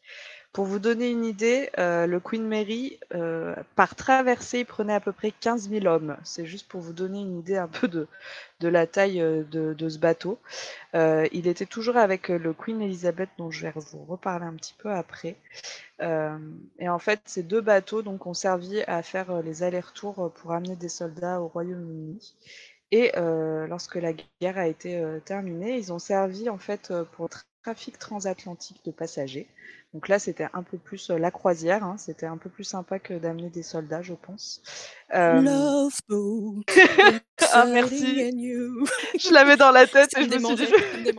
[0.52, 5.00] Pour vous donner une idée, euh, le Queen Mary, euh, par traversée, il prenait à
[5.00, 6.16] peu près 15 000 hommes.
[6.24, 8.08] C'est juste pour vous donner une idée un peu de,
[8.60, 10.38] de la taille euh, de, de ce bateau.
[10.94, 14.90] Il était toujours avec le Queen Elizabeth, dont je vais vous reparler un petit peu
[14.90, 15.36] après.
[16.00, 20.76] Et en fait, ces deux bateaux donc, ont servi à faire les allers-retours pour amener
[20.76, 22.34] des soldats au Royaume-Uni.
[22.90, 23.12] Et
[23.68, 28.84] lorsque la guerre a été terminée, ils ont servi en fait pour le trafic transatlantique
[28.84, 29.46] de passagers.
[29.94, 32.98] Donc là, c'était un peu plus euh, la croisière, hein, c'était un peu plus sympa
[32.98, 34.60] que d'amener des soldats, je pense.
[35.14, 36.62] Euh, Love boat.
[37.52, 38.04] Ah, merci.
[39.18, 41.12] je l'avais dans la tête et je me suis dit,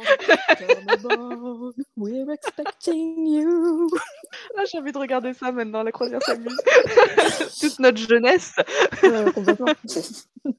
[1.97, 3.89] we're expecting you.
[4.71, 6.55] J'ai envie de regarder ça maintenant, la croisière s'amuse.
[7.59, 8.55] Toute notre jeunesse.
[9.33, 9.73] Complètement.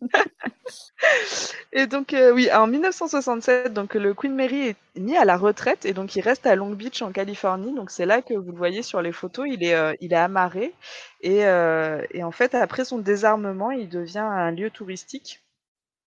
[1.73, 5.87] Et donc, euh, oui, en 1967, donc, le Queen Mary est mis à la retraite
[5.87, 7.75] et donc il reste à Long Beach en Californie.
[7.75, 10.17] Donc, c'est là que vous le voyez sur les photos, il est, euh, il est
[10.17, 10.75] amarré.
[11.21, 15.43] Et, euh, et en fait, après son désarmement, il devient un lieu touristique.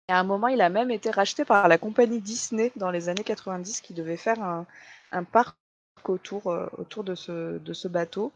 [0.10, 3.26] À un moment, il a même été racheté par la compagnie Disney dans les années
[3.26, 4.65] 90 qui devait faire un,
[5.11, 5.57] un parc
[6.06, 8.32] autour, euh, autour de, ce, de ce bateau.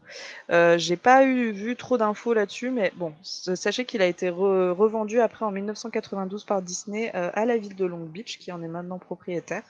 [0.50, 4.70] Euh, J'ai pas eu, vu trop d'infos là-dessus, mais bon, sachez qu'il a été re-
[4.72, 8.62] revendu après en 1992 par Disney euh, à la ville de Long Beach, qui en
[8.62, 9.64] est maintenant propriétaire.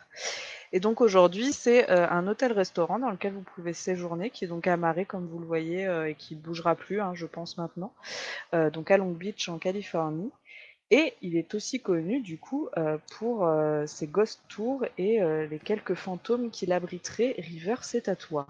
[0.73, 4.67] Et donc aujourd'hui, c'est euh, un hôtel-restaurant dans lequel vous pouvez séjourner, qui est donc
[4.67, 7.93] amarré comme vous le voyez et qui bougera plus, hein, je pense maintenant.
[8.53, 10.31] Donc à Long Beach en Californie.
[10.95, 15.47] Et il est aussi connu du coup euh, pour euh, ses ghost tours et euh,
[15.47, 17.35] les quelques fantômes qu'il abriterait.
[17.39, 18.47] River, c'est à toi.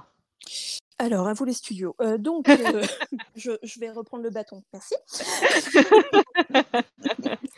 [0.99, 1.95] Alors, à vous les studios.
[2.19, 2.49] Donc,
[3.37, 4.65] je, je vais reprendre le bâton.
[4.73, 4.97] Merci.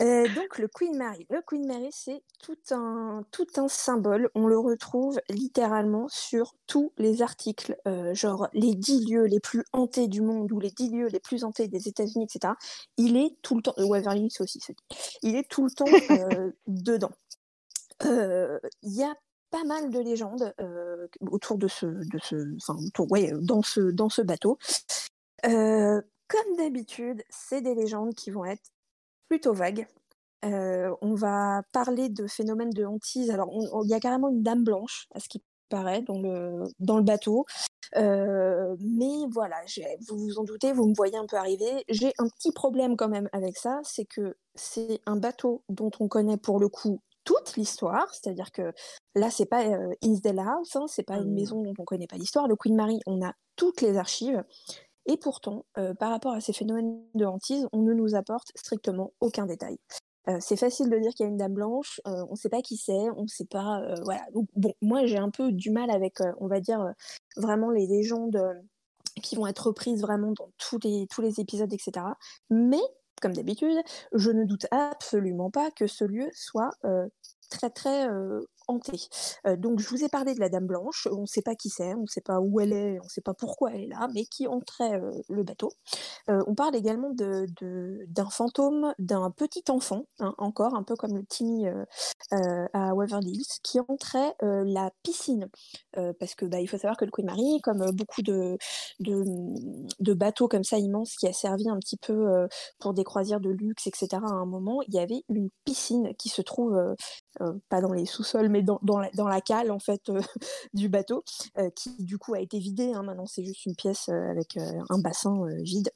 [0.00, 1.26] Euh, donc, le Queen Mary.
[1.30, 4.30] Le Queen Mary, c'est tout un, tout un symbole.
[4.34, 9.64] On le retrouve littéralement sur tous les articles, euh, genre les 10 lieux les plus
[9.72, 12.54] hantés du monde ou les 10 lieux les plus hantés des États-Unis, etc.
[12.98, 13.74] Il est tout le temps.
[13.78, 14.60] euh, Waverly Hills aussi.
[15.22, 17.12] Il est tout le temps euh, dedans.
[18.02, 19.14] Il y a
[19.50, 20.54] pas mal de légendes
[21.30, 24.58] autour de ce, de ce, enfin, autour, ouais, dans ce, dans ce bateau.
[25.42, 28.62] Comme d'habitude, c'est des légendes qui vont être
[29.28, 29.86] plutôt vagues.
[30.44, 33.30] Euh, on va parler de phénomènes de hantise.
[33.30, 33.50] Alors,
[33.84, 37.02] il y a carrément une dame blanche, à ce qui paraît, dans le, dans le
[37.02, 37.44] bateau.
[37.96, 39.56] Euh, mais voilà,
[40.08, 41.84] vous vous en doutez, vous me voyez un peu arriver.
[41.88, 46.08] J'ai un petit problème quand même avec ça, c'est que c'est un bateau dont on
[46.08, 48.72] connaît pour le coup toute l'histoire, c'est-à-dire que
[49.16, 51.34] là, c'est pas euh, Innsdale House, hein, c'est pas une Mm.
[51.34, 52.46] maison dont on connaît pas l'histoire.
[52.48, 54.44] Le Queen Mary, on a toutes les archives.
[55.06, 59.12] Et pourtant, euh, par rapport à ces phénomènes de hantise, on ne nous apporte strictement
[59.20, 59.78] aucun détail.
[60.28, 62.48] Euh, c'est facile de dire qu'il y a une dame blanche, euh, on ne sait
[62.48, 63.94] pas qui c'est, on ne sait pas.
[64.02, 64.26] voilà.
[64.56, 66.92] Bon, moi j'ai un peu du mal avec, on va dire,
[67.36, 68.40] vraiment les légendes
[69.22, 72.06] qui vont être reprises vraiment dans tous les, tous les épisodes, etc.
[72.50, 72.82] Mais,
[73.22, 73.78] comme d'habitude,
[74.12, 76.72] je ne doute absolument pas que ce lieu soit
[77.48, 79.00] très très euh, hantée.
[79.46, 81.70] Euh, donc je vous ai parlé de la Dame Blanche, on ne sait pas qui
[81.70, 83.86] c'est, on ne sait pas où elle est, on ne sait pas pourquoi elle est
[83.88, 85.70] là, mais qui entrait euh, le bateau.
[86.30, 90.96] Euh, on parle également de, de- d'un fantôme d'un petit enfant, hein, encore un peu
[90.96, 91.66] comme le Timmy
[92.30, 95.48] à Waverly qui entrait la piscine.
[95.92, 98.56] Parce que bah, faut savoir que le Queen Mary, comme beaucoup de,
[99.00, 99.24] de,
[100.00, 102.46] de bateaux comme ça immenses qui a servi un petit peu
[102.78, 104.22] pour des croisières de luxe, etc.
[104.26, 106.78] À un moment, il y avait une piscine qui se trouve
[107.68, 110.20] pas dans les sous-sols, mais dans, dans, la, dans la cale en fait euh,
[110.74, 111.24] du bateau,
[111.58, 112.92] euh, qui du coup a été vidée.
[112.92, 115.90] Hein, maintenant, c'est juste une pièce euh, avec euh, un bassin euh, vide.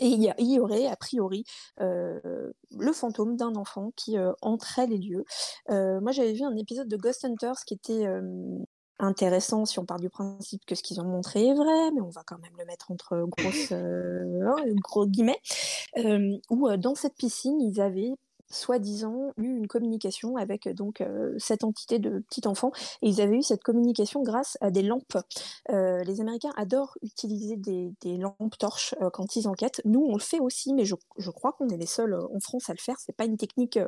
[0.00, 1.44] Et il y, y aurait, a priori,
[1.80, 2.18] euh,
[2.78, 5.24] le fantôme d'un enfant qui euh, entrait les lieux.
[5.70, 8.22] Euh, moi, j'avais vu un épisode de Ghost Hunters qui était euh,
[8.98, 12.08] intéressant si on part du principe que ce qu'ils ont montré est vrai, mais on
[12.08, 15.40] va quand même le mettre entre grosses, euh, hein, gros guillemets,
[15.98, 18.12] euh, où euh, dans cette piscine, ils avaient
[18.52, 22.70] soi-disant eu une communication avec euh, donc euh, cette entité de petit enfant
[23.00, 25.16] et ils avaient eu cette communication grâce à des lampes.
[25.70, 29.80] Euh, les Américains adorent utiliser des, des lampes torches euh, quand ils enquêtent.
[29.84, 32.70] Nous, on le fait aussi, mais je, je crois qu'on est les seuls en France
[32.70, 32.96] à le faire.
[32.98, 33.78] C'est pas une technique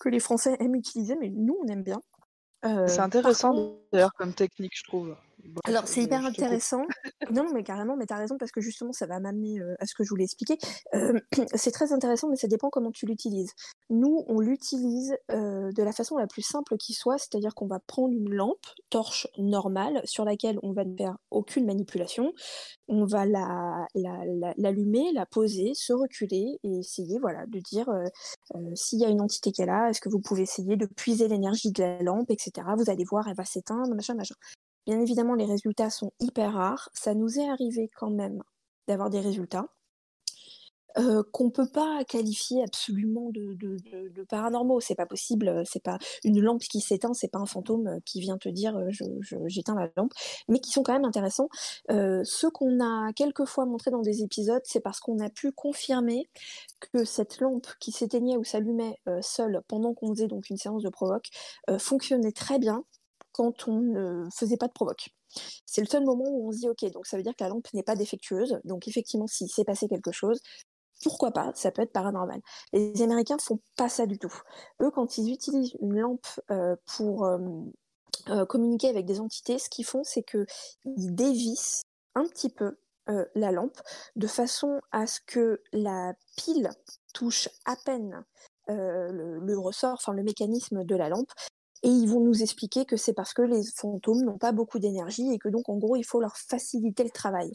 [0.00, 2.00] que les Français aiment utiliser, mais nous, on aime bien.
[2.62, 5.14] C'est intéressant d'ailleurs comme technique, je trouve.
[5.64, 6.82] Alors, c'est je- hyper intéressant.
[7.30, 9.94] non, mais carrément, mais t'as raison, parce que justement, ça va m'amener euh, à ce
[9.94, 10.58] que je voulais expliquer.
[10.94, 11.18] Euh,
[11.54, 13.52] c'est très intéressant, mais ça dépend comment tu l'utilises.
[13.90, 17.80] Nous, on l'utilise euh, de la façon la plus simple qui soit, c'est-à-dire qu'on va
[17.80, 22.32] prendre une lampe torche normale sur laquelle on va ne faire aucune manipulation.
[22.88, 27.88] On va la, la, la- l'allumer, la poser, se reculer et essayer, voilà, de dire
[27.88, 28.04] euh,
[28.54, 30.86] euh, s'il y a une entité qui est là, est-ce que vous pouvez essayer de
[30.86, 32.66] puiser l'énergie de la lampe, etc.
[32.76, 34.34] Vous allez voir, elle va s'éteindre, machin, machin.
[34.86, 36.88] Bien évidemment, les résultats sont hyper rares.
[36.94, 38.42] Ça nous est arrivé quand même
[38.86, 39.66] d'avoir des résultats
[40.96, 44.78] euh, qu'on peut pas qualifier absolument de, de, de, de paranormaux.
[44.78, 45.64] C'est pas possible.
[45.66, 47.14] C'est pas une lampe qui s'éteint.
[47.14, 48.90] C'est pas un fantôme qui vient te dire euh,
[49.46, 50.12] j'éteins la lampe,
[50.48, 51.48] mais qui sont quand même intéressants.
[51.90, 56.30] Euh, ceux qu'on a quelquefois montrés dans des épisodes, c'est parce qu'on a pu confirmer
[56.92, 60.90] que cette lampe qui s'éteignait ou s'allumait seule pendant qu'on faisait donc une séance de
[60.90, 61.28] provoque
[61.78, 62.84] fonctionnait très bien
[63.34, 65.10] quand on ne faisait pas de provoque.
[65.66, 67.50] C'est le seul moment où on se dit ok, donc ça veut dire que la
[67.50, 68.60] lampe n'est pas défectueuse.
[68.64, 70.40] Donc effectivement, s'il s'est passé quelque chose,
[71.02, 72.40] pourquoi pas Ça peut être paranormal.
[72.72, 74.32] Les Américains font pas ça du tout.
[74.80, 77.38] Eux, quand ils utilisent une lampe euh, pour euh,
[78.28, 80.46] euh, communiquer avec des entités, ce qu'ils font, c'est que
[80.84, 81.82] ils dévissent
[82.14, 82.76] un petit peu
[83.34, 83.78] la lampe
[84.16, 86.70] de façon à ce que la pile
[87.12, 88.24] touche à peine
[88.66, 91.28] le, le ressort, enfin le mécanisme de la lampe.
[91.82, 95.30] Et ils vont nous expliquer que c'est parce que les fantômes n'ont pas beaucoup d'énergie
[95.32, 97.52] et que donc en gros il faut leur faciliter le travail.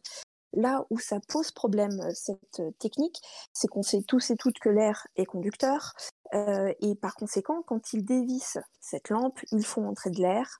[0.53, 3.21] Là où ça pose problème, euh, cette euh, technique,
[3.53, 5.93] c'est qu'on sait tous et toutes que l'air est conducteur,
[6.33, 10.59] euh, et par conséquent, quand ils dévissent cette lampe, ils font entrer de l'air.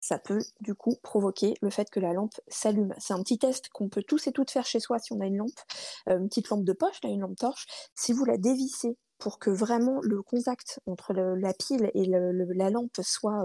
[0.00, 2.94] Ça peut du coup provoquer le fait que la lampe s'allume.
[2.98, 5.26] C'est un petit test qu'on peut tous et toutes faire chez soi si on a
[5.26, 5.60] une lampe,
[6.06, 7.66] une petite lampe de poche, une lampe torche.
[7.94, 13.00] Si vous la dévissez pour que vraiment le contact entre la pile et la lampe
[13.02, 13.44] soit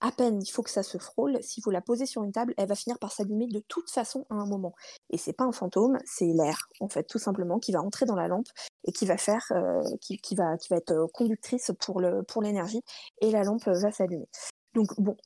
[0.00, 1.42] à peine, il faut que ça se frôle.
[1.42, 4.26] Si vous la posez sur une table, elle va finir par s'allumer de toute façon
[4.30, 4.74] à un moment.
[5.10, 8.16] Et c'est pas un fantôme, c'est l'air, en fait, tout simplement, qui va entrer dans
[8.16, 8.48] la lampe
[8.84, 9.52] et qui va faire,
[10.00, 12.00] qui, va, être conductrice pour
[12.42, 12.82] l'énergie,
[13.20, 14.28] et la lampe va s'allumer.
[14.74, 15.16] Donc bon,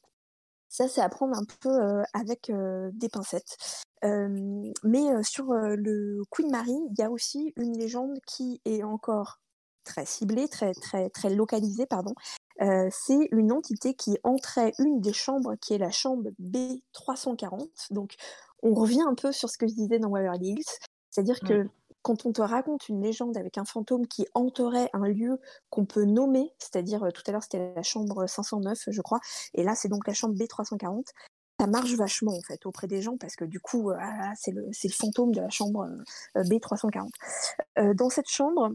[0.68, 2.50] ça c'est à prendre un peu avec
[2.94, 3.56] des pincettes.
[4.02, 9.38] Mais sur le Queen Mary, il y a aussi une légende qui est encore
[9.84, 12.14] très ciblée, très très très localisée, pardon.
[12.62, 17.68] Euh, c'est une entité qui entrait une des chambres, qui est la chambre B340.
[17.90, 18.14] Donc,
[18.62, 20.78] on revient un peu sur ce que je disais dans Waverly Hills,
[21.10, 21.68] c'est-à-dire que
[22.02, 25.40] quand on te raconte une légende avec un fantôme qui hanterait un lieu
[25.70, 29.20] qu'on peut nommer, c'est-à-dire euh, tout à l'heure c'était la chambre 509, je crois,
[29.54, 31.04] et là c'est donc la chambre B340.
[31.60, 34.50] Ça marche vachement en fait auprès des gens parce que du coup euh, ah, c'est
[34.50, 35.88] le le fantôme de la chambre
[36.36, 37.08] euh, B340.
[37.78, 38.70] Euh, dans cette chambre,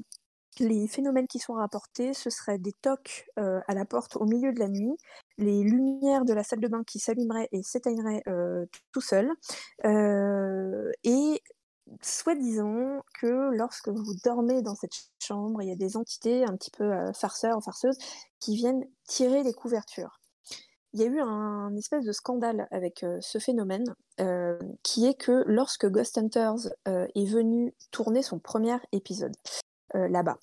[0.58, 4.52] les phénomènes qui sont rapportés, ce seraient des tocs euh, à la porte au milieu
[4.52, 4.98] de la nuit,
[5.38, 9.32] les lumières de la salle de bain qui s'allumeraient et s'éteigneraient euh, tout seuls,
[9.86, 11.42] euh, et
[12.02, 16.72] soi-disant que lorsque vous dormez dans cette chambre, il y a des entités un petit
[16.72, 17.98] peu farceurs, farceuses,
[18.40, 20.20] qui viennent tirer les couvertures.
[20.94, 23.86] Il y a eu un espèce de scandale avec ce phénomène,
[24.84, 29.36] qui est que lorsque Ghost Hunters est venu tourner son premier épisode
[29.94, 30.38] là-bas,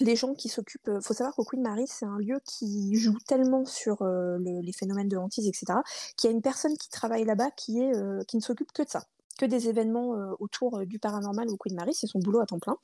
[0.00, 3.64] les gens qui s'occupent, faut savoir qu'au Queen Mary, c'est un lieu qui joue tellement
[3.64, 5.78] sur euh, le- les phénomènes de hantise, etc.,
[6.16, 8.82] qu'il y a une personne qui travaille là-bas qui est, euh, qui ne s'occupe que
[8.82, 9.04] de ça.
[9.38, 12.78] que des événements autour du paranormal au Queen Mary, c'est son boulot à temps plein.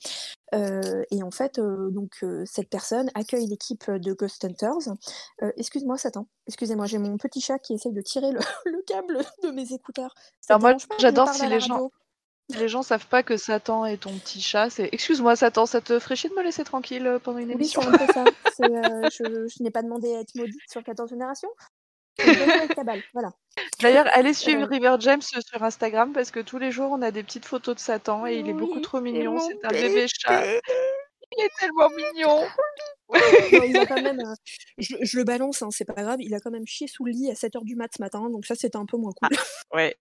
[1.11, 4.93] et en fait, donc cette personne accueille l'équipe de Ghost Hunters.
[5.57, 6.27] Excuse-moi, Satan.
[6.47, 8.41] Excusez-moi, j'ai mon petit chat qui essaye de tirer le,
[8.87, 10.15] câble de mes écouteurs.
[10.51, 11.91] Alors moi, j'adore si les gens.
[12.48, 14.69] Les gens savent pas que Satan est ton petit chat.
[14.69, 17.81] C'est excuse-moi Satan, ça te ferait chier de me laisser tranquille pendant une émission?
[17.81, 18.24] Oui, c'est un peu ça.
[19.10, 21.51] je, je n'ai pas demandé à être maudite sur 14 générations.
[23.14, 23.31] Voilà.
[23.81, 27.23] D'ailleurs, allez suivre River James sur Instagram parce que tous les jours on a des
[27.23, 29.39] petites photos de Satan et il est beaucoup trop mignon.
[29.39, 30.44] C'est un bébé chat.
[31.36, 32.47] Il est tellement mignon.
[33.66, 34.35] il a quand même, euh,
[34.78, 36.20] je, le balance, hein, c'est pas grave.
[36.20, 38.44] Il a quand même chié sous le lit à 7h du mat ce matin, donc
[38.44, 39.31] ça c'était un peu moins cool.
[39.35, 39.97] Ah, ouais.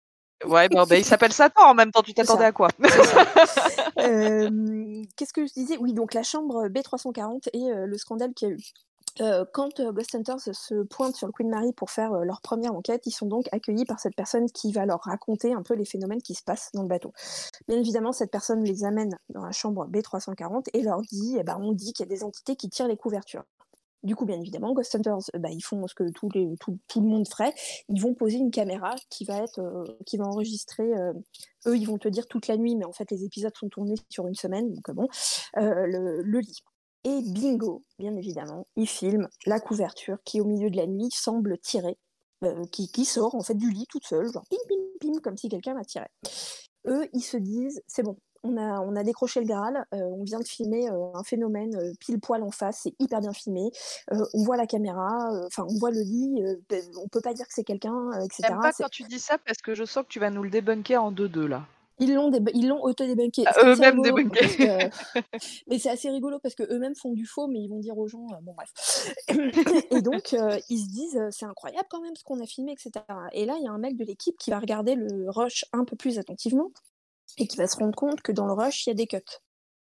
[0.45, 2.69] Ouais, bon, bah, il s'appelle Satan en même temps, tu t'attendais à quoi?
[3.99, 5.77] Euh, Qu'est-ce que je disais?
[5.77, 8.59] Oui, donc la chambre B340 et euh, le scandale qu'il y a eu.
[9.19, 12.41] Euh, quand euh, Ghost Hunters se pointent sur le Queen Mary pour faire euh, leur
[12.41, 15.73] première enquête, ils sont donc accueillis par cette personne qui va leur raconter un peu
[15.73, 17.11] les phénomènes qui se passent dans le bateau.
[17.67, 21.57] Bien évidemment, cette personne les amène dans la chambre B340 et leur dit, eh ben,
[21.59, 23.43] on dit qu'il y a des entités qui tirent les couvertures.
[24.03, 27.53] Du coup, bien évidemment, Ghost Hunters, bah, ils font ce que tout, le monde ferait.
[27.87, 29.61] Ils vont poser une caméra qui va être,
[30.05, 30.91] qui va enregistrer.
[31.67, 33.95] eux, ils vont te dire toute la nuit, mais en fait, les épisodes sont tournés
[34.09, 35.07] sur une semaine, donc bon,
[35.55, 36.63] le, lit.
[37.03, 41.57] Et bingo, bien évidemment, il filme la couverture qui, au milieu de la nuit, semble
[41.57, 41.97] tirer,
[42.43, 45.49] euh, qui, sort en fait du lit toute seule, genre pim pim pim, comme si
[45.49, 46.11] quelqu'un la tirait.
[46.87, 50.23] Eux, ils se disent, c'est bon, on a, on a décroché le Graal, euh, on
[50.23, 53.71] vient de filmer euh, un phénomène pile poil en face, c'est hyper bien filmé,
[54.11, 57.53] on voit la caméra, enfin on voit le lit, ben, on peut pas dire que
[57.53, 58.43] c'est quelqu'un, etc.
[58.47, 60.49] J'aime pas quand tu dis ça parce que je sens que tu vas nous le
[60.49, 61.65] débunker en deux-deux là.
[62.01, 63.43] Ils l'ont, ils l'ont auto-débunké.
[63.45, 64.39] Ah, eux-mêmes débunké.
[65.67, 68.25] mais c'est assez rigolo parce qu'eux-mêmes font du faux, mais ils vont dire aux gens,
[68.31, 68.71] euh, bon bref.
[69.91, 72.71] et donc, euh, ils se disent, euh, c'est incroyable quand même ce qu'on a filmé,
[72.71, 73.05] etc.
[73.33, 75.85] Et là, il y a un mec de l'équipe qui va regarder le rush un
[75.85, 76.71] peu plus attentivement
[77.37, 79.19] et qui va se rendre compte que dans le rush, il y a des cuts.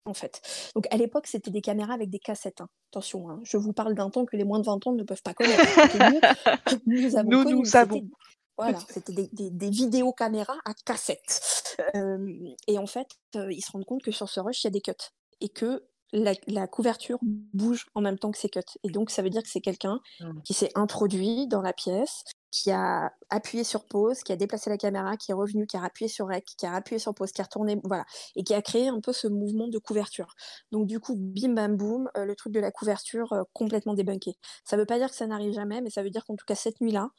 [0.05, 0.41] En fait.
[0.73, 2.61] Donc à l'époque, c'était des caméras avec des cassettes.
[2.61, 2.69] Hein.
[2.91, 3.39] Attention, hein.
[3.43, 5.63] je vous parle d'un temps que les moins de 20 ans ne peuvent pas connaître.
[6.87, 8.09] nous, nous, avons nous, nous savons.
[8.57, 11.77] Voilà, c'était des, des, vidéos caméras à cassette.
[12.67, 14.81] et en fait, ils se rendent compte que sur ce rush, il y a des
[14.81, 14.91] cuts.
[15.39, 18.59] Et que la, couverture bouge en même temps que ces cuts.
[18.83, 20.41] Et donc, ça veut dire que c'est quelqu'un mmh.
[20.43, 24.77] qui s'est introduit dans la pièce, qui a appuyé sur pause, qui a déplacé la
[24.77, 27.41] caméra, qui est revenu, qui a appuyé sur rec, qui a appuyé sur pause, qui
[27.41, 28.05] a retourné, voilà,
[28.35, 30.35] et qui a créé un peu ce mouvement de couverture.
[30.71, 34.35] Donc du coup, bim bam boum, le truc de la couverture complètement débunké.
[34.65, 36.55] Ça veut pas dire que ça n'arrive jamais, mais ça veut dire qu'en tout cas
[36.55, 37.09] cette nuit-là,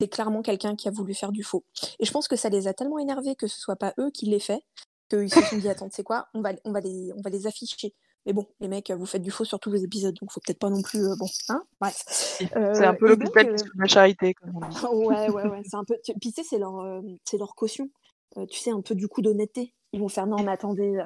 [0.00, 1.64] c'est clairement quelqu'un qui a voulu faire du faux.
[1.98, 4.26] Et je pense que ça les a tellement énervés que ce soit pas eux qui
[4.26, 4.60] l'aient fait,
[5.08, 6.80] qu'ils se sont dit attends, c'est quoi on va, on, va
[7.16, 7.94] on va les afficher.
[8.26, 10.58] Mais bon, les mecs, vous faites du faux sur tous vos épisodes, donc faut peut-être
[10.58, 11.04] pas non plus.
[11.04, 12.04] Euh, bon, hein Bref.
[12.06, 13.56] c'est un peu l'hôpital euh...
[13.56, 14.34] de la charité.
[14.92, 15.62] ouais, ouais, ouais.
[15.64, 15.96] C'est un peu.
[16.04, 17.90] Puis tu sais, c'est leur, euh, c'est leur caution.
[18.36, 21.04] Euh, tu sais, un peu du coup d'honnêteté ils vont faire non mais attendez euh,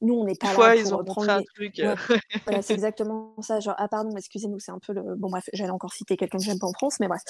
[0.00, 1.78] nous on n'est pas là ils ont prendre un truc.
[1.80, 1.96] Euh.
[2.44, 5.70] voilà, c'est exactement ça genre ah pardon excusez-nous c'est un peu le bon bref j'allais
[5.70, 7.22] encore citer quelqu'un que j'aime pas en France mais bref.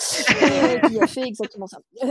[0.88, 1.78] Qui a fait exactement ça.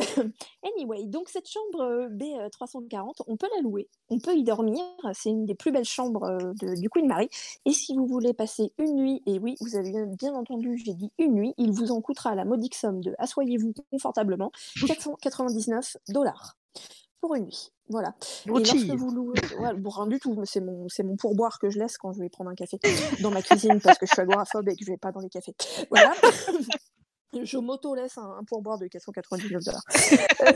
[0.63, 5.29] Anyway donc cette chambre euh, B340 on peut la louer on peut y dormir c'est
[5.29, 7.29] une des plus belles chambres de, du Queen Marie
[7.65, 11.11] et si vous voulez passer une nuit et oui vous avez bien entendu j'ai dit
[11.19, 14.51] une nuit il vous en coûtera la modique somme de assoyez-vous confortablement
[14.85, 16.57] 499 dollars
[17.25, 17.71] pour une nuit.
[17.89, 18.15] Voilà.
[18.45, 19.39] Et lorsque vous louez,
[19.77, 22.29] bon, rien du tout, c'est mon, c'est mon pourboire que je laisse quand je vais
[22.29, 22.77] prendre un café
[23.21, 25.29] dans ma cuisine parce que je suis agoraphobe et que je vais pas dans les
[25.29, 25.55] cafés.
[25.89, 26.13] Voilà.
[27.43, 29.83] je m'auto-laisse un, pourboire de 499 dollars.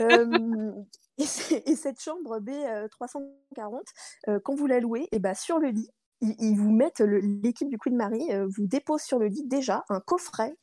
[0.00, 0.72] euh,
[1.18, 3.82] et, cette chambre B340,
[4.28, 5.90] euh, quand vous la louez, et bah, sur le lit,
[6.20, 10.00] ils, vous mettent, l'équipe du Queen Marie euh, vous dépose sur le lit déjà un
[10.00, 10.54] coffret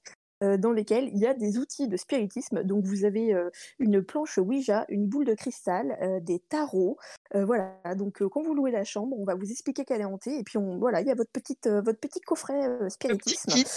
[0.44, 2.64] euh, dans lesquels il y a des outils de spiritisme.
[2.64, 3.50] Donc vous avez euh,
[3.80, 6.98] une planche Ouija, une boule de cristal, euh, des tarots.
[7.34, 7.76] voilà.
[7.96, 10.58] Donc quand vous louez la chambre, on va vous expliquer qu'elle est hantée et puis
[10.58, 13.52] on, voilà, il y a votre petite, votre petit coffret spiritisme.
[13.52, 13.70] Petit kit.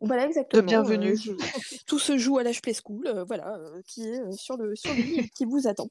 [0.00, 0.62] voilà exactement.
[0.62, 1.14] De bienvenue.
[1.86, 5.28] tout se joue à Play School, voilà, qui est sur le sur le lit et
[5.28, 5.88] qui vous attend.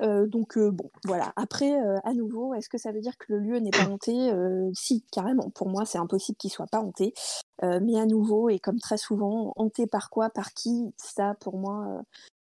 [0.00, 1.32] Donc bon, voilà.
[1.36, 4.32] Après, à nouveau, est-ce que ça veut dire que le lieu n'est pas hanté?
[4.74, 5.50] Si, carrément.
[5.50, 7.14] Pour moi, c'est impossible qu'il soit pas hanté.
[7.62, 10.92] mais à nouveau, et comme très souvent, hanté par quoi, par qui?
[10.96, 12.02] Ça, pour moi,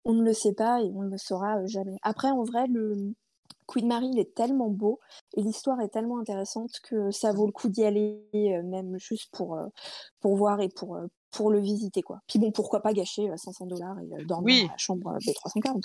[0.06, 1.97] on ne le sait pas et on ne le saura jamais.
[2.03, 3.14] Après, en vrai, le
[3.68, 4.99] Queen Mary, il est tellement beau
[5.35, 8.22] et l'histoire est tellement intéressante que ça vaut le coup d'y aller,
[8.64, 9.57] même juste pour,
[10.19, 10.99] pour voir et pour,
[11.31, 12.03] pour le visiter.
[12.03, 12.19] Quoi.
[12.27, 15.81] Puis bon, pourquoi pas gâcher 500 dollars et dormir dans la chambre B340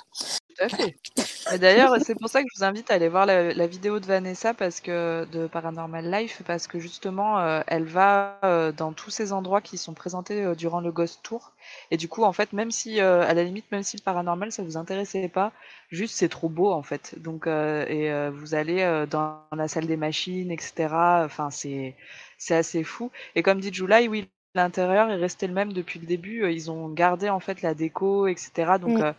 [0.57, 0.97] Tout à fait.
[1.53, 4.01] Et D'ailleurs, c'est pour ça que je vous invite à aller voir la, la vidéo
[4.01, 8.93] de Vanessa parce que de Paranormal Life parce que justement, euh, elle va euh, dans
[8.93, 11.53] tous ces endroits qui sont présentés euh, durant le Ghost Tour.
[11.91, 14.63] Et du coup, en fait, même si à la limite, même si le paranormal ça
[14.63, 15.53] vous intéressait pas,
[15.91, 17.15] juste c'est trop beau en fait.
[17.19, 21.25] Donc et vous allez dans la salle des machines, etc.
[21.25, 21.97] Enfin, c'est
[22.39, 23.11] c'est assez fou.
[23.35, 26.51] Et comme dit July, oui, l'intérieur est resté le même depuis le début.
[26.53, 28.79] Ils ont gardé en fait la déco, etc.
[28.79, 29.03] Donc Mm.
[29.03, 29.13] euh,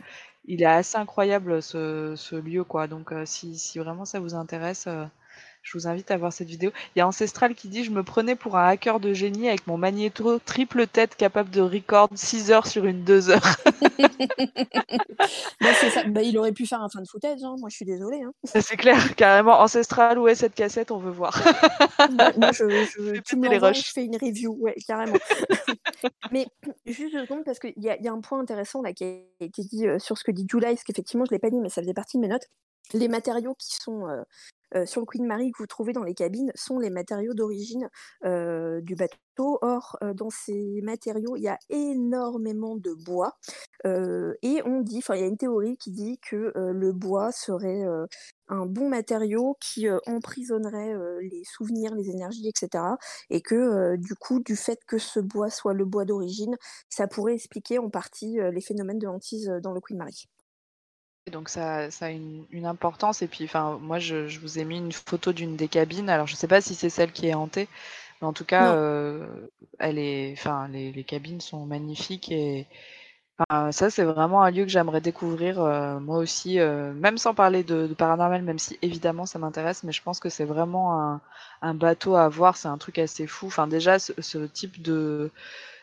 [0.45, 2.87] il est assez incroyable ce, ce lieu quoi.
[2.87, 5.05] Donc euh, si, si vraiment ça vous intéresse, euh,
[5.61, 6.71] je vous invite à voir cette vidéo.
[6.95, 9.67] Il y a Ancestral qui dit je me prenais pour un hacker de génie avec
[9.67, 13.41] mon magnéto triple tête capable de record 6 heures sur une 2 heures.
[15.61, 16.03] Bah, ça.
[16.05, 17.55] Bah, il aurait pu faire un fin de footage, hein.
[17.59, 18.21] Moi, je suis désolée.
[18.23, 18.33] Hein.
[18.43, 21.39] c'est clair, carrément Ancestral, où est cette cassette On veut voir.
[22.11, 25.17] Moi, moi, je, je- Fais tu me je fais une review, ouais, carrément.
[26.31, 26.47] Mais
[26.85, 29.03] juste deux secondes, parce qu'il y a, il y a un point intéressant là qui
[29.03, 31.49] a été dit euh, sur ce que dit July, parce qu'effectivement, je ne l'ai pas
[31.49, 32.47] dit, mais ça faisait partie de mes notes.
[32.93, 34.21] Les matériaux qui sont euh,
[34.85, 37.89] sur le Queen Mary que vous trouvez dans les cabines sont les matériaux d'origine
[38.25, 39.17] euh, du bateau.
[39.37, 43.37] Or, euh, dans ces matériaux, il y a énormément de bois.
[43.85, 46.91] Euh, et on dit, enfin, il y a une théorie qui dit que euh, le
[46.93, 48.05] bois serait euh,
[48.49, 52.97] un bon matériau qui euh, emprisonnerait euh, les souvenirs, les énergies, etc.
[53.29, 56.55] Et que euh, du coup, du fait que ce bois soit le bois d'origine,
[56.89, 60.27] ça pourrait expliquer en partie euh, les phénomènes de hantise euh, dans le Queen Mary.
[61.31, 63.21] Donc ça, ça a une, une importance.
[63.21, 66.09] Et puis, enfin, moi, je, je vous ai mis une photo d'une des cabines.
[66.09, 67.67] Alors, je sais pas si c'est celle qui est hantée,
[68.21, 69.27] mais en tout cas, euh,
[69.79, 72.67] elle est, enfin, les, les cabines sont magnifiques et
[73.39, 77.33] enfin, ça, c'est vraiment un lieu que j'aimerais découvrir euh, moi aussi, euh, même sans
[77.35, 80.99] parler de, de paranormal, même si évidemment ça m'intéresse, mais je pense que c'est vraiment
[81.01, 81.21] un,
[81.61, 82.57] un bateau à voir.
[82.57, 83.47] C'est un truc assez fou.
[83.47, 85.31] Enfin, déjà, ce, ce type de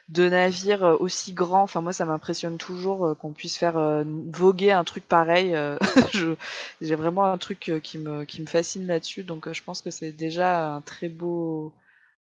[0.09, 1.63] de navires euh, aussi grands.
[1.63, 5.55] Enfin, moi, ça m'impressionne toujours euh, qu'on puisse faire euh, voguer un truc pareil.
[6.81, 9.23] J'ai vraiment un truc qui me, qui me fascine là-dessus.
[9.23, 11.73] Donc, je pense que c'est déjà un très beau,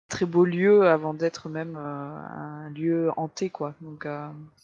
[0.08, 3.74] très beau lieu avant d'être même un lieu hanté, quoi.
[3.80, 4.06] Donc,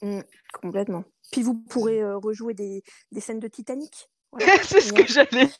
[0.02, 0.20] Mm,
[0.52, 1.04] complètement.
[1.30, 2.82] Puis vous pourrez rejouer des,
[3.12, 4.08] des scènes de Titanic.
[4.32, 4.62] Voilà.
[4.62, 5.56] c'est ce que j'allais dire.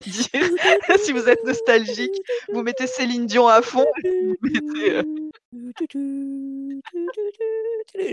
[1.04, 2.14] si vous êtes nostalgique,
[2.50, 3.84] vous mettez Céline Dion à fond.
[4.04, 5.02] Vous mettez,
[5.52, 5.72] Je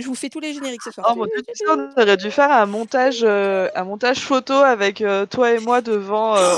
[0.05, 1.13] vous fais tous les génériques ce soir.
[1.17, 1.25] Oh
[1.67, 5.81] on aurait dû faire un montage, euh, un montage photo avec euh, toi et moi
[5.81, 6.35] devant.
[6.37, 6.55] euh,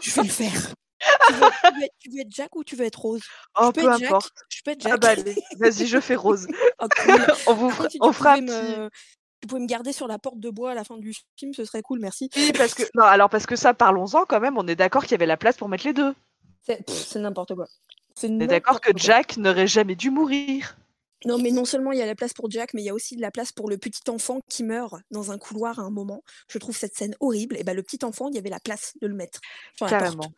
[0.00, 0.72] Je vais le faire.
[1.28, 1.34] Tu
[2.10, 3.22] veux, être, Jack ou tu veux être Rose
[3.58, 4.10] Oh, je peux peu être Jack.
[4.10, 4.32] importe.
[4.48, 5.00] Je peux être Ah Jack.
[5.00, 6.46] bah allez, vas-y, je fais rose.
[6.80, 6.86] Oh,
[7.46, 8.36] on vous, si fera
[9.40, 11.64] tu pouvais me garder sur la porte de bois à la fin du film, ce
[11.64, 12.28] serait cool, merci.
[12.34, 12.50] Oui,
[12.94, 14.58] non, alors parce que ça, parlons-en quand même.
[14.58, 16.12] On est d'accord qu'il y avait la place pour mettre les deux.
[16.62, 17.66] C'est n'importe quoi.
[18.22, 18.90] On est d'accord que.
[18.96, 20.76] Jack n'aurait jamais dû mourir?
[21.24, 22.94] Non, mais non seulement il y a la place pour Jack, mais il y a
[22.94, 25.90] aussi de la place pour le petit enfant qui meurt dans un couloir à un
[25.90, 26.22] moment.
[26.48, 27.56] Je trouve cette scène horrible.
[27.56, 29.40] Et ben le petit enfant, il y avait la place de le mettre
[29.76, 30.28] sur la porte.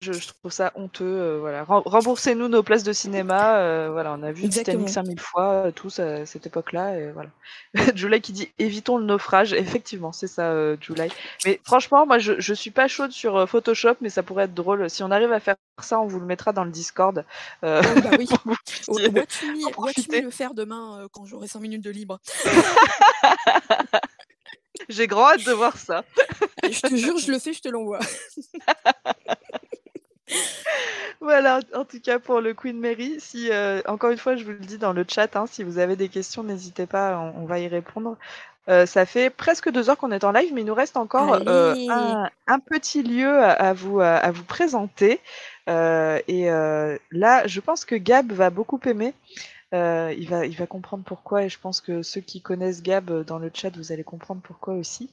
[0.00, 1.04] Je, je trouve ça honteux.
[1.04, 1.64] euh, voilà.
[1.64, 3.56] Rem- Remboursez-nous nos places de cinéma.
[3.58, 4.84] euh, voilà, on a vu Exactement.
[4.84, 7.00] Titanic 5000 fois, euh, tous à cette époque-là.
[7.00, 7.30] Et voilà.
[7.96, 9.52] July qui dit évitons le naufrage.
[9.54, 11.08] Effectivement, c'est ça, euh, July.
[11.44, 14.54] Mais franchement, moi, je, je suis pas chaude sur euh, Photoshop, mais ça pourrait être
[14.54, 14.88] drôle.
[14.88, 17.24] Si on arrive à faire ça, on vous le mettra dans le Discord.
[17.64, 18.26] euh, Oh, bah oui.
[18.28, 20.20] pour que vous Wa- puissiez- Watch me, en watch me profiter.
[20.20, 22.20] le faire demain euh, quand j'aurai 5 minutes de libre?
[24.88, 26.04] J'ai grand hâte de voir ça.
[26.62, 27.98] je te jure, je le fais, je te l'envoie.
[31.20, 33.16] Voilà, en tout cas pour le Queen Mary.
[33.18, 35.78] Si euh, encore une fois, je vous le dis dans le chat, hein, si vous
[35.78, 38.16] avez des questions, n'hésitez pas, on, on va y répondre.
[38.68, 41.38] Euh, ça fait presque deux heures qu'on est en live, mais il nous reste encore
[41.48, 45.20] euh, un, un petit lieu à, à vous à, à vous présenter.
[45.66, 46.46] Et
[47.10, 49.14] là, je pense que Gab va beaucoup aimer.
[49.74, 53.24] Euh, il va il va comprendre pourquoi, et je pense que ceux qui connaissent Gab
[53.24, 55.10] dans le chat, vous allez comprendre pourquoi aussi.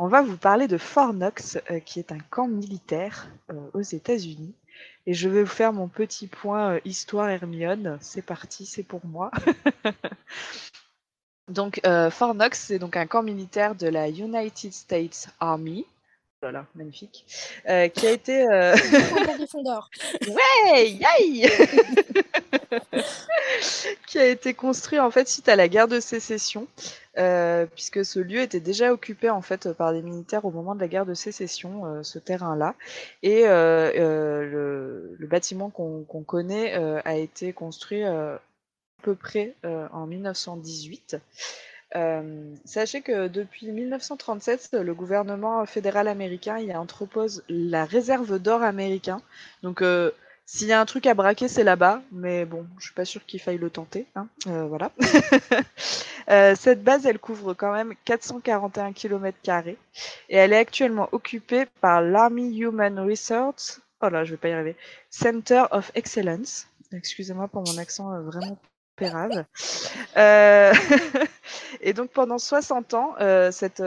[0.00, 3.80] On va vous parler de Fort Knox, euh, qui est un camp militaire euh, aux
[3.80, 4.54] États-Unis.
[5.06, 7.98] Et je vais vous faire mon petit point euh, histoire Hermione.
[8.00, 9.32] C'est parti, c'est pour moi.
[11.48, 11.80] donc,
[12.12, 15.84] Fort Knox, c'est donc un camp militaire de la United States Army.
[16.42, 17.24] Voilà, magnifique.
[17.64, 18.46] Qui a été.
[20.72, 21.50] Hey, yay
[24.06, 26.66] qui a été construit en fait suite à la guerre de sécession,
[27.18, 30.80] euh, puisque ce lieu était déjà occupé en fait par des militaires au moment de
[30.80, 32.74] la guerre de sécession, euh, ce terrain-là,
[33.22, 36.72] et euh, le, bâtiment qu'on connaît
[37.04, 38.40] a été construit à
[39.02, 39.54] peu près
[39.92, 41.18] en 1918.
[41.96, 49.22] Euh, sachez que depuis 1937, le gouvernement fédéral américain y entrepose la réserve d'or américain.
[49.62, 49.82] Donc
[50.50, 53.26] S'il y a un truc à braquer, c'est là-bas, mais bon, je suis pas sûre
[53.26, 54.06] qu'il faille le tenter.
[54.16, 54.28] Hein.
[54.46, 54.90] Euh, voilà.
[56.30, 59.38] Euh, cette base, elle couvre quand même 441 km
[60.28, 63.80] et elle est actuellement occupée par l'Army Human Resource.
[64.02, 64.76] Oh là, je vais pas y arriver.
[65.08, 66.66] Center of Excellence.
[66.92, 68.58] Excusez-moi pour mon accent euh, vraiment
[68.96, 69.46] pérave.
[71.80, 73.14] Et donc pendant 60 ans,
[73.50, 73.82] cette,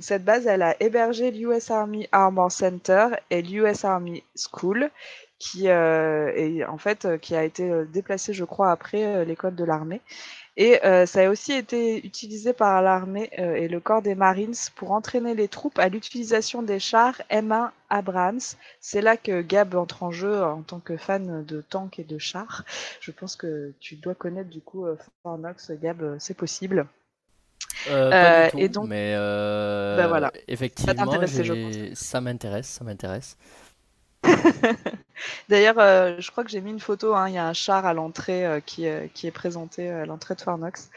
[0.00, 4.90] cette base, elle a hébergé l'US Army Armor Center et l'US Army School,
[5.42, 10.00] qui est en fait qui a été déplacé, je crois, après l'école de l'armée.
[10.56, 14.54] Et euh, ça a aussi été utilisé par l'armée euh, et le corps des Marines
[14.76, 18.40] pour entraîner les troupes à l'utilisation des chars M1 Abrams.
[18.80, 22.18] C'est là que Gab entre en jeu en tant que fan de tanks et de
[22.18, 22.64] chars.
[23.00, 26.86] Je pense que tu dois connaître du coup euh, Fornox, Gab, c'est possible.
[27.90, 30.30] Euh, pas du tout, et donc, mais ben voilà.
[30.46, 30.92] effectivement,
[31.94, 33.38] ça m'intéresse, ça m'intéresse.
[35.48, 37.14] D'ailleurs, euh, je crois que j'ai mis une photo.
[37.14, 40.34] Hein, il y a un char à l'entrée euh, qui, qui, est présenté à l'entrée
[40.34, 40.90] de Fornox.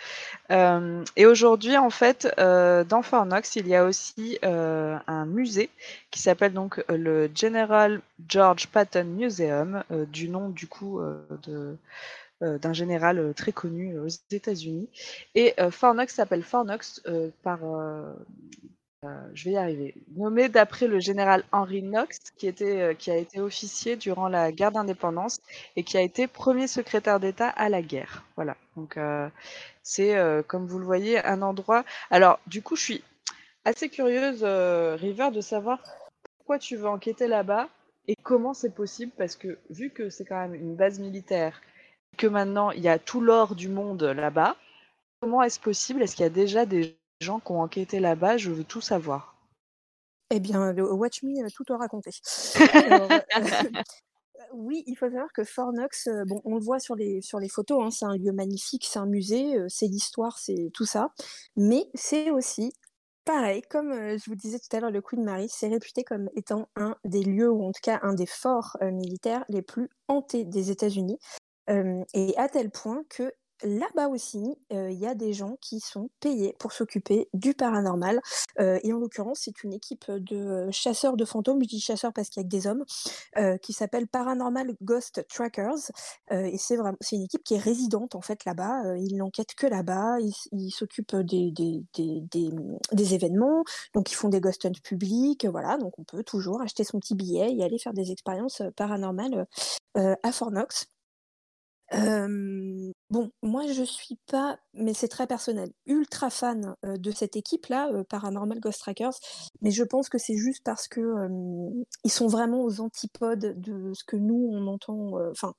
[0.51, 5.69] Euh, et aujourd'hui, en fait, dans Fornox, il y a aussi un musée
[6.11, 11.01] qui s'appelle donc le General George Patton Museum, du nom du coup
[12.41, 14.89] d'un général très connu aux États-Unis.
[15.35, 17.01] Et Fornox s'appelle Fornox
[17.43, 17.59] par
[19.05, 19.95] euh, je vais y arriver.
[20.15, 22.19] Nommé d'après le général Henry Knox,
[22.61, 25.39] euh, qui a été officier durant la guerre d'indépendance
[25.75, 28.23] et qui a été premier secrétaire d'État à la guerre.
[28.35, 28.57] Voilà.
[28.75, 29.29] Donc, euh,
[29.83, 30.15] c'est,
[30.47, 31.85] comme vous le voyez, un endroit.
[32.09, 33.03] Alors, du coup, je suis
[33.63, 35.79] assez curieuse, River, de savoir
[36.37, 37.69] pourquoi tu veux enquêter là-bas
[38.07, 41.61] et comment c'est possible, parce que vu que c'est quand même une base militaire,
[42.17, 44.55] que maintenant il y a tout l'or du monde là-bas,
[45.21, 46.01] comment est-ce possible?
[46.01, 49.35] Est-ce qu'il y a déjà des gens qui ont enquêté là-bas, je veux tout savoir.
[50.31, 52.11] Eh bien, Watch Me tout a raconté.
[54.53, 57.83] oui, il faut savoir que Fornox, bon, on le voit sur les, sur les photos,
[57.83, 61.13] hein, c'est un lieu magnifique, c'est un musée, c'est l'histoire, c'est tout ça.
[61.55, 62.73] Mais c'est aussi,
[63.23, 66.69] pareil, comme je vous disais tout à l'heure, le Queen Mary, c'est réputé comme étant
[66.75, 70.71] un des lieux, ou en tout cas un des forts militaires les plus hantés des
[70.71, 71.19] États-Unis.
[71.69, 73.31] et à tel point que
[73.63, 78.21] là-bas aussi, il y a des gens qui sont payés pour s'occuper du paranormal.
[78.59, 82.41] et en l'occurrence, c'est une équipe de chasseurs de fantômes, je dis chasseurs parce qu'il
[82.41, 82.83] y a que des hommes,
[83.61, 85.91] qui s'appelle Paranormal Ghost Trackers.
[86.31, 88.97] et c'est vraiment, c'est une équipe qui est résidente en fait là-bas.
[88.97, 90.17] ils n'enquêtent que là-bas.
[90.51, 93.63] Ils s'occupent des événements.
[93.93, 95.45] Donc ils font des ghost hunts publics.
[95.45, 99.47] Voilà, donc on peut toujours acheter son petit billet et aller faire des expériences paranormales
[99.95, 100.87] à Fornox
[101.91, 108.59] bon, moi je suis pas, mais c'est très personnel, ultra fan de cette équipe-là, Paranormal
[108.59, 109.13] Ghost Trackers,
[109.61, 111.01] mais je pense que c'est juste parce que
[112.03, 115.53] ils sont vraiment aux antipodes de ce que nous on entend, enfin,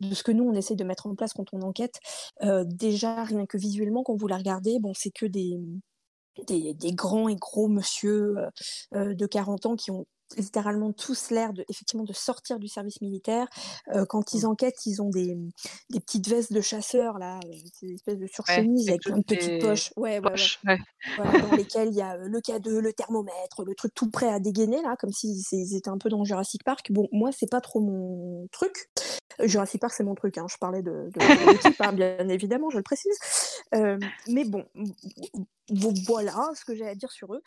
[0.00, 2.00] de ce que nous on essaie de mettre en place quand on enquête.
[2.64, 5.58] déjà, rien que visuellement, quand vous la regardez, bon, c'est que des,
[6.46, 8.34] des, des, grands et gros monsieur
[8.92, 10.06] de 40 ans qui ont
[10.36, 13.48] littéralement tous l'air de effectivement de sortir du service militaire.
[13.94, 14.50] Euh, quand ils mmh.
[14.50, 15.36] enquêtent, ils ont des,
[15.90, 17.40] des petites vestes de chasseurs là,
[17.82, 20.34] des espèces de surchemises avec une petite poche, ouais, ouais,
[20.66, 21.40] ouais.
[21.40, 24.82] dans lesquelles il y a le K2, le thermomètre, le truc tout prêt à dégainer
[24.82, 26.90] là, comme s'ils étaient un peu dans Jurassic Park.
[26.90, 28.90] Bon, moi c'est pas trop mon truc.
[29.42, 30.46] Jurassic Park c'est mon truc, hein.
[30.48, 33.18] je parlais de, de, l'équipe, hein, bien évidemment, je le précise.
[33.72, 34.64] mais bon,
[36.06, 37.42] voilà ce que j'ai à dire sur eux.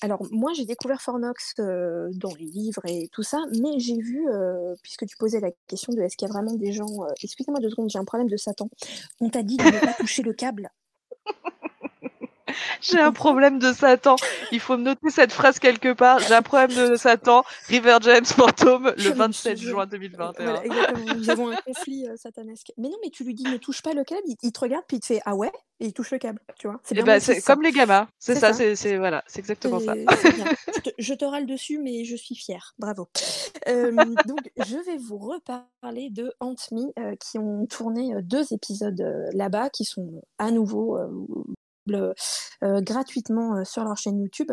[0.00, 4.26] alors moi j'ai découvert Fornox dans les livres et tout ça, mais j'ai vu,
[4.82, 7.70] puisque tu posais la question de est-ce qu'il y a vraiment des gens, excusez-moi deux
[7.70, 8.68] secondes, j'ai un problème de Satan.
[9.20, 10.70] On t'a dit de ne pas toucher le câble.
[12.80, 14.16] J'ai un problème de Satan.
[14.52, 16.18] Il faut me noter cette phrase quelque part.
[16.20, 17.44] J'ai un problème de Satan.
[17.68, 20.62] River James Fantôme, le 27 juin 2021.
[21.16, 22.72] Nous avons un conflit euh, satanesque.
[22.76, 24.98] Mais non, mais tu lui dis ne touche pas le câble, il, te regarde puis
[24.98, 26.80] il te fait ah ouais et il touche le câble, tu vois.
[26.84, 28.06] C'est eh ben, comme les gamins.
[28.18, 29.94] C'est ça, c'est voilà, c'est exactement ça.
[30.98, 32.74] Je te, râle dessus, mais je suis fière.
[32.78, 33.08] Bravo.
[33.68, 33.92] Euh,
[34.26, 39.02] donc, je vais vous reparler de Ant Me, euh, qui ont tourné deux épisodes
[39.32, 41.08] là-bas, qui sont à nouveau euh,
[42.80, 44.52] gratuitement euh, sur leur chaîne YouTube.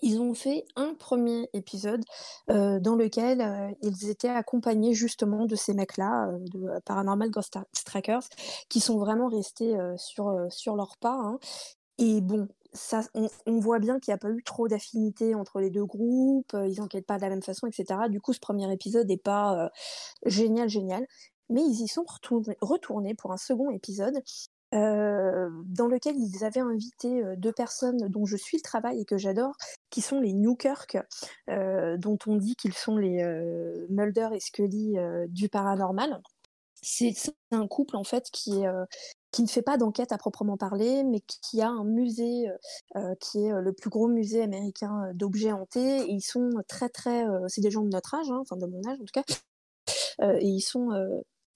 [0.00, 2.04] Ils ont fait un premier épisode
[2.50, 8.22] euh, dans lequel ils étaient accompagnés justement de ces mecs-là, de Paranormal Ghost Trackers,
[8.68, 11.18] qui sont vraiment restés sur, sur leur pas.
[11.20, 11.40] Hein.
[11.98, 13.02] Et bon, ça,
[13.46, 16.78] on, voit bien qu'il n'y a pas eu trop d'affinité entre les deux groupes, ils
[16.78, 18.02] n'enquêtent pas de la même façon, etc.
[18.08, 19.68] Du coup, ce premier épisode n'est pas
[20.24, 21.04] génial, génial.
[21.50, 22.04] Mais ils y sont
[22.60, 24.22] retournés pour un second épisode
[24.72, 29.54] dans lequel ils avaient invité deux personnes dont je suis le travail et que j'adore,
[29.90, 30.98] qui sont les Newkirk,
[31.48, 33.24] dont on dit qu'ils sont les
[33.88, 34.96] Mulder et Scully
[35.28, 36.20] du paranormal.
[36.80, 37.12] C'est
[37.50, 38.62] un couple en fait qui
[39.30, 42.46] qui ne fait pas d'enquête à proprement parler, mais qui a un musée
[43.20, 46.04] qui est le plus gros musée américain d'objets hantés.
[46.08, 48.98] Ils sont très très, c'est des gens de notre âge, hein, enfin de mon âge
[49.00, 49.24] en tout cas,
[50.40, 50.88] et ils sont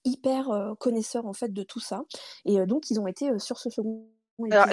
[0.05, 2.03] hyper connaisseurs en fait de tout ça.
[2.45, 4.07] Et donc ils ont été sur ce second
[4.51, 4.67] alors,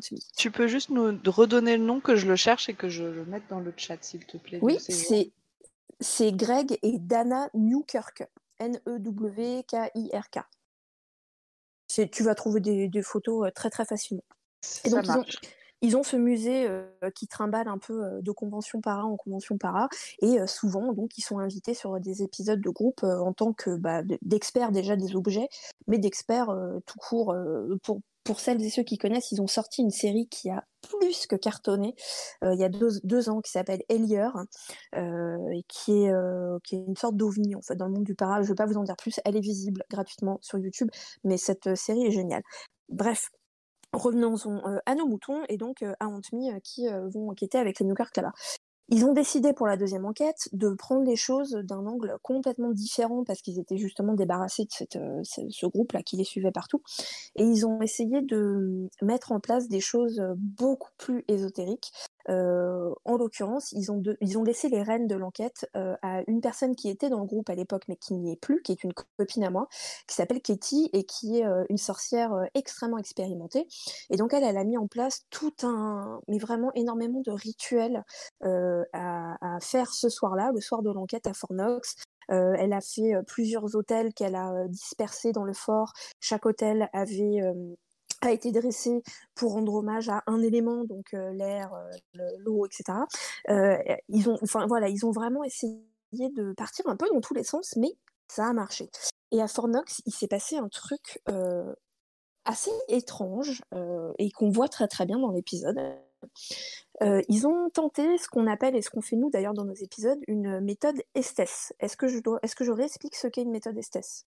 [0.00, 3.04] tu, tu, peux juste nous redonner le nom que je le cherche et que je
[3.04, 5.32] le mette dans le chat, s'il te plaît Oui, c'est,
[6.00, 8.24] c'est Greg et Dana Newkirk.
[8.58, 10.38] N-E-W-K-I-R-K.
[12.10, 14.24] Tu vas trouver des, photos très très facilement.
[14.84, 15.24] Et donc, ils ont,
[15.82, 16.68] ils ont, ce musée
[17.14, 19.88] qui trimballe un peu de convention para en convention para,
[20.20, 24.02] et souvent, donc, ils sont invités sur des épisodes de groupe en tant que bah,
[24.22, 25.48] d'experts déjà des objets,
[25.86, 26.54] mais d'experts
[26.86, 27.34] tout court
[27.82, 31.26] pour, pour celles et ceux qui connaissent, ils ont sorti une série qui a plus
[31.26, 31.94] que cartonné
[32.44, 34.28] euh, il y a deux, ans, qui s'appelle Elier,
[34.94, 35.38] euh,
[35.68, 38.36] qui est, euh, qui est une sorte d'ovni en fait dans le monde du para.
[38.36, 39.20] Je ne vais pas vous en dire plus.
[39.24, 40.88] Elle est visible gratuitement sur YouTube,
[41.24, 42.42] mais cette série est géniale.
[42.88, 43.30] Bref,
[43.92, 44.36] revenons
[44.86, 48.32] à nos moutons et donc à Antmi qui vont enquêter avec les Newkirk là-bas.
[48.94, 53.24] Ils ont décidé pour la deuxième enquête de prendre les choses d'un angle complètement différent
[53.24, 56.82] parce qu'ils étaient justement débarrassés de euh, ce, groupe-là qui les suivait partout.
[57.36, 61.90] Et ils ont essayé de mettre en place des choses beaucoup plus ésotériques.
[62.28, 67.20] En l'occurrence, ils, ont laissé les rênes de l'enquête à une personne qui était dans
[67.20, 69.68] le groupe à l'époque mais qui n'y est plus, qui est une copine à moi,
[70.06, 73.66] qui s'appelle Katie et qui est une sorcière extrêmement expérimentée.
[74.10, 78.04] Et donc elle, elle a mis en place tout un, mais vraiment énormément de rituels
[78.42, 81.96] à, faire ce soir-là, le soir de l'enquête à Fort Knox.
[82.28, 85.92] elle a fait plusieurs hôtels qu'elle a dispersés dans le fort.
[86.20, 87.40] Chaque hôtel avait
[88.22, 89.02] a été dressé
[89.34, 91.74] pour rendre hommage à un élément, donc l'air,
[92.38, 92.98] l'eau, etc.
[94.08, 95.82] ils ont, enfin voilà, ils ont vraiment essayé
[96.12, 97.92] de partir un peu dans tous les sens, mais
[98.28, 98.90] ça a marché.
[99.30, 101.20] Et à Fort Knox, il s'est passé un truc
[102.44, 103.62] assez étrange
[104.18, 105.78] et qu'on voit très très bien dans l'épisode.
[107.02, 109.74] Euh, ils ont tenté ce qu'on appelle, et ce qu'on fait nous d'ailleurs dans nos
[109.74, 111.74] épisodes, une méthode Estes.
[111.80, 114.26] Est-ce que je dois, est-ce que je réexplique ce qu'est une méthode Estes?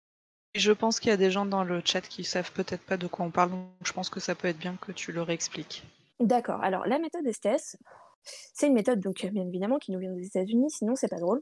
[0.55, 3.07] Je pense qu'il y a des gens dans le chat qui savent peut-être pas de
[3.07, 5.85] quoi on parle, donc je pense que ça peut être bien que tu le réexpliques.
[6.19, 6.63] D'accord.
[6.63, 7.79] Alors la méthode Estes,
[8.23, 11.41] c'est une méthode donc bien évidemment qui nous vient des États-Unis, sinon c'est pas drôle,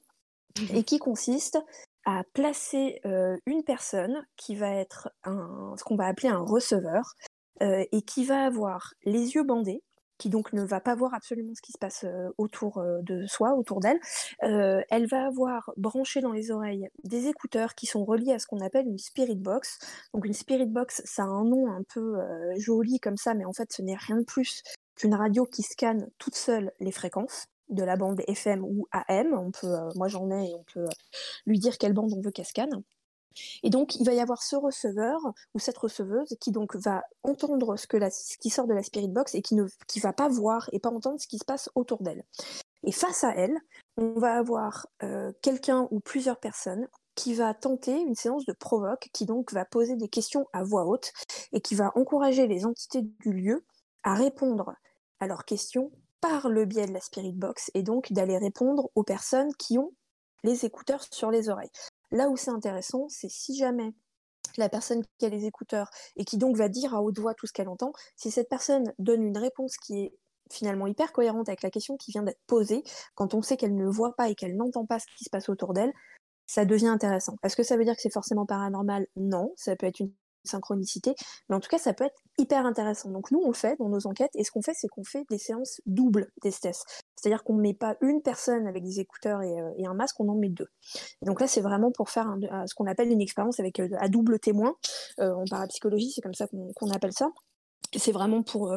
[0.60, 0.76] mhm.
[0.76, 1.58] et qui consiste
[2.04, 7.14] à placer euh, une personne qui va être un, ce qu'on va appeler un receveur
[7.62, 9.82] euh, et qui va avoir les yeux bandés,
[10.18, 12.04] qui donc ne va pas voir absolument ce qui se passe
[12.36, 14.00] autour de soi, autour d'elle.
[14.40, 18.60] elle va avoir branché dans les oreilles des écouteurs qui sont reliés à ce qu'on
[18.60, 19.78] appelle une spirit box.
[20.14, 22.16] Donc une spirit box, ça a un nom un peu
[22.56, 24.62] joli comme ça, mais en fait ce n'est rien de plus
[24.96, 29.32] qu'une radio qui scanne toute seule les fréquences de la bande FM ou AM.
[29.34, 30.88] On peut, moi j'en ai et on peut
[31.46, 32.82] lui dire quelle bande on veut qu'elle scanne.
[33.62, 35.20] Et donc, il va y avoir ce receveur
[35.54, 37.86] ou cette receveuse qui donc va entendre ce,
[38.38, 39.64] qui sort de la spirit box et qui ne
[40.02, 42.24] va pas voir et pas entendre ce qui se passe autour d'elle.
[42.84, 43.58] Et face à elle,
[43.96, 49.08] on va avoir euh, quelqu'un ou plusieurs personnes qui va tenter une séance de provoque,
[49.12, 51.12] qui donc va poser des questions à voix haute
[51.52, 53.64] et qui va encourager les entités du lieu
[54.04, 54.72] à répondre
[55.18, 55.90] à leurs questions
[56.20, 59.92] par le biais de la spirit box et donc d'aller répondre aux personnes qui ont
[60.44, 61.70] les écouteurs sur les oreilles.
[62.10, 63.92] Là où c'est intéressant, c'est si jamais
[64.56, 67.46] la personne qui a les écouteurs et qui donc va dire à haute voix tout
[67.46, 70.14] ce qu'elle entend, si cette personne donne une réponse qui est
[70.50, 72.82] finalement hyper cohérente avec la question qui vient d'être posée,
[73.14, 75.48] quand on sait qu'elle ne voit pas et qu'elle n'entend pas ce qui se passe
[75.48, 75.92] autour d'elle,
[76.46, 77.36] ça devient intéressant.
[77.42, 79.06] Est-ce que ça veut dire que c'est forcément paranormal?
[79.16, 80.12] Non, ça peut être une
[80.44, 81.14] synchronicité,
[81.48, 83.10] mais en tout cas, ça peut être hyper intéressant.
[83.10, 85.24] Donc nous, on le fait dans nos enquêtes, et ce qu'on fait, c'est qu'on fait
[85.30, 86.82] des séances doubles d'esthèse.
[87.16, 90.28] C'est-à-dire qu'on ne met pas une personne avec des écouteurs et, euh, un masque, on
[90.28, 90.68] en met deux.
[91.22, 92.36] donc là, c'est vraiment pour faire
[92.66, 94.74] ce qu'on appelle une expérience avec euh, à double témoin.
[95.20, 96.46] Euh, en parapsychologie, c'est comme ça
[96.76, 97.30] qu'on appelle ça.
[97.96, 98.74] C'est vraiment pour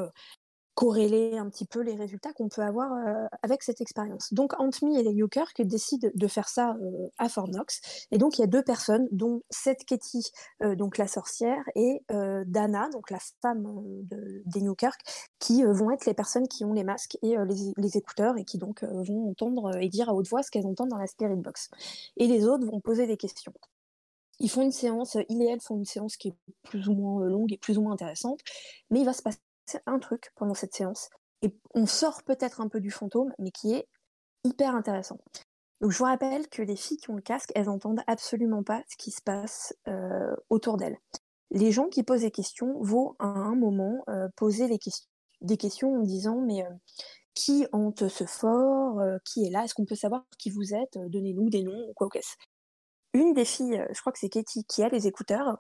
[0.74, 4.34] corréler un petit peu les résultats qu'on peut avoir euh, avec cette expérience.
[4.34, 7.82] Donc Antmi et les Newkirk décident de faire ça euh, à Fort Knox.
[8.12, 10.32] Et donc il y a deux personnes, dont Seth Ketty,
[10.64, 12.04] euh, donc la sorcière, et
[12.46, 13.64] Dana, donc la femme
[14.04, 15.00] de, des Newkirk,
[15.40, 18.58] qui vont être les personnes qui ont les masques et les, les, écouteurs et qui
[18.58, 21.70] donc vont entendre et dire à haute voix ce qu'elles entendent dans la spirit box.
[22.18, 23.54] Et les autres vont poser des questions.
[24.40, 27.24] Ils font une séance, ils et elles font une séance qui est plus ou moins
[27.26, 28.40] longue et plus ou moins intéressante,
[28.90, 29.40] mais il va se passer
[29.86, 31.10] un truc pendant cette séance,
[31.42, 33.88] et on sort peut-être un peu du fantôme, mais qui est
[34.44, 35.20] hyper intéressant.
[35.82, 38.84] Donc je vous rappelle que les filles qui ont le casque, elles entendent absolument pas
[38.88, 40.98] ce qui se passe euh, autour d'elles.
[41.52, 44.04] les gens qui posent des questions vont à un moment
[44.36, 44.68] poser
[45.42, 46.64] des questions en disant mais
[47.34, 49.02] qui hante ce fort?
[49.26, 49.66] Qui est là?
[49.66, 50.98] Est-ce qu'on peut savoir qui vous êtes?
[51.10, 52.36] Donnez-nous des noms ou quoi que ce
[53.14, 55.58] Une des filles, je crois que c'est Katie, qui a les écouteurs,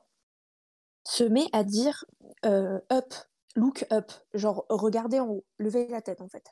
[1.03, 2.05] se met à dire
[2.45, 3.13] up,
[3.55, 6.43] look up, genre regardez en haut, levez la tête en fait.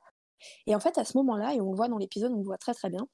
[0.67, 2.57] Et en fait, à ce moment-là, et on le voit dans l'épisode, on le voit
[2.57, 3.07] très très bien,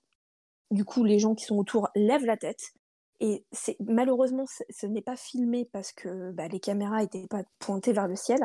[0.72, 2.74] du coup, les gens qui sont autour lèvent la tête.
[3.20, 7.94] Et c'est malheureusement, ce n'est pas filmé parce que bah, les caméras n'étaient pas pointées
[7.94, 8.40] vers le ciel.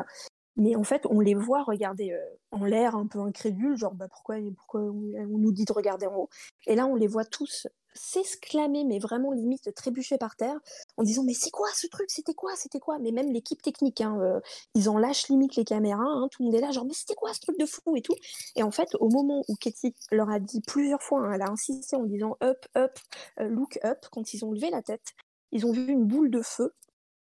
[0.57, 4.09] Mais en fait, on les voit regarder euh, en l'air, un peu incrédule, genre bah,
[4.09, 6.29] pourquoi, pourquoi on, nous dit de regarder en haut?
[6.67, 10.59] Et là, on les voit tous s'exclamer, mais vraiment limite trébucher par terre,
[10.97, 12.99] en disant mais c'est quoi ce truc, c'était quoi, c'était quoi?
[12.99, 14.41] Mais même l'équipe technique, hein, euh,
[14.75, 17.15] ils en lâchent limite les caméras, hein, tout le monde est là, genre mais c'était
[17.15, 17.97] quoi ce truc de fou?
[17.97, 18.15] Et tout.
[18.57, 21.51] Et en fait, au moment où Katie leur a dit plusieurs fois, hein, elle a
[21.51, 22.99] insisté en disant up, up,
[23.41, 25.15] euh, look up, quand ils ont levé la tête,
[25.53, 26.73] ils ont vu une boule de feu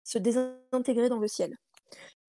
[0.04, 1.56] se désintégrer dans le ciel.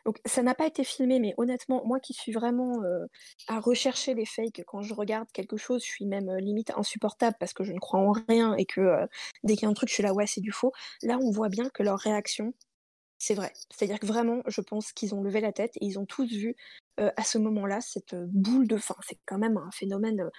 [0.06, 3.06] Donc ça n'a pas été filmé, mais honnêtement, moi qui suis vraiment euh,
[3.48, 7.36] à rechercher les fakes, quand je regarde quelque chose, je suis même euh, limite insupportable
[7.40, 9.06] parce que je ne crois en rien et que euh,
[9.44, 10.72] dès qu'il y a un truc, je suis là, ouais, c'est du faux.
[11.04, 12.54] Là, on voit bien que leur réaction,
[13.18, 13.54] c'est vrai.
[13.72, 16.56] C'est-à-dire que vraiment, je pense qu'ils ont levé la tête et ils ont tous vu
[16.98, 18.96] à ce moment-là cette boule de fin.
[19.08, 20.30] C'est quand même un phénomène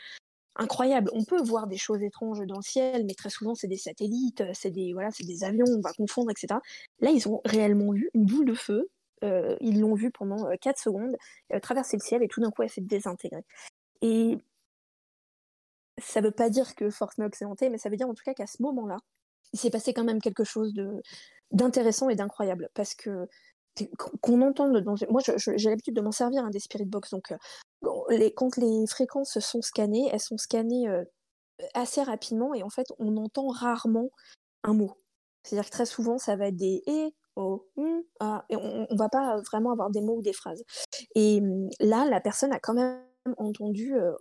[0.57, 1.11] incroyable.
[1.15, 4.45] On peut voir des choses étranges dans le ciel, mais très souvent c'est des satellites,
[4.55, 6.61] c'est des voilà, c'est des avions, on va confondre, etc.
[7.01, 8.91] Là, ils ont réellement vu une boule de feu
[9.23, 11.17] euh, ils l'ont vu pendant 4 euh, secondes
[11.53, 13.45] euh, traverser le ciel et tout d'un coup elle s'est désintégrée.
[14.03, 14.39] Et
[15.99, 18.25] ça veut pas dire que Fort Knox est hanté, mais ça veut dire en tout
[18.25, 18.97] cas qu'à ce moment-là,
[19.53, 21.03] il s'est passé quand même quelque chose de
[21.53, 22.71] d'intéressant et d'incroyable.
[22.75, 23.29] Parce que
[24.21, 27.11] qu'on entende moi j'ai l'habitude de m'en servir hein, des spirit box.
[27.11, 27.35] Donc
[28.11, 30.89] les, quand les fréquences sont scannées elles sont scannées
[31.75, 32.55] assez rapidement.
[32.55, 34.11] Et en fait on entend rarement
[34.65, 34.97] un mot.
[35.43, 39.09] C'est-à-dire que très souvent ça va être des et oh, hmm, ah, on, on va
[39.09, 40.63] pas vraiment avoir des mots ou des phrases.
[41.15, 43.01] Et hum, là, la personne a quand même
[43.37, 44.13] entendu euh,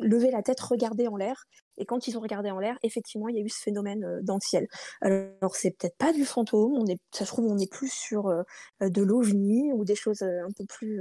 [0.00, 1.44] lever la tête, regarder en l'air.
[1.78, 4.20] Et quand ils ont regardé en l'air, effectivement, il y a eu ce phénomène euh,
[4.22, 4.66] dans le ciel.
[5.00, 8.28] Alors, c'est peut-être pas du fantôme, on est, ça se trouve, on est plus sur
[8.28, 8.42] euh,
[8.80, 11.00] de l'ovni ou des choses un peu plus,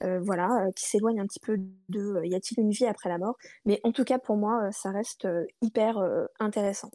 [0.00, 1.56] voilà, qui s'éloignent un petit peu
[1.88, 3.36] de y a-t-il une vie après la mort?
[3.64, 5.26] Mais en tout cas, pour moi, ça reste
[5.62, 5.98] hyper
[6.38, 6.90] intéressant.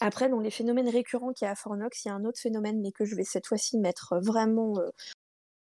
[0.00, 2.40] Après, dans les phénomènes récurrents qu'il y a à Fornox, il y a un autre
[2.40, 4.74] phénomène, mais que je vais cette fois-ci mettre vraiment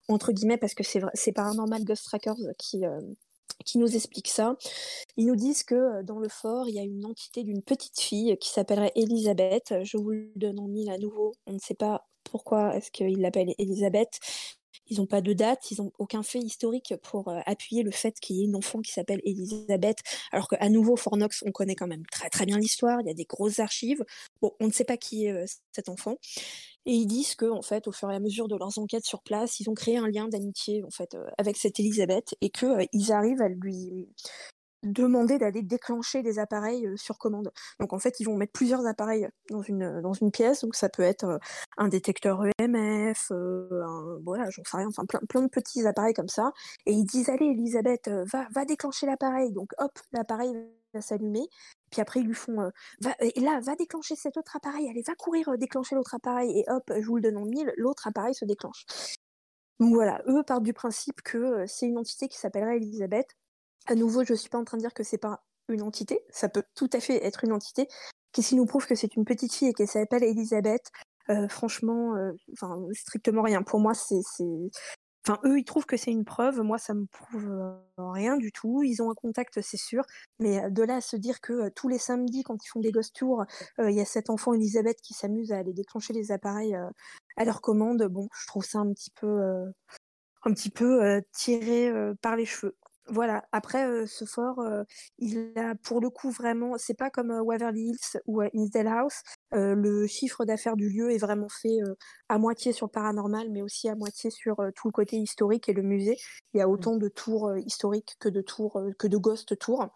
[0.08, 2.84] entre guillemets parce que c'est c'est Paranormal Ghost Trackers qui
[3.64, 4.56] qui nous explique ça.
[5.16, 8.00] Ils nous disent que euh, dans le fort, il y a une entité d'une petite
[8.00, 9.74] fille qui s'appellerait Elisabeth.
[9.82, 11.32] Je vous le donne en mille à nouveau.
[11.46, 14.18] On ne sait pas pourquoi est-ce qu'ils l'appellent Elisabeth.
[14.88, 18.18] Ils n'ont pas de date, ils n'ont aucun fait historique pour euh, appuyer le fait
[18.20, 19.98] qu'il y ait une enfant qui s'appelle Elisabeth.
[20.32, 23.00] Alors qu'à nouveau, Fornox, on connaît quand même très très bien l'histoire.
[23.00, 24.04] Il y a des grosses archives.
[24.42, 26.16] On ne sait pas qui est euh, cet enfant.
[26.84, 29.22] Et ils disent que, en fait, au fur et à mesure de leurs enquêtes sur
[29.22, 33.12] place, ils ont créé un lien d'amitié, euh, avec cette Elisabeth et que euh, ils
[33.12, 34.08] arrivent à lui
[34.82, 37.52] demander d'aller déclencher des appareils euh, sur commande.
[37.80, 40.62] Donc en fait, ils vont mettre plusieurs appareils dans une une pièce.
[40.62, 41.40] Donc ça peut être
[41.76, 46.28] un détecteur EMF, un, voilà, j'en sais rien, enfin plein plein de petits appareils comme
[46.28, 46.52] ça.
[46.86, 49.52] Et ils disent allez, Elisabeth, va va déclencher l'appareil.
[49.52, 50.52] Donc hop, l'appareil
[50.94, 51.48] va s'allumer.
[51.90, 55.14] Puis après, ils lui font, euh, va, là, va déclencher cet autre appareil, allez, va
[55.14, 58.34] courir euh, déclencher l'autre appareil, et hop, je vous le donne en mille, l'autre appareil
[58.34, 58.86] se déclenche.
[59.78, 63.36] Donc voilà, eux partent du principe que euh, c'est une entité qui s'appellerait Elisabeth.
[63.86, 66.48] À nouveau, je suis pas en train de dire que c'est pas une entité, ça
[66.48, 67.88] peut tout à fait être une entité.
[68.32, 70.90] Qu'est-ce qui nous prouve que c'est une petite fille et qu'elle s'appelle Elisabeth
[71.48, 72.14] franchement,
[72.52, 73.62] enfin strictement rien.
[73.62, 74.20] Pour moi, c'est
[75.24, 76.60] Enfin, eux, ils trouvent que c'est une preuve.
[76.62, 78.82] Moi, ça me prouve euh, rien du tout.
[78.82, 80.02] Ils ont un contact, c'est sûr.
[80.40, 82.80] Mais euh, de là à se dire que euh, tous les samedis, quand ils font
[82.80, 83.44] des ghost tours,
[83.78, 86.76] il y a cet enfant Elisabeth qui s'amuse à aller déclencher les appareils
[87.36, 88.02] à leur commande.
[88.10, 89.40] Bon, je trouve ça un petit peu,
[90.42, 92.76] un petit peu tiré par les cheveux.
[93.08, 93.44] Voilà.
[93.52, 94.84] Après, euh, ce fort, euh,
[95.18, 99.22] il a pour le coup vraiment, c'est pas comme euh, Waverly Hills ou Innsdale House.
[99.52, 101.78] le chiffre d'affaires du lieu est vraiment fait
[102.28, 105.72] à moitié sur le paranormal, mais aussi à moitié sur tout le côté historique et
[105.72, 106.16] le musée.
[106.54, 109.88] Il y a autant de tours historiques que de tours que de ghost tours.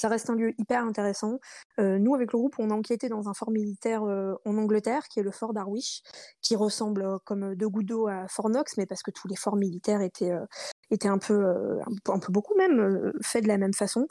[0.00, 1.40] Ça reste un lieu hyper intéressant.
[1.78, 5.08] Euh, nous, avec le groupe, on a enquêté dans un fort militaire euh, en Angleterre,
[5.08, 6.00] qui est le fort d'Arwish,
[6.40, 9.36] qui ressemble euh, comme deux gouttes d'eau à Fort Knox, mais parce que tous les
[9.36, 10.32] forts militaires étaient,
[10.90, 11.44] étaient un, peu,
[12.08, 14.06] un peu, beaucoup même, faits de la même façon.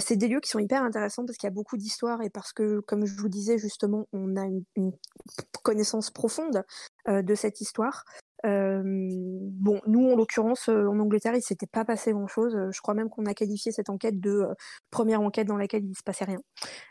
[0.00, 2.52] c'est des lieux qui sont hyper intéressants parce qu'il y a beaucoup d'histoires et parce
[2.52, 4.90] que, comme je vous disais justement, on a une, une
[5.62, 6.64] connaissance profonde
[7.06, 8.04] de cette histoire.
[8.44, 12.56] Bon, nous, en l'occurrence, en Angleterre, il s'était pas passé grand-chose.
[12.70, 14.46] Je crois même qu'on a qualifié cette enquête de
[14.90, 16.40] première enquête dans laquelle il se passait rien.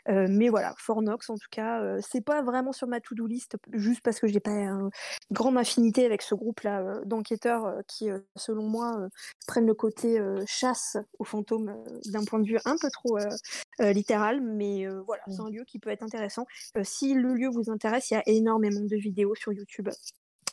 [0.06, 4.20] mais voilà, Fornox, en tout cas, c'est pas vraiment sur ma to-do list, juste parce
[4.20, 4.90] que j'ai pas une
[5.30, 9.08] grande affinité avec ce groupe-là d'enquêteurs qui, selon moi,
[9.46, 11.74] prennent le côté chasse aux fantômes
[12.06, 13.18] d'un point de vue un peu trop
[13.80, 14.40] littéral.
[14.42, 16.46] Mais voilà, c'est un lieu qui peut être intéressant.
[16.82, 19.88] si le lieu vous intéresse, il y a énormément de vidéos sur YouTube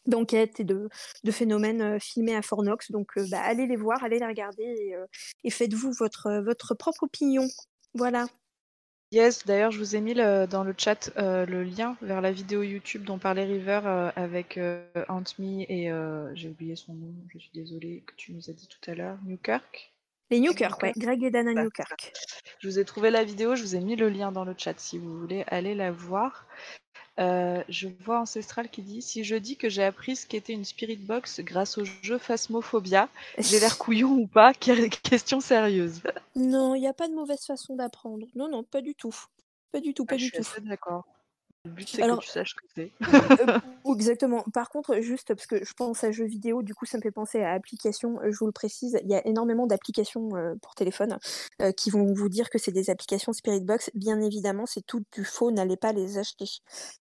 [0.08, 0.90] d'enquêtes et de,
[1.32, 2.92] phénomènes filmés à Fornox.
[2.92, 4.96] Donc bah, allez les voir, allez les regarder
[5.44, 7.48] et, faites-vous votre, votre propre opinion.
[7.94, 8.28] Voilà.
[9.12, 13.04] Yes, d'ailleurs, je vous ai mis dans le chat le lien vers la vidéo YouTube
[13.04, 14.60] dont parlait River avec
[15.08, 15.90] Antme et
[16.34, 19.18] j'ai oublié son nom, je suis désolée, que tu nous as dit tout à l'heure,
[19.26, 19.96] Newkirk.
[20.32, 22.12] Les Newkirk, ouais, Greg et Dana Newkirk.
[22.60, 24.74] Je vous ai trouvé la vidéo, je vous ai mis le lien dans le chat
[24.80, 26.48] si vous voulez aller la voir.
[27.18, 30.66] Euh, je vois Ancestral qui dit Si je dis que j'ai appris ce qu'était une
[30.66, 34.54] Spirit Box grâce au jeu Phasmophobia, j'ai l'air couillon ou pas?
[35.04, 36.02] Question sérieuse.
[36.36, 38.28] Non, il n'y a pas de mauvaise façon d'apprendre.
[38.36, 39.16] Non, non, pas du tout.
[39.72, 40.68] Pas du tout, pas ah, du je suis tout.
[40.68, 41.06] D'accord.
[41.66, 42.92] Le but, c'est que tu saches ce que c'est.
[43.46, 43.60] Euh,
[43.96, 44.44] exactement.
[44.54, 47.12] Par contre, juste parce que je pense à jeux vidéo, du coup, ça me fait
[47.12, 48.20] penser à applications.
[48.22, 51.18] Euh, je vous le précise, il y a énormément d'applications euh, pour téléphone
[51.78, 53.90] qui vont vous dire que c'est des applications Spirit Box.
[53.96, 55.52] Bien évidemment, c'est tout du faux.
[55.52, 56.46] N'allez pas les acheter.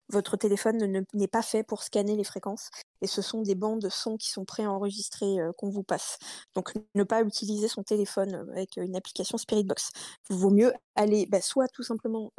[0.08, 2.70] Votre téléphone n'est pas fait pour scanner les fréquences.
[3.02, 6.18] Et ce sont des bandes de son qui sont préenregistrées qu'on vous passe.
[6.54, 9.90] Donc, ne pas utiliser son téléphone avec une application Spirit Box.
[10.30, 12.32] Il vaut mieux aller bah, soit tout simplement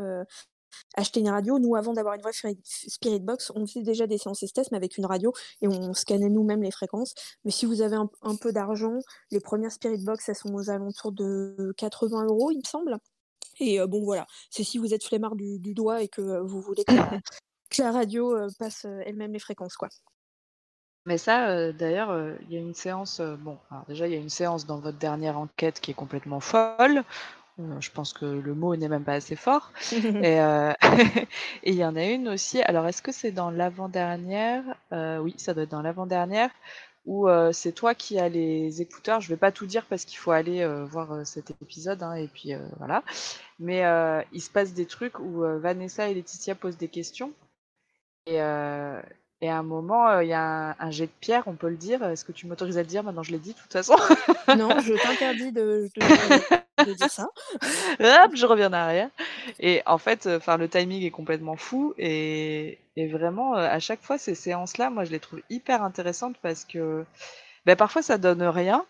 [0.95, 1.59] acheter une radio.
[1.59, 2.31] Nous, avant d'avoir une vraie
[2.63, 6.63] Spirit Box, on faisait déjà des séances mais avec une radio, et on scannait nous-mêmes
[6.63, 7.13] les fréquences.
[7.43, 8.99] Mais si vous avez un, peu d'argent,
[9.31, 12.97] les premières Spirit Box, elles sont aux alentours de 80 euros, il me semble.
[13.59, 16.61] Et euh, bon, voilà, c'est si vous êtes flemmard du, doigt et que euh, vous
[16.61, 19.89] voulez que la, radio euh, passe elle-même les fréquences, quoi.
[21.07, 24.29] Mais ça, d'ailleurs, il y a une séance, bon, alors déjà, il y a une
[24.29, 27.03] séance dans votre dernière enquête qui est complètement folle,
[27.57, 29.71] je pense que le mot n'est même pas assez fort.
[30.25, 30.73] Euh,
[31.63, 32.61] et il y en a une aussi.
[32.63, 36.49] Alors, est-ce que c'est dans l'avant-dernière euh, Oui, ça doit être dans l'avant-dernière.
[37.05, 39.21] Où c'est toi qui as les écouteurs.
[39.21, 42.01] Je vais pas tout dire parce qu'il faut aller voir cet épisode.
[42.01, 43.03] Hein, et puis voilà.
[43.59, 43.83] Mais
[44.33, 47.31] il se passe des trucs où Vanessa et Laetitia posent des questions.
[48.25, 48.39] Et,
[49.41, 52.01] et à un moment, il y a un, jet de pierre, on peut le dire.
[52.03, 53.95] Est-ce que tu m'autorises à le dire Maintenant, je l'ai dit, de toute façon?
[54.57, 57.27] non, je t'interdis de, de, dire ça.
[58.23, 59.09] Hop, je reviens en arrière.
[59.59, 61.93] Et en fait, enfin, le timing est complètement fou.
[61.97, 66.63] Et, et vraiment, à chaque fois, ces séances-là, moi, je les trouve hyper intéressantes parce
[66.63, 67.03] que
[67.65, 68.85] ben, parfois, ça donne rien.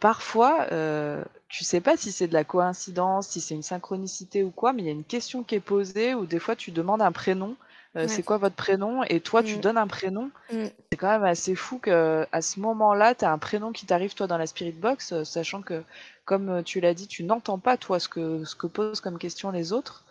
[0.00, 4.50] Parfois, euh, tu sais pas si c'est de la coïncidence, si c'est une synchronicité ou
[4.50, 7.02] quoi, mais il y a une question qui est posée ou des fois tu demandes
[7.02, 7.56] un prénom
[7.96, 9.02] euh, c'est quoi votre prénom?
[9.04, 9.60] Et toi tu mmh.
[9.60, 10.30] donnes un prénom?
[10.52, 10.64] Mmh.
[10.90, 14.14] C'est quand même assez fou que à ce moment-là, tu as un prénom qui t'arrive
[14.14, 15.82] toi dans la spirit box, euh, sachant que
[16.24, 19.18] comme euh, tu l'as dit, tu n'entends pas toi ce que ce que posent comme
[19.18, 20.04] question les autres.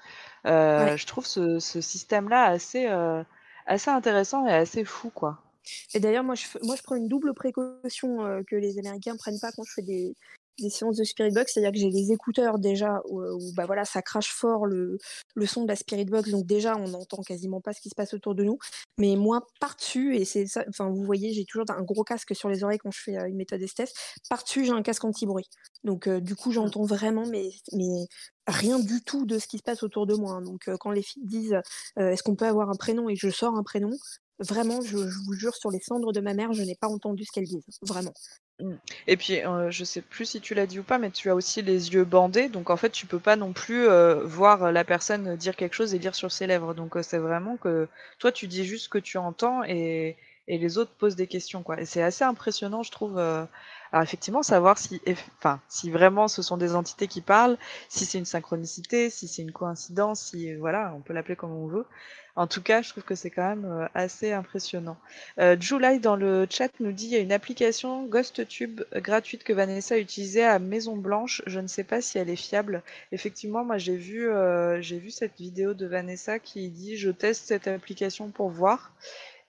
[0.46, 2.88] Je trouve ce, ce système-là assez
[3.66, 5.40] assez intéressant et assez fou quoi.
[5.94, 9.52] Et d'ailleurs, moi je, moi, je prends une double précaution que les Américains prennent pas
[9.54, 10.16] quand je fais des,
[10.60, 13.22] des séances de Spirit Box, c'est-à-dire que j'ai les écouteurs déjà où,
[13.56, 14.98] bah voilà, ça crache fort le,
[15.36, 17.96] le, son de la Spirit Box, donc déjà on n'entend quasiment pas ce qui se
[17.96, 18.58] passe autour de nous.
[18.98, 22.50] Mais moi, par-dessus, et c'est ça, enfin vous voyez, j'ai toujours un gros casque sur
[22.50, 23.92] les oreilles quand je fais euh, une méthode esthèse,
[24.30, 25.50] par-dessus j'ai un casque anti-bruit.
[25.84, 26.54] Donc euh, du coup mmh.
[26.54, 28.08] j'entends vraiment, mais, mais
[28.48, 30.34] rien du tout de ce qui se passe autour de moi.
[30.34, 30.42] Hein.
[30.42, 31.58] Donc euh, quand les filles disent
[31.98, 33.92] est-ce qu'on peut avoir un prénom et je sors un prénom,
[34.40, 37.32] vraiment, je, vous jure sur les cendres de ma mère, je n'ai pas entendu ce
[37.32, 38.14] qu'elles disent, vraiment.
[38.60, 38.74] Mmh.
[39.08, 41.36] Et puis, euh, je sais plus si tu l'as dit ou pas, mais tu as
[41.36, 44.84] aussi les yeux bandés, donc en fait, tu peux pas non plus euh, voir la
[44.84, 46.74] personne dire quelque chose et lire sur ses lèvres.
[46.74, 47.88] Donc, euh, c'est vraiment que
[48.20, 50.18] toi, tu dis juste ce que tu entends et,
[50.48, 51.80] et les autres posent des questions, quoi.
[51.80, 53.18] Et c'est assez impressionnant, je trouve.
[53.18, 55.02] Alors, effectivement, savoir si,
[55.38, 57.58] enfin, si vraiment ce sont des entités qui parlent,
[57.90, 61.68] si c'est une synchronicité, si c'est une coïncidence, si, voilà, on peut l'appeler comme on
[61.68, 61.86] veut.
[62.36, 64.98] En tout cas, je trouve que c'est quand même euh, assez impressionnant.
[65.40, 69.44] Euh, July dans le chat nous dit il y a une application GhostTube euh, gratuite
[69.44, 71.44] que Vanessa utilisait à Maison Blanche.
[71.46, 72.82] Je ne sais pas si elle est fiable.
[73.12, 77.46] Effectivement, moi j'ai vu euh, j'ai vu cette vidéo de Vanessa qui dit je teste
[77.46, 78.94] cette application pour voir.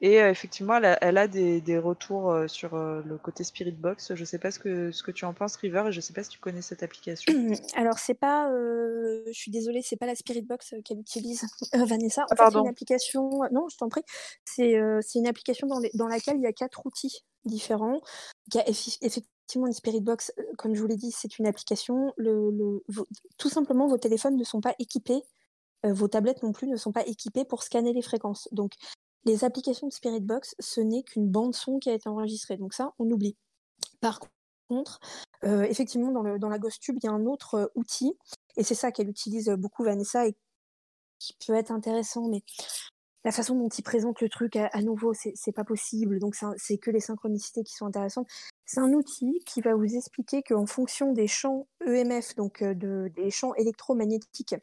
[0.04, 4.14] Et euh, effectivement, elle a, des, retours euh, sur euh, le côté Spirit Box.
[4.14, 6.02] Je ne sais pas ce que, ce que tu en penses, River, et je ne
[6.02, 7.32] sais pas si tu connais cette application.
[7.74, 12.24] Alors, c'est pas, je suis désolée, c'est pas la Spirit Box qu'elle utilise, Vanessa.
[12.24, 14.02] En ah, fait, une application, non, je t'en prie,
[14.44, 14.74] c'est
[15.14, 18.02] une application dans, dans, laquelle il y a quatre outils différents.
[18.48, 22.12] Il y a effectivement une Spirit Box, comme je vous l'ai dit, c'est une application.
[22.18, 22.82] Le, le,
[23.38, 25.22] tout simplement, vos téléphones ne sont pas équipés
[25.92, 28.48] vos tablettes non plus ne sont pas équipées pour scanner les fréquences.
[28.52, 28.72] Donc,
[29.24, 32.56] les applications de Spirit Box, ce n'est qu'une bande son qui a été enregistrée.
[32.56, 33.36] Donc ça, on oublie.
[34.00, 34.20] Par
[34.68, 35.00] contre,
[35.44, 38.12] euh, effectivement, dans, la Ghost Tube, il y a un autre euh, outil,
[38.56, 40.36] et c'est ça qu'elle utilise beaucoup, Vanessa, et
[41.18, 42.42] qui peut être intéressant, mais
[43.24, 46.18] la façon dont il présente le truc à, nouveau, c'est pas possible.
[46.18, 48.28] Donc c'est que les synchronicités qui sont intéressantes.
[48.66, 53.10] C'est un outil qui va vous expliquer qu'en fonction des champs EMF, donc euh, de,
[53.16, 54.56] des champs électromagnétiques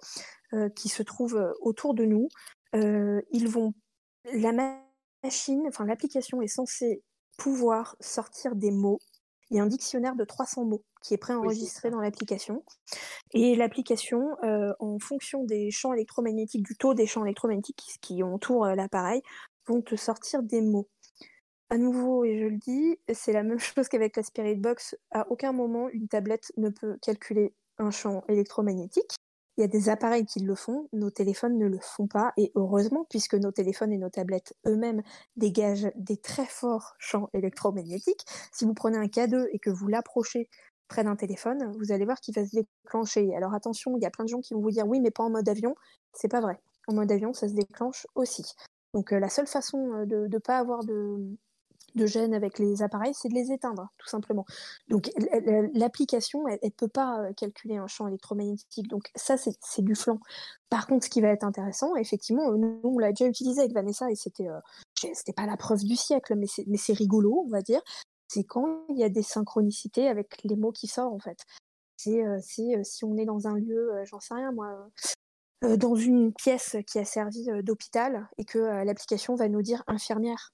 [0.76, 2.28] qui se trouvent autour de nous,
[2.74, 3.74] ils vont
[4.34, 4.52] la
[5.24, 7.04] machine, enfin l'application est censée
[7.38, 9.00] pouvoir sortir des mots.
[9.50, 12.64] Il y a un dictionnaire de 300 mots qui est préenregistré dans l'application.
[13.32, 18.66] Et l'application, euh, en fonction des champs électromagnétiques, du taux des champs électromagnétiques qui entourent
[18.66, 19.22] euh, l'appareil,
[19.68, 20.88] vont te sortir des mots.
[21.70, 24.96] À nouveau, et je le dis, c'est la même chose qu'avec la Spirit Box.
[25.12, 29.16] À aucun moment, une tablette ne peut calculer un champ électromagnétique.
[29.58, 32.52] Il y a des appareils qui le font, nos téléphones ne le font pas, et
[32.56, 35.02] heureusement, puisque nos téléphones et nos tablettes eux-mêmes
[35.36, 38.26] dégagent des très forts champs électromagnétiques.
[38.54, 40.50] Si vous prenez un K2 et que vous l'approchez
[40.88, 43.36] près d'un téléphone, vous allez voir qu'il va se déclencher.
[43.36, 45.24] Alors attention, il y a plein de gens qui vont vous dire oui, mais pas
[45.24, 45.76] en mode avion.
[46.14, 46.60] C'est pas vrai.
[46.88, 48.46] En mode avion, ça se déclenche aussi.
[48.94, 51.18] Donc euh, la seule façon euh, de ne pas avoir de,
[51.96, 54.46] de gêne avec les appareils, c'est de les éteindre, tout simplement.
[54.90, 55.12] Donc
[55.74, 58.88] l'application, elle ne peut pas euh, calculer un champ électromagnétique.
[58.88, 60.20] Donc ça, c'est du flanc.
[60.70, 64.10] Par contre, ce qui va être intéressant, effectivement, nous, on l'a déjà utilisé avec Vanessa
[64.10, 64.60] et c'était euh,
[65.14, 67.82] c'était pas la preuve du siècle, mais c'est rigolo, on va dire.
[68.28, 71.40] C'est quand il y a des synchronicités avec les mots qui sortent, en fait.
[71.98, 74.90] C'est euh, si on est dans un lieu, j'en sais rien, moi,
[75.78, 80.52] dans une pièce qui a servi d'hôpital et que l'application va nous dire infirmière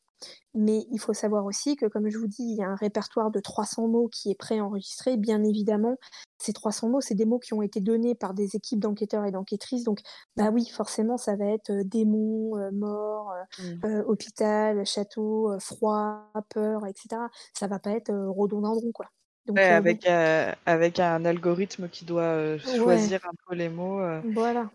[0.54, 3.30] mais il faut savoir aussi que, comme je vous dis, il y a un répertoire
[3.30, 5.16] de 300 mots qui est préenregistré.
[5.16, 5.98] Bien évidemment,
[6.40, 9.32] ces 300 mots, c'est des mots qui ont été donnés par des équipes d'enquêteurs et
[9.32, 9.84] d'enquêtrices.
[9.84, 10.00] Donc,
[10.36, 13.86] bah oui, forcément, ça va être euh, démon, euh, mort, mmh.
[13.86, 17.22] euh, hôpital, château, froid, peur, etc.
[17.54, 19.08] Ça va pas être rhododendron, quoi.
[19.46, 20.06] Donc, avec,
[20.66, 24.02] avec un algorithme qui doit choisir un peu les mots.
[24.34, 24.70] voilà.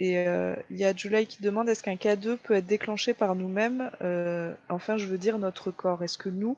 [0.00, 3.34] Et euh, il y a Julie qui demande est-ce qu'un K2 peut être déclenché par
[3.34, 3.90] nous-mêmes?
[4.00, 6.02] Euh, Enfin, je veux dire notre corps.
[6.02, 6.56] Est-ce que nous,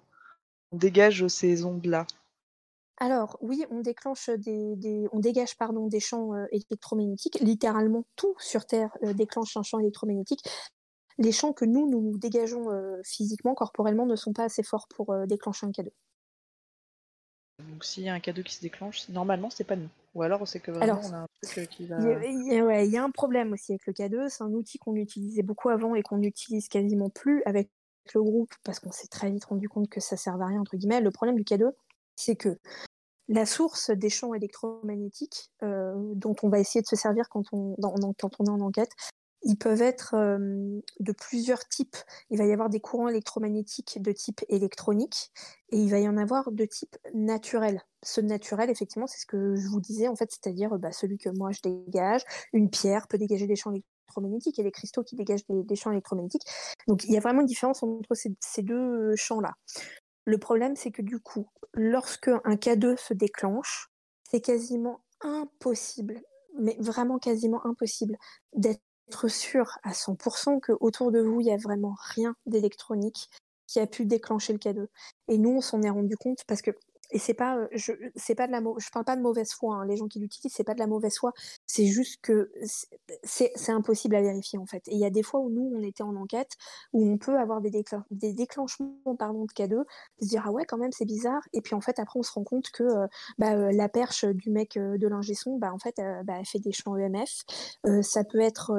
[0.70, 2.06] on dégage ces ondes-là?
[2.98, 7.40] Alors oui, on déclenche des, on dégage pardon des champs euh, électromagnétiques.
[7.40, 10.44] Littéralement, tout sur Terre déclenche un champ électromagnétique.
[11.18, 12.68] Les champs que nous nous dégageons
[13.04, 15.90] physiquement, corporellement, ne sont pas assez forts pour déclencher un K2.
[17.82, 19.88] Donc s'il y a un K2 qui se déclenche, normalement c'est pas nous.
[20.14, 21.98] Ou alors c'est que vraiment on a un truc euh, qui va.
[22.00, 25.68] Il y, a un problème aussi avec le K2, c'est un outil qu'on utilisait beaucoup
[25.68, 27.70] avant et qu'on n'utilise quasiment plus avec
[28.14, 30.76] le groupe parce qu'on s'est très vite rendu compte que ça sert à rien entre
[30.76, 31.00] guillemets.
[31.00, 31.72] Le problème du K2,
[32.14, 32.56] c'est que
[33.26, 37.74] la source des champs électromagnétiques euh, dont on va essayer de se servir quand on,
[37.80, 38.92] quand on est en enquête,
[39.44, 41.96] ils peuvent être de plusieurs types.
[42.30, 45.32] Il va y avoir des courants électromagnétiques de type électronique
[45.70, 47.82] et il va y en avoir de type naturel.
[48.02, 51.30] Ce naturel, effectivement, c'est ce que je vous disais, en fait, c'est-à-dire bah, celui que
[51.30, 52.22] moi je dégage.
[52.52, 56.44] Une pierre peut dégager des champs électromagnétiques et les cristaux qui dégagent des, champs électromagnétiques.
[56.86, 59.54] Donc il y a vraiment une différence entre ces, ces deux champs-là.
[60.24, 63.88] Le problème, c'est que du coup, lorsque un K2 se déclenche,
[64.30, 66.20] c'est quasiment impossible,
[66.58, 68.16] mais vraiment quasiment impossible
[68.54, 68.82] d'être
[69.28, 73.28] sûr à 100% que autour de vous, il y a vraiment rien d'électronique
[73.66, 74.86] qui a pu déclencher le K2.
[75.28, 76.72] Et nous, on s'en est rendu compte parce que
[77.12, 79.76] et c'est pas, je, c'est pas de la, je parle pas de mauvaise foi.
[79.76, 79.86] Hein.
[79.86, 81.32] Les gens qui l'utilisent, c'est pas de la mauvaise foi.
[81.66, 82.50] C'est juste que
[83.22, 84.86] c'est, impossible à vérifier en fait.
[84.88, 86.52] Et il y a des fois où nous, on était en enquête,
[86.92, 87.70] où on peut avoir des,
[88.32, 89.84] déclenchements pardon de K2,
[90.20, 91.42] se dire ah ouais quand même c'est bizarre.
[91.52, 92.84] Et puis en fait après on se rend compte que
[93.38, 96.96] bah, la perche du mec de l'ingé bah en fait bah, elle fait des champs
[96.96, 97.44] EMF.
[98.02, 98.72] ça peut être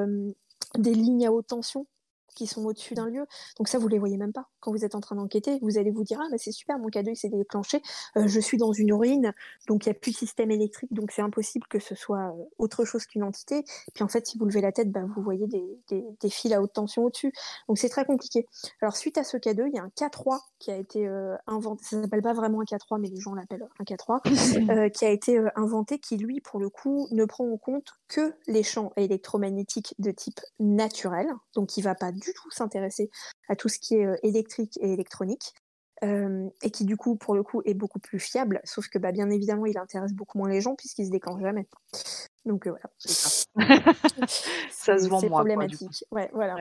[0.78, 1.88] des lignes à haute tension
[2.36, 3.26] qui sont au-dessus d'un lieu.
[3.58, 4.50] Donc ça, vous les voyez même pas.
[4.64, 6.88] Quand vous êtes en train d'enquêter, vous allez vous dire ah mais c'est super, mon
[6.88, 7.82] cadeau il s'est déclenché,
[8.16, 9.34] euh, je suis dans une ruine,
[9.68, 12.44] donc il n'y a plus de système électrique, donc c'est impossible que ce soit euh,
[12.58, 13.66] autre chose qu'une entité.
[13.94, 16.62] Puis en fait, si vous levez la tête, bah, vous voyez des, des, fils à
[16.62, 17.34] haute tension au-dessus.
[17.68, 18.48] Donc c'est très compliqué.
[18.82, 21.84] Alors suite à ce K2, il y a un K3 qui a été euh, inventé.
[21.84, 25.40] Ça s'appelle pas vraiment un K3, mais les gens l'appellent un K3, qui a été
[25.56, 30.12] inventé, qui lui pour le coup ne prend en compte que les champs électromagnétiques de
[30.12, 33.10] type naturel, donc il va pas du tout s'intéresser
[33.50, 34.16] à tout ce qui est euh,
[34.60, 35.54] électrique et électronique.
[36.04, 39.14] Euh, et qui du coup, pour le coup, est beaucoup plus fiable, sauf que bah,
[39.14, 41.66] bien évidemment, il intéresse beaucoup moins les gens puisqu'il se déclenche jamais.
[42.46, 42.90] Donc euh, voilà.
[44.70, 44.98] ça.
[44.98, 45.22] se vend moins.
[45.22, 46.04] C'est problématique.
[46.12, 46.58] Ouais, voilà.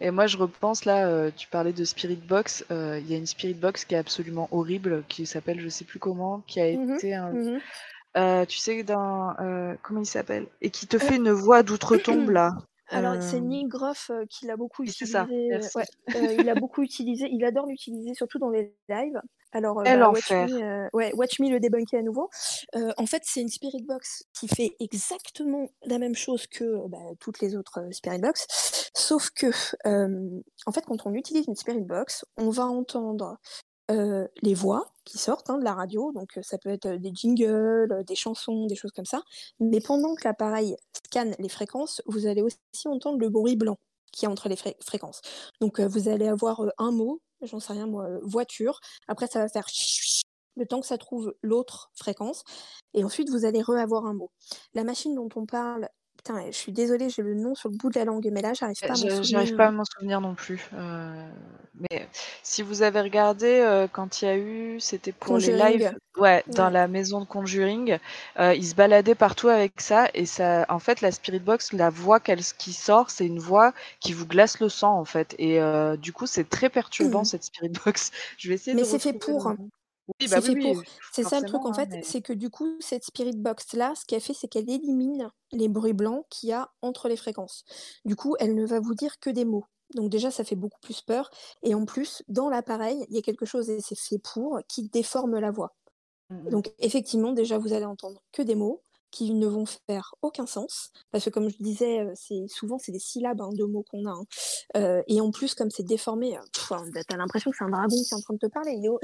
[0.00, 2.64] Et moi, je repense là, tu parlais de Spirit Box.
[2.70, 5.98] Il y a une Spirit Box qui est absolument horrible, qui s'appelle je sais plus
[5.98, 7.32] comment, qui a mmh été un.
[7.32, 9.34] Mmh tu sais, dans.
[9.82, 10.46] comment il s'appelle?
[10.62, 12.56] Et qui te fait une voix d'outre-tombe là.
[12.88, 15.68] Alors, c'est Nick Groff qui l'a beaucoup ça, utilisé.
[15.74, 15.84] ouais,
[16.16, 17.28] euh, il l'a beaucoup utilisé.
[17.30, 19.20] Il adore l'utiliser, surtout dans les lives.
[19.52, 20.30] Alors, bah, Watch.
[20.30, 22.28] Me, ouais, Watch Me le débunker à nouveau.
[22.96, 27.40] En fait, c'est une Spirit Box qui fait exactement la même chose que bah, toutes
[27.40, 29.50] les autres Spirit Box, sauf que,
[29.86, 33.38] en fait, quand on utilise une Spirit Box, on va entendre
[33.90, 36.98] euh, les voix qui sortent hein, de la radio, donc euh, ça peut être euh,
[36.98, 39.22] des jingles, des chansons, des choses comme ça.
[39.60, 43.78] Mais pendant que l'appareil scanne les fréquences, vous allez aussi entendre le bruit blanc
[44.12, 45.20] qui est entre les fré- fréquences.
[45.60, 48.80] Donc vous allez avoir un mot, j'en sais rien moi, voiture.
[49.08, 49.66] Après ça va faire
[50.56, 52.44] le temps que ça trouve l'autre fréquence,
[52.94, 54.30] et ensuite vous allez re-avoir un mot.
[54.72, 55.88] La machine dont on parle,
[56.24, 58.52] putain, je suis désolée, j'ai le nom sur le bout de la langue, mais là
[58.54, 59.46] j'arrive pas à m'en Je- souvenir.
[59.46, 60.68] J'arrive pas à m'en souvenir non plus.
[60.74, 61.28] euh,
[61.90, 62.08] mais
[62.42, 65.52] si vous avez regardé euh, quand il y a eu, c'était pour les Conjuring.
[65.52, 66.70] lives, ouais, dans Ouais.
[66.70, 67.98] la maison de Conjuring,
[68.38, 71.90] euh, ils se baladaient partout avec ça et ça, en fait, la Spirit Box, la
[71.90, 75.34] voix qu'elle qui sort, c'est une voix qui vous glace le sang en fait.
[75.38, 77.24] Et euh, du coup, c'est très perturbant Mhm.
[77.24, 78.12] cette Spirit Box.
[78.38, 79.54] Je vais essayer Mais de c'est fait retrouver pour.
[79.56, 79.70] nom.
[80.08, 80.82] Oui, C'est bah oui, fait oui, pour.
[81.12, 83.36] C'est ça le truc forcément, en hein, fait, mais c'est que du coup, cette Spirit
[83.36, 87.08] Box là, ce qu'elle fait, c'est qu'elle élimine les bruits blancs qu'il y a entre
[87.08, 87.64] les fréquences.
[88.04, 89.64] Du coup, elle ne va vous dire que des mots.
[89.94, 91.30] Donc déjà, ça fait beaucoup plus peur.
[91.62, 94.88] Et en plus, dans l'appareil, il y a quelque chose, et c'est fait pour, qui
[94.88, 95.74] déforme la voix.
[96.30, 96.50] Mhm.
[96.50, 98.82] Donc effectivement, déjà, vous allez entendre que des mots
[99.14, 100.90] qui ne vont faire aucun sens.
[101.12, 104.06] Parce que comme je disais, euh, c'est souvent c'est des syllabes hein, de mots qu'on
[104.06, 104.10] a.
[104.10, 104.24] hein.
[104.76, 107.68] Euh, et en plus, comme c'est déformé, euh, pff, hein, t'as l'impression que c'est un
[107.70, 108.72] dragon qui est en train de te parler.
[108.72, 108.98] Il est ho-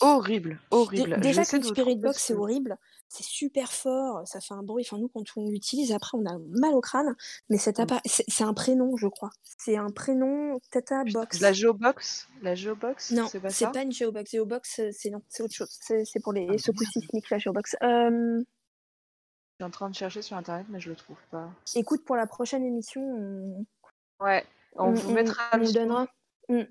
[0.00, 2.38] horrible horrible, déjà de vous Spirit Box, c'est ce.
[2.38, 2.76] horrible.
[3.08, 4.84] C'est super fort, ça fait un bruit.
[4.86, 7.14] Enfin, nous, quand on l'utilise, après, on a mal au crâne.
[7.48, 7.98] Mais Mm.
[8.06, 9.30] c'est c'est un prénom, je crois.
[9.58, 11.40] C'est un prénom Tata Box.
[11.40, 14.30] La Geobox, la Geobox, Non, c'est pas pas une Geobox.
[14.32, 15.68] Geobox, euh, c'est non, c'est autre chose.
[15.80, 17.76] C'est pour Ah, les secousses sismiques, la Geobox.
[17.82, 18.42] Euh,
[19.54, 21.48] Je suis en train de chercher sur internet, mais je le trouve pas.
[21.76, 23.64] écoute, pour la prochaine émission, on,
[24.20, 24.44] Ouais,
[24.76, 26.06] on on, vous mettra on le donnera.
[26.48, 26.62] Mm,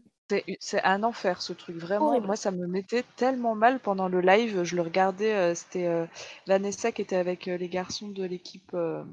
[0.60, 2.08] C'est un enfer ce truc, vraiment.
[2.08, 2.26] horrible.
[2.28, 4.64] Moi, ça me mettait tellement mal pendant le live.
[4.64, 6.06] Je le regardais, euh, c'était euh,
[6.46, 8.72] Vanessa qui était avec euh, les garçons de l'équipe.
[8.74, 9.04] euh,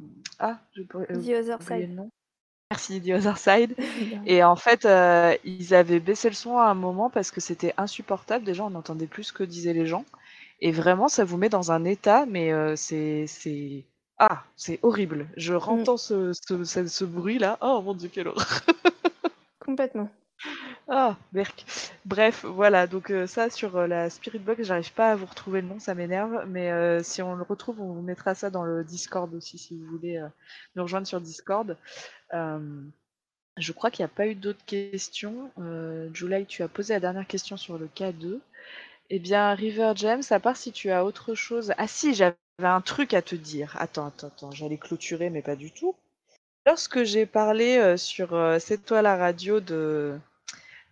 [0.41, 1.95] Ah, euh, The Other Side.
[1.97, 2.09] le.
[2.73, 3.75] Merci, The Other Side.
[4.27, 4.85] Et en fait,
[5.45, 8.45] ils avaient baissé le son à un moment parce que c'était insupportable.
[8.45, 10.05] Déjà, on n'entendait plus ce que disaient les gens.
[10.61, 13.27] Et vraiment, ça vous met dans un état, mais euh, c'est,
[14.19, 15.28] ah, c'est horrible.
[15.37, 17.59] Je Mm, rentends ce, ce, ce, ce bruit-là.
[17.62, 18.61] Oh mon dieu, quelle horreur.
[19.59, 20.11] complètement.
[20.89, 21.65] Ah, berk.
[22.05, 22.87] Bref, voilà.
[22.87, 25.78] Donc euh, ça, sur euh, la Spirit Box, j'arrive pas à vous retrouver le nom,
[25.78, 26.45] ça m'énerve.
[26.49, 29.77] Mais euh, si on le retrouve, on vous mettra ça dans le Discord aussi, si
[29.78, 30.23] vous voulez
[30.77, 31.77] nous rejoindre sur Discord.
[33.57, 35.51] Je crois qu'il n'y a pas eu d'autres questions.
[36.15, 38.41] July, tu as posé la dernière question sur le K2.
[39.11, 41.74] Eh bien, River James, à part si tu as autre chose.
[41.77, 43.74] Ah si, j'avais un truc à te dire.
[43.78, 45.95] Attends, attends, attends, j'allais clôturer, mais pas du tout.
[46.66, 50.19] Lorsque j'ai parlé euh, sur euh, C'est toi la radio de,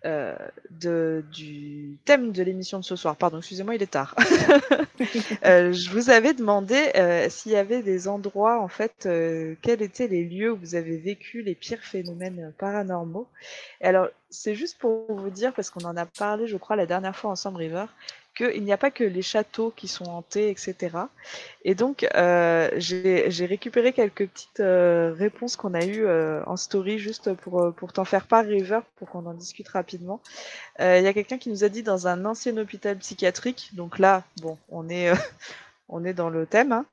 [0.05, 0.37] euh,
[0.71, 4.15] de, du thème de l'émission de ce soir, pardon, excusez-moi, il est tard.
[5.45, 9.81] Euh, je vous avais demandé euh, s'il y avait des endroits, en fait, euh, quels
[9.81, 13.29] étaient les lieux où vous avez vécu les pires phénomènes paranormaux.
[13.81, 16.87] Et alors, c'est juste pour vous dire, parce qu'on en a parlé, je crois, la
[16.87, 17.85] dernière fois ensemble, River,
[18.39, 21.11] qu'il n'y a pas que les châteaux qui sont hantés, etc.
[21.65, 26.99] Et donc, euh, j'ai récupéré quelques petites euh, réponses qu'on a eues euh, en story,
[26.99, 30.23] juste pour, pour t'en faire part, River, pour qu'on en discute rapidement.
[30.81, 34.25] Il y a quelqu'un qui nous a dit dans un ancien hôpital psychiatrique, donc là,
[34.43, 35.13] bon, on est,
[35.89, 36.73] on est dans le thème.
[36.73, 36.87] hein.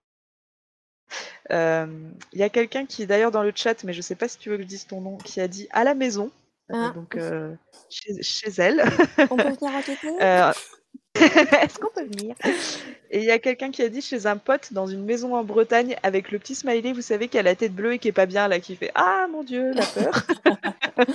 [2.34, 4.50] Il y a quelqu'un qui d'ailleurs dans le chat, mais je sais pas si tu
[4.50, 6.32] veux que je dise ton nom, qui a dit à la maison,
[6.72, 7.18] Ah, donc
[7.90, 8.84] chez, chez elle.
[9.30, 10.10] on peut venir enquêter?
[11.62, 12.36] Est-ce qu'on peut venir?
[13.12, 15.44] Et il y a quelqu'un qui a dit chez un pote dans une maison en
[15.44, 18.14] Bretagne avec le petit smiley, vous savez, qui a la tête bleue et qui est
[18.14, 20.24] pas bien là, qui fait Ah mon dieu, la peur.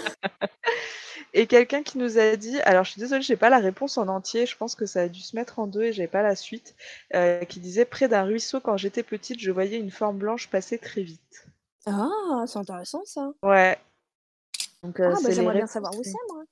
[1.34, 4.08] et quelqu'un qui nous a dit, alors je suis désolée, j'ai pas la réponse en
[4.08, 6.36] entier, je pense que ça a dû se mettre en deux et j'ai pas la
[6.36, 6.74] suite,
[7.14, 10.78] euh, qui disait près d'un ruisseau quand j'étais petite, je voyais une forme blanche passer
[10.78, 11.46] très vite.
[11.86, 13.32] Ah, c'est intéressant ça.
[13.42, 13.78] Ouais.
[14.82, 16.44] Donc euh, Ah, bah j'aimerais bien savoir où c'est, moi.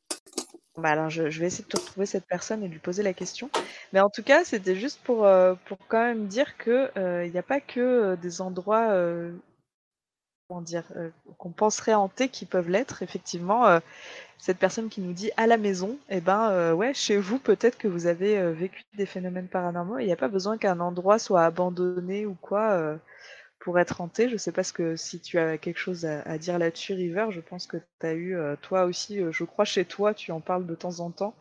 [0.78, 3.50] Bah alors je, vais essayer de retrouver cette personne et lui poser la question.
[3.92, 7.32] Mais en tout cas, c'était juste pour, euh, pour quand même dire que euh, il
[7.32, 9.32] n'y a pas que euh, des endroits euh,
[10.48, 10.84] comment dire
[11.36, 13.02] qu'on penserait hantés qui peuvent l'être.
[13.02, 13.80] Effectivement,
[14.38, 17.86] cette personne qui nous dit à la maison, eh ben ouais, chez vous peut-être que
[17.86, 19.98] vous avez vécu des phénomènes paranormaux.
[19.98, 22.98] Il n'y a pas besoin qu'un endroit soit abandonné ou quoi
[23.60, 24.28] pour être hanté.
[24.28, 27.26] Je sais pas ce que si tu as quelque chose à, à dire là-dessus, River.
[27.30, 30.32] Je pense que tu as eu euh, toi aussi, euh, je crois chez toi, tu
[30.32, 31.36] en parles de temps en temps.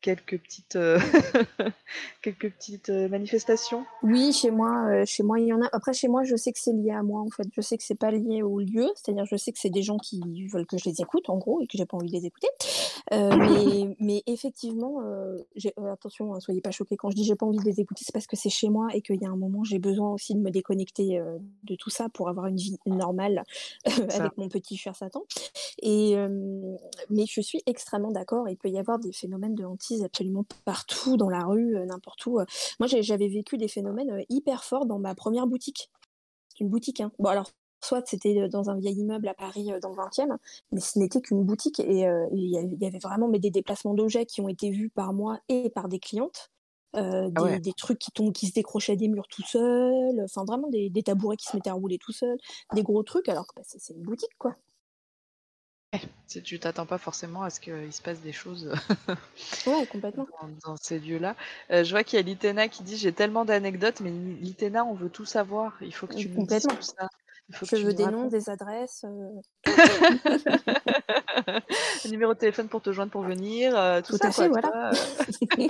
[0.00, 0.98] Quelques petites, euh,
[2.22, 5.68] quelques petites euh, manifestations Oui, chez moi, euh, chez moi, il y en a.
[5.72, 7.46] Après, chez moi, je sais que c'est lié à moi, en fait.
[7.54, 8.88] Je sais que c'est pas lié au lieu.
[8.94, 11.60] C'est-à-dire, je sais que c'est des gens qui veulent que je les écoute, en gros,
[11.60, 12.48] et que j'ai pas envie de les écouter.
[13.12, 15.00] Euh, mais, mais effectivement,
[15.92, 18.12] attention, hein, soyez pas choqués quand je dis j'ai pas envie de les écouter, c'est
[18.12, 20.40] parce que c'est chez moi et qu'il y a un moment, j'ai besoin aussi de
[20.40, 21.20] me déconnecter
[21.64, 23.42] de tout ça pour avoir une vie normale
[23.84, 25.24] avec mon petit cher Satan.
[25.82, 26.16] Et,
[27.08, 28.48] mais je suis extrêmement d'accord.
[28.48, 29.64] Il peut y avoir des phénomènes de
[30.04, 32.38] absolument partout, dans la rue, euh, n'importe où.
[32.78, 35.90] Moi, j'ai- j'avais vécu des phénomènes euh, hyper forts dans ma première boutique.
[36.48, 37.12] C'est une boutique, hein.
[37.18, 37.50] Bon, alors,
[37.82, 40.36] soit c'était euh, dans un vieil immeuble à Paris, euh, dans le 20e,
[40.72, 41.80] mais ce n'était qu'une boutique.
[41.80, 44.48] Et euh, il y, avait- il y avait vraiment mais des déplacements d'objets qui ont
[44.48, 46.50] été vus par moi et par des clientes.
[46.96, 47.60] Euh, des, Ah ouais.
[47.60, 51.04] des trucs qui, tombent, qui se décrochaient des murs tout seuls, enfin vraiment des, des
[51.04, 52.36] tabourets qui se mettaient à rouler tout seuls,
[52.74, 54.56] des gros trucs, alors que bah, c'est une boutique quoi.
[56.26, 58.72] Si tu t'attends pas forcément à ce qu'il se passe des choses
[59.66, 60.26] Ouais, complètement.
[60.40, 61.34] dans, dans ces lieux-là.
[61.72, 64.94] Euh, je vois qu'il y a Litena qui dit j'ai tellement d'anecdotes, mais Litena, on
[64.94, 65.76] veut tout savoir.
[65.80, 66.76] Il faut que tu nous dises Complètement.
[66.76, 67.08] tout ça.
[67.48, 68.28] Il faut que Je tu veux nous des noms, racontes.
[68.28, 69.04] des adresses.
[69.04, 69.40] euh,
[72.08, 74.28] numéro de téléphone pour te joindre pour venir, euh, tout, Tout ça.
[74.28, 74.70] à fait, quoi, tu voilà.
[74.70, 75.66] vois, euh.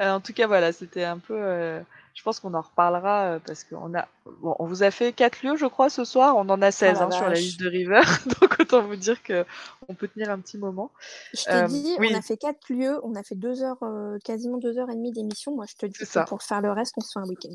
[0.00, 1.36] Euh, en tout cas, voilà, c'était un peu.
[1.36, 1.80] euh,
[2.16, 4.08] je pense qu'on en reparlera euh, parce qu'on a.
[4.40, 6.34] Bon, on vous a fait quatre lieux, je crois, ce soir.
[6.36, 8.00] On en a 16 la hein, sur la liste de River.
[8.40, 9.44] Donc autant vous dire que
[9.88, 10.90] on peut tenir un petit moment.
[11.34, 12.08] Je t'ai Euh, dit, oui.
[12.12, 14.94] on a fait quatre lieux, on a fait deux heures, euh, quasiment deux heures et
[14.96, 15.54] demie d'émission.
[15.54, 17.54] Moi, je te dis que pour faire le reste, on se fait un week-end.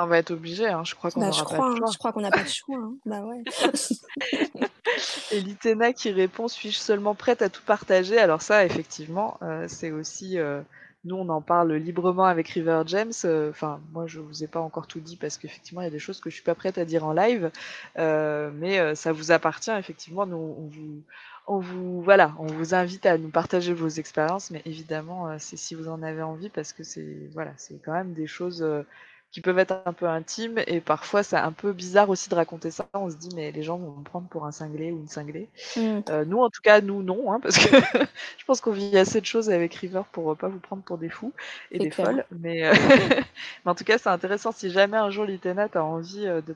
[0.00, 0.66] On va être obligé.
[0.68, 2.76] Hein, je crois qu'on Bah, pas hein, je crois qu'on n'a pas le choix.
[2.78, 2.94] hein.
[3.04, 3.42] Bah ouais.
[5.30, 8.18] Et Litena qui répond Suis-je seulement prête à tout partager?
[8.18, 10.38] Alors, ça, effectivement, euh, c'est aussi.
[10.38, 10.62] euh,
[11.08, 13.12] nous, on en parle librement avec River James.
[13.24, 15.90] euh, Enfin, moi, je vous ai pas encore tout dit parce qu'effectivement, il y a
[15.90, 17.50] des choses que je suis pas prête à dire en live.
[17.98, 20.26] euh, mais euh, ça vous appartient, effectivement.
[20.26, 20.36] Nous,
[21.46, 22.02] on vous.
[22.02, 26.02] Voilà, on vous invite à nous partager vos expériences, mais évidemment, c'est si vous en
[26.02, 28.62] avez envie, parce que c'est voilà, c'est quand même des choses
[29.30, 32.70] qui peuvent être un peu intimes, et parfois c'est un peu bizarre aussi de raconter
[32.70, 32.88] ça.
[32.94, 35.50] On se dit, mais les gens vont me prendre pour un cinglé ou une cinglée.
[35.76, 36.00] Mm.
[36.10, 37.76] Euh, nous, en tout cas, nous, non, hein, parce que
[38.38, 40.98] je pense qu'on vit assez de choses avec River pour euh, pas vous prendre pour
[40.98, 41.34] des fous
[41.70, 42.06] et des clair.
[42.06, 42.26] folles.
[42.30, 42.74] Mais, euh,
[43.64, 44.52] mais en tout cas, c'est intéressant.
[44.52, 46.52] Si jamais un jour Litena a envie euh, de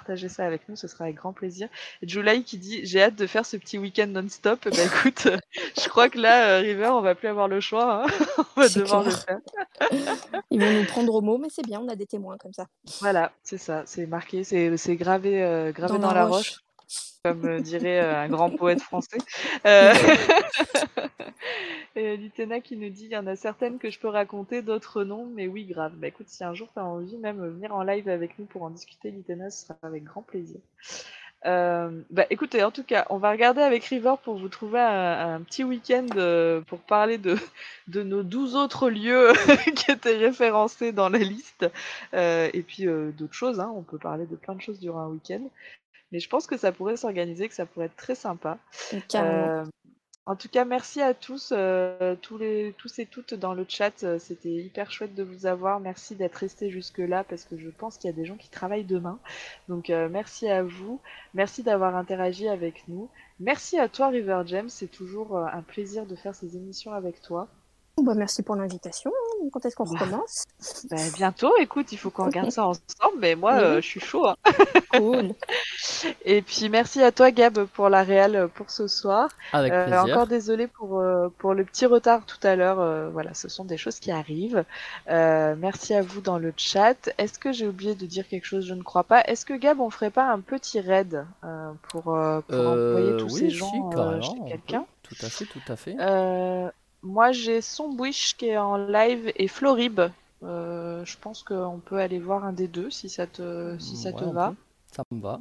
[0.00, 1.68] partager ça avec nous, ce sera avec grand plaisir.
[2.02, 4.60] July qui dit J'ai hâte de faire ce petit week-end non-stop.
[4.64, 5.36] Bah écoute, euh,
[5.78, 8.04] je crois que là, euh, River, on va plus avoir le choix.
[8.04, 8.06] hein.
[8.56, 9.38] on va devoir le faire.
[10.50, 12.66] Ils vont nous prendre au mot, mais c'est bien, on a des témoins comme ça.
[13.00, 13.82] Voilà, c'est ça.
[13.84, 16.60] C'est marqué, c'est c'est gravé, euh, gravé dans, la roche.
[17.24, 19.18] Comme euh, dirait euh, un grand poète français.
[19.66, 19.92] Euh...
[21.96, 25.02] Et Litena qui nous dit il y en a certaines que je peux raconter, d'autres
[25.02, 25.92] non, mais oui, grave.
[25.96, 28.46] Bah écoute, si un jour tu as envie même euh, venir en live avec nous
[28.46, 30.60] pour en discuter, Litena, ce sera avec grand plaisir.
[31.46, 35.36] Euh, bah écoutez, en tout cas, on va regarder avec River pour vous trouver un,
[35.36, 37.36] un petit week-end euh, pour parler de,
[37.88, 39.32] de nos 12 autres lieux
[39.74, 41.66] qui étaient référencés dans la liste.
[42.14, 43.72] Euh, et puis d'autres choses, hein.
[43.74, 45.40] on peut parler de plein de choses durant un week-end.
[46.12, 48.58] Mais je pense que ça pourrait s'organiser, que ça pourrait être très sympa.
[49.08, 49.62] Carrément.
[49.62, 49.64] Euh,
[50.26, 54.04] en tout cas, merci à tous, euh, tous, les, tous et toutes dans le chat.
[54.04, 55.80] Euh, C'était hyper chouette de vous avoir.
[55.80, 58.84] Merci d'être restés jusque-là parce que je pense qu'il y a des gens qui travaillent
[58.84, 59.18] demain.
[59.68, 61.00] Donc euh, merci à vous.
[61.34, 63.08] Merci d'avoir interagi avec nous.
[63.40, 64.68] Merci à toi, River James.
[64.68, 67.48] C'est toujours euh, un plaisir de faire ces émissions avec toi.
[68.02, 69.10] Bah, merci pour l'invitation.
[69.52, 69.90] Quand est-ce qu'on Bah.
[69.98, 70.44] recommence?
[70.90, 73.18] Ben, bientôt, écoute, il faut qu'on regarde ça ensemble.
[73.18, 73.62] Mais moi, Oui.
[73.62, 74.26] euh, je suis chaud.
[74.26, 74.34] hein.
[74.92, 75.30] Cool.
[76.24, 79.28] Et puis merci à toi, Gab, pour la réal pour ce soir.
[79.52, 80.02] Avec Euh, plaisir.
[80.04, 82.80] encore désolé pour, euh, pour le petit retard tout à l'heure.
[82.80, 84.64] euh, voilà, ce sont des choses qui arrivent.
[85.08, 87.10] Euh, merci à vous dans le chat.
[87.18, 88.66] Est-ce que j'ai oublié de dire quelque chose?
[88.66, 89.22] Je ne crois pas.
[89.22, 92.12] Est-ce que Gab, on ferait pas un petit raid euh, pour, pour
[92.50, 94.84] Euh, envoyer tous oui, ces si, gens euh, carrément, chez quelqu'un?
[95.02, 95.96] Tout à fait, tout à fait.
[95.98, 96.70] Euh,
[97.02, 100.00] Moi, j'ai Sombwish qui est en live et Florib.
[100.42, 104.10] Euh, je pense qu'on peut aller voir un des deux si ça te, si ça
[104.10, 104.50] Ouais, te va.
[104.50, 104.56] peut.
[104.92, 105.40] Ça me va.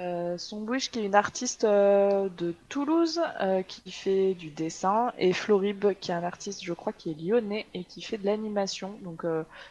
[0.00, 5.34] Euh, Sombwish qui est une artiste euh, de Toulouse euh, qui fait du dessin et
[5.34, 8.96] Florib qui est un artiste je crois qui est lyonnais et qui fait de l'animation.
[9.02, 9.24] Donc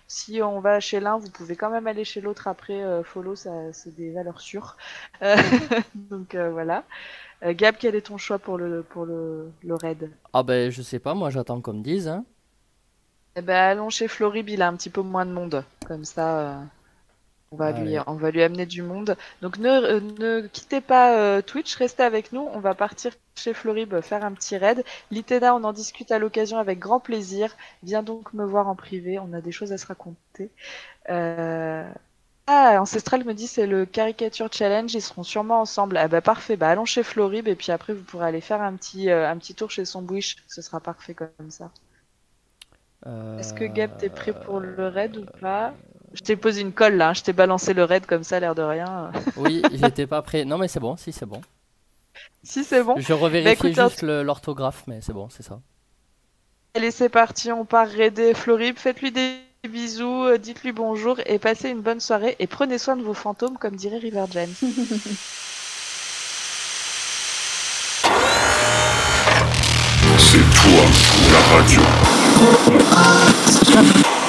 [0.07, 2.47] si on va chez l'un vous pouvez quand même aller chez l'autre.
[2.47, 4.77] Après follow ça c'est des valeurs sûres.
[5.95, 6.83] Donc voilà.
[7.43, 10.11] Gab quel est ton choix pour le pour le, le raid?
[10.33, 12.07] Ah ben, je sais pas, moi j'attends qu'on me dise.
[12.07, 12.23] Hein.
[13.35, 15.63] Eh ben allons chez Florib il a un petit peu moins de monde.
[15.87, 16.61] Comme ça
[17.51, 18.05] on va lui Allez.
[18.07, 19.17] on va lui amener du monde.
[19.41, 22.41] Donc ne, euh, ne quittez pas euh, Twitch restez avec nous.
[22.53, 24.83] On va partir chez Florib euh, faire un petit raid.
[25.11, 27.55] Litena on en discute à l'occasion avec grand plaisir.
[27.83, 29.19] Viens donc me voir en privé.
[29.19, 30.51] On a des choses à se raconter.
[31.09, 31.91] Euh,
[32.47, 35.95] Ah, Ancestral me dit c'est le caricature challenge, ils seront sûrement ensemble.
[35.97, 38.75] Ah bah parfait, bah allons chez Florib et puis après vous pourrez aller faire un
[38.75, 41.71] petit, euh, un petit tour chez son bouche, ce sera parfait comme ça.
[43.37, 45.75] Est-ce que Gab t'es prêt pour le raid ou pas?
[46.13, 48.55] Je t'ai posé une colle là, hein, je t'ai balancé le raid comme ça, l'air
[48.55, 49.11] de rien.
[49.37, 50.45] Oui, j'étais pas prêt.
[50.45, 51.41] Non mais c'est bon, si c'est bon.
[52.43, 52.95] si c'est bon.
[52.97, 55.59] Je revérifie Bah, juste l'orthographe, mais c'est bon, c'est ça.
[56.75, 58.77] Allez, c'est parti, on part raider Florib.
[58.77, 59.37] Faites-lui des
[59.67, 62.35] bisous, euh, dites-lui bonjour et passez une bonne soirée.
[62.39, 64.53] Et prenez soin de vos fantômes, comme dirait River James.
[70.17, 70.83] C'est toi
[71.31, 71.81] la radio.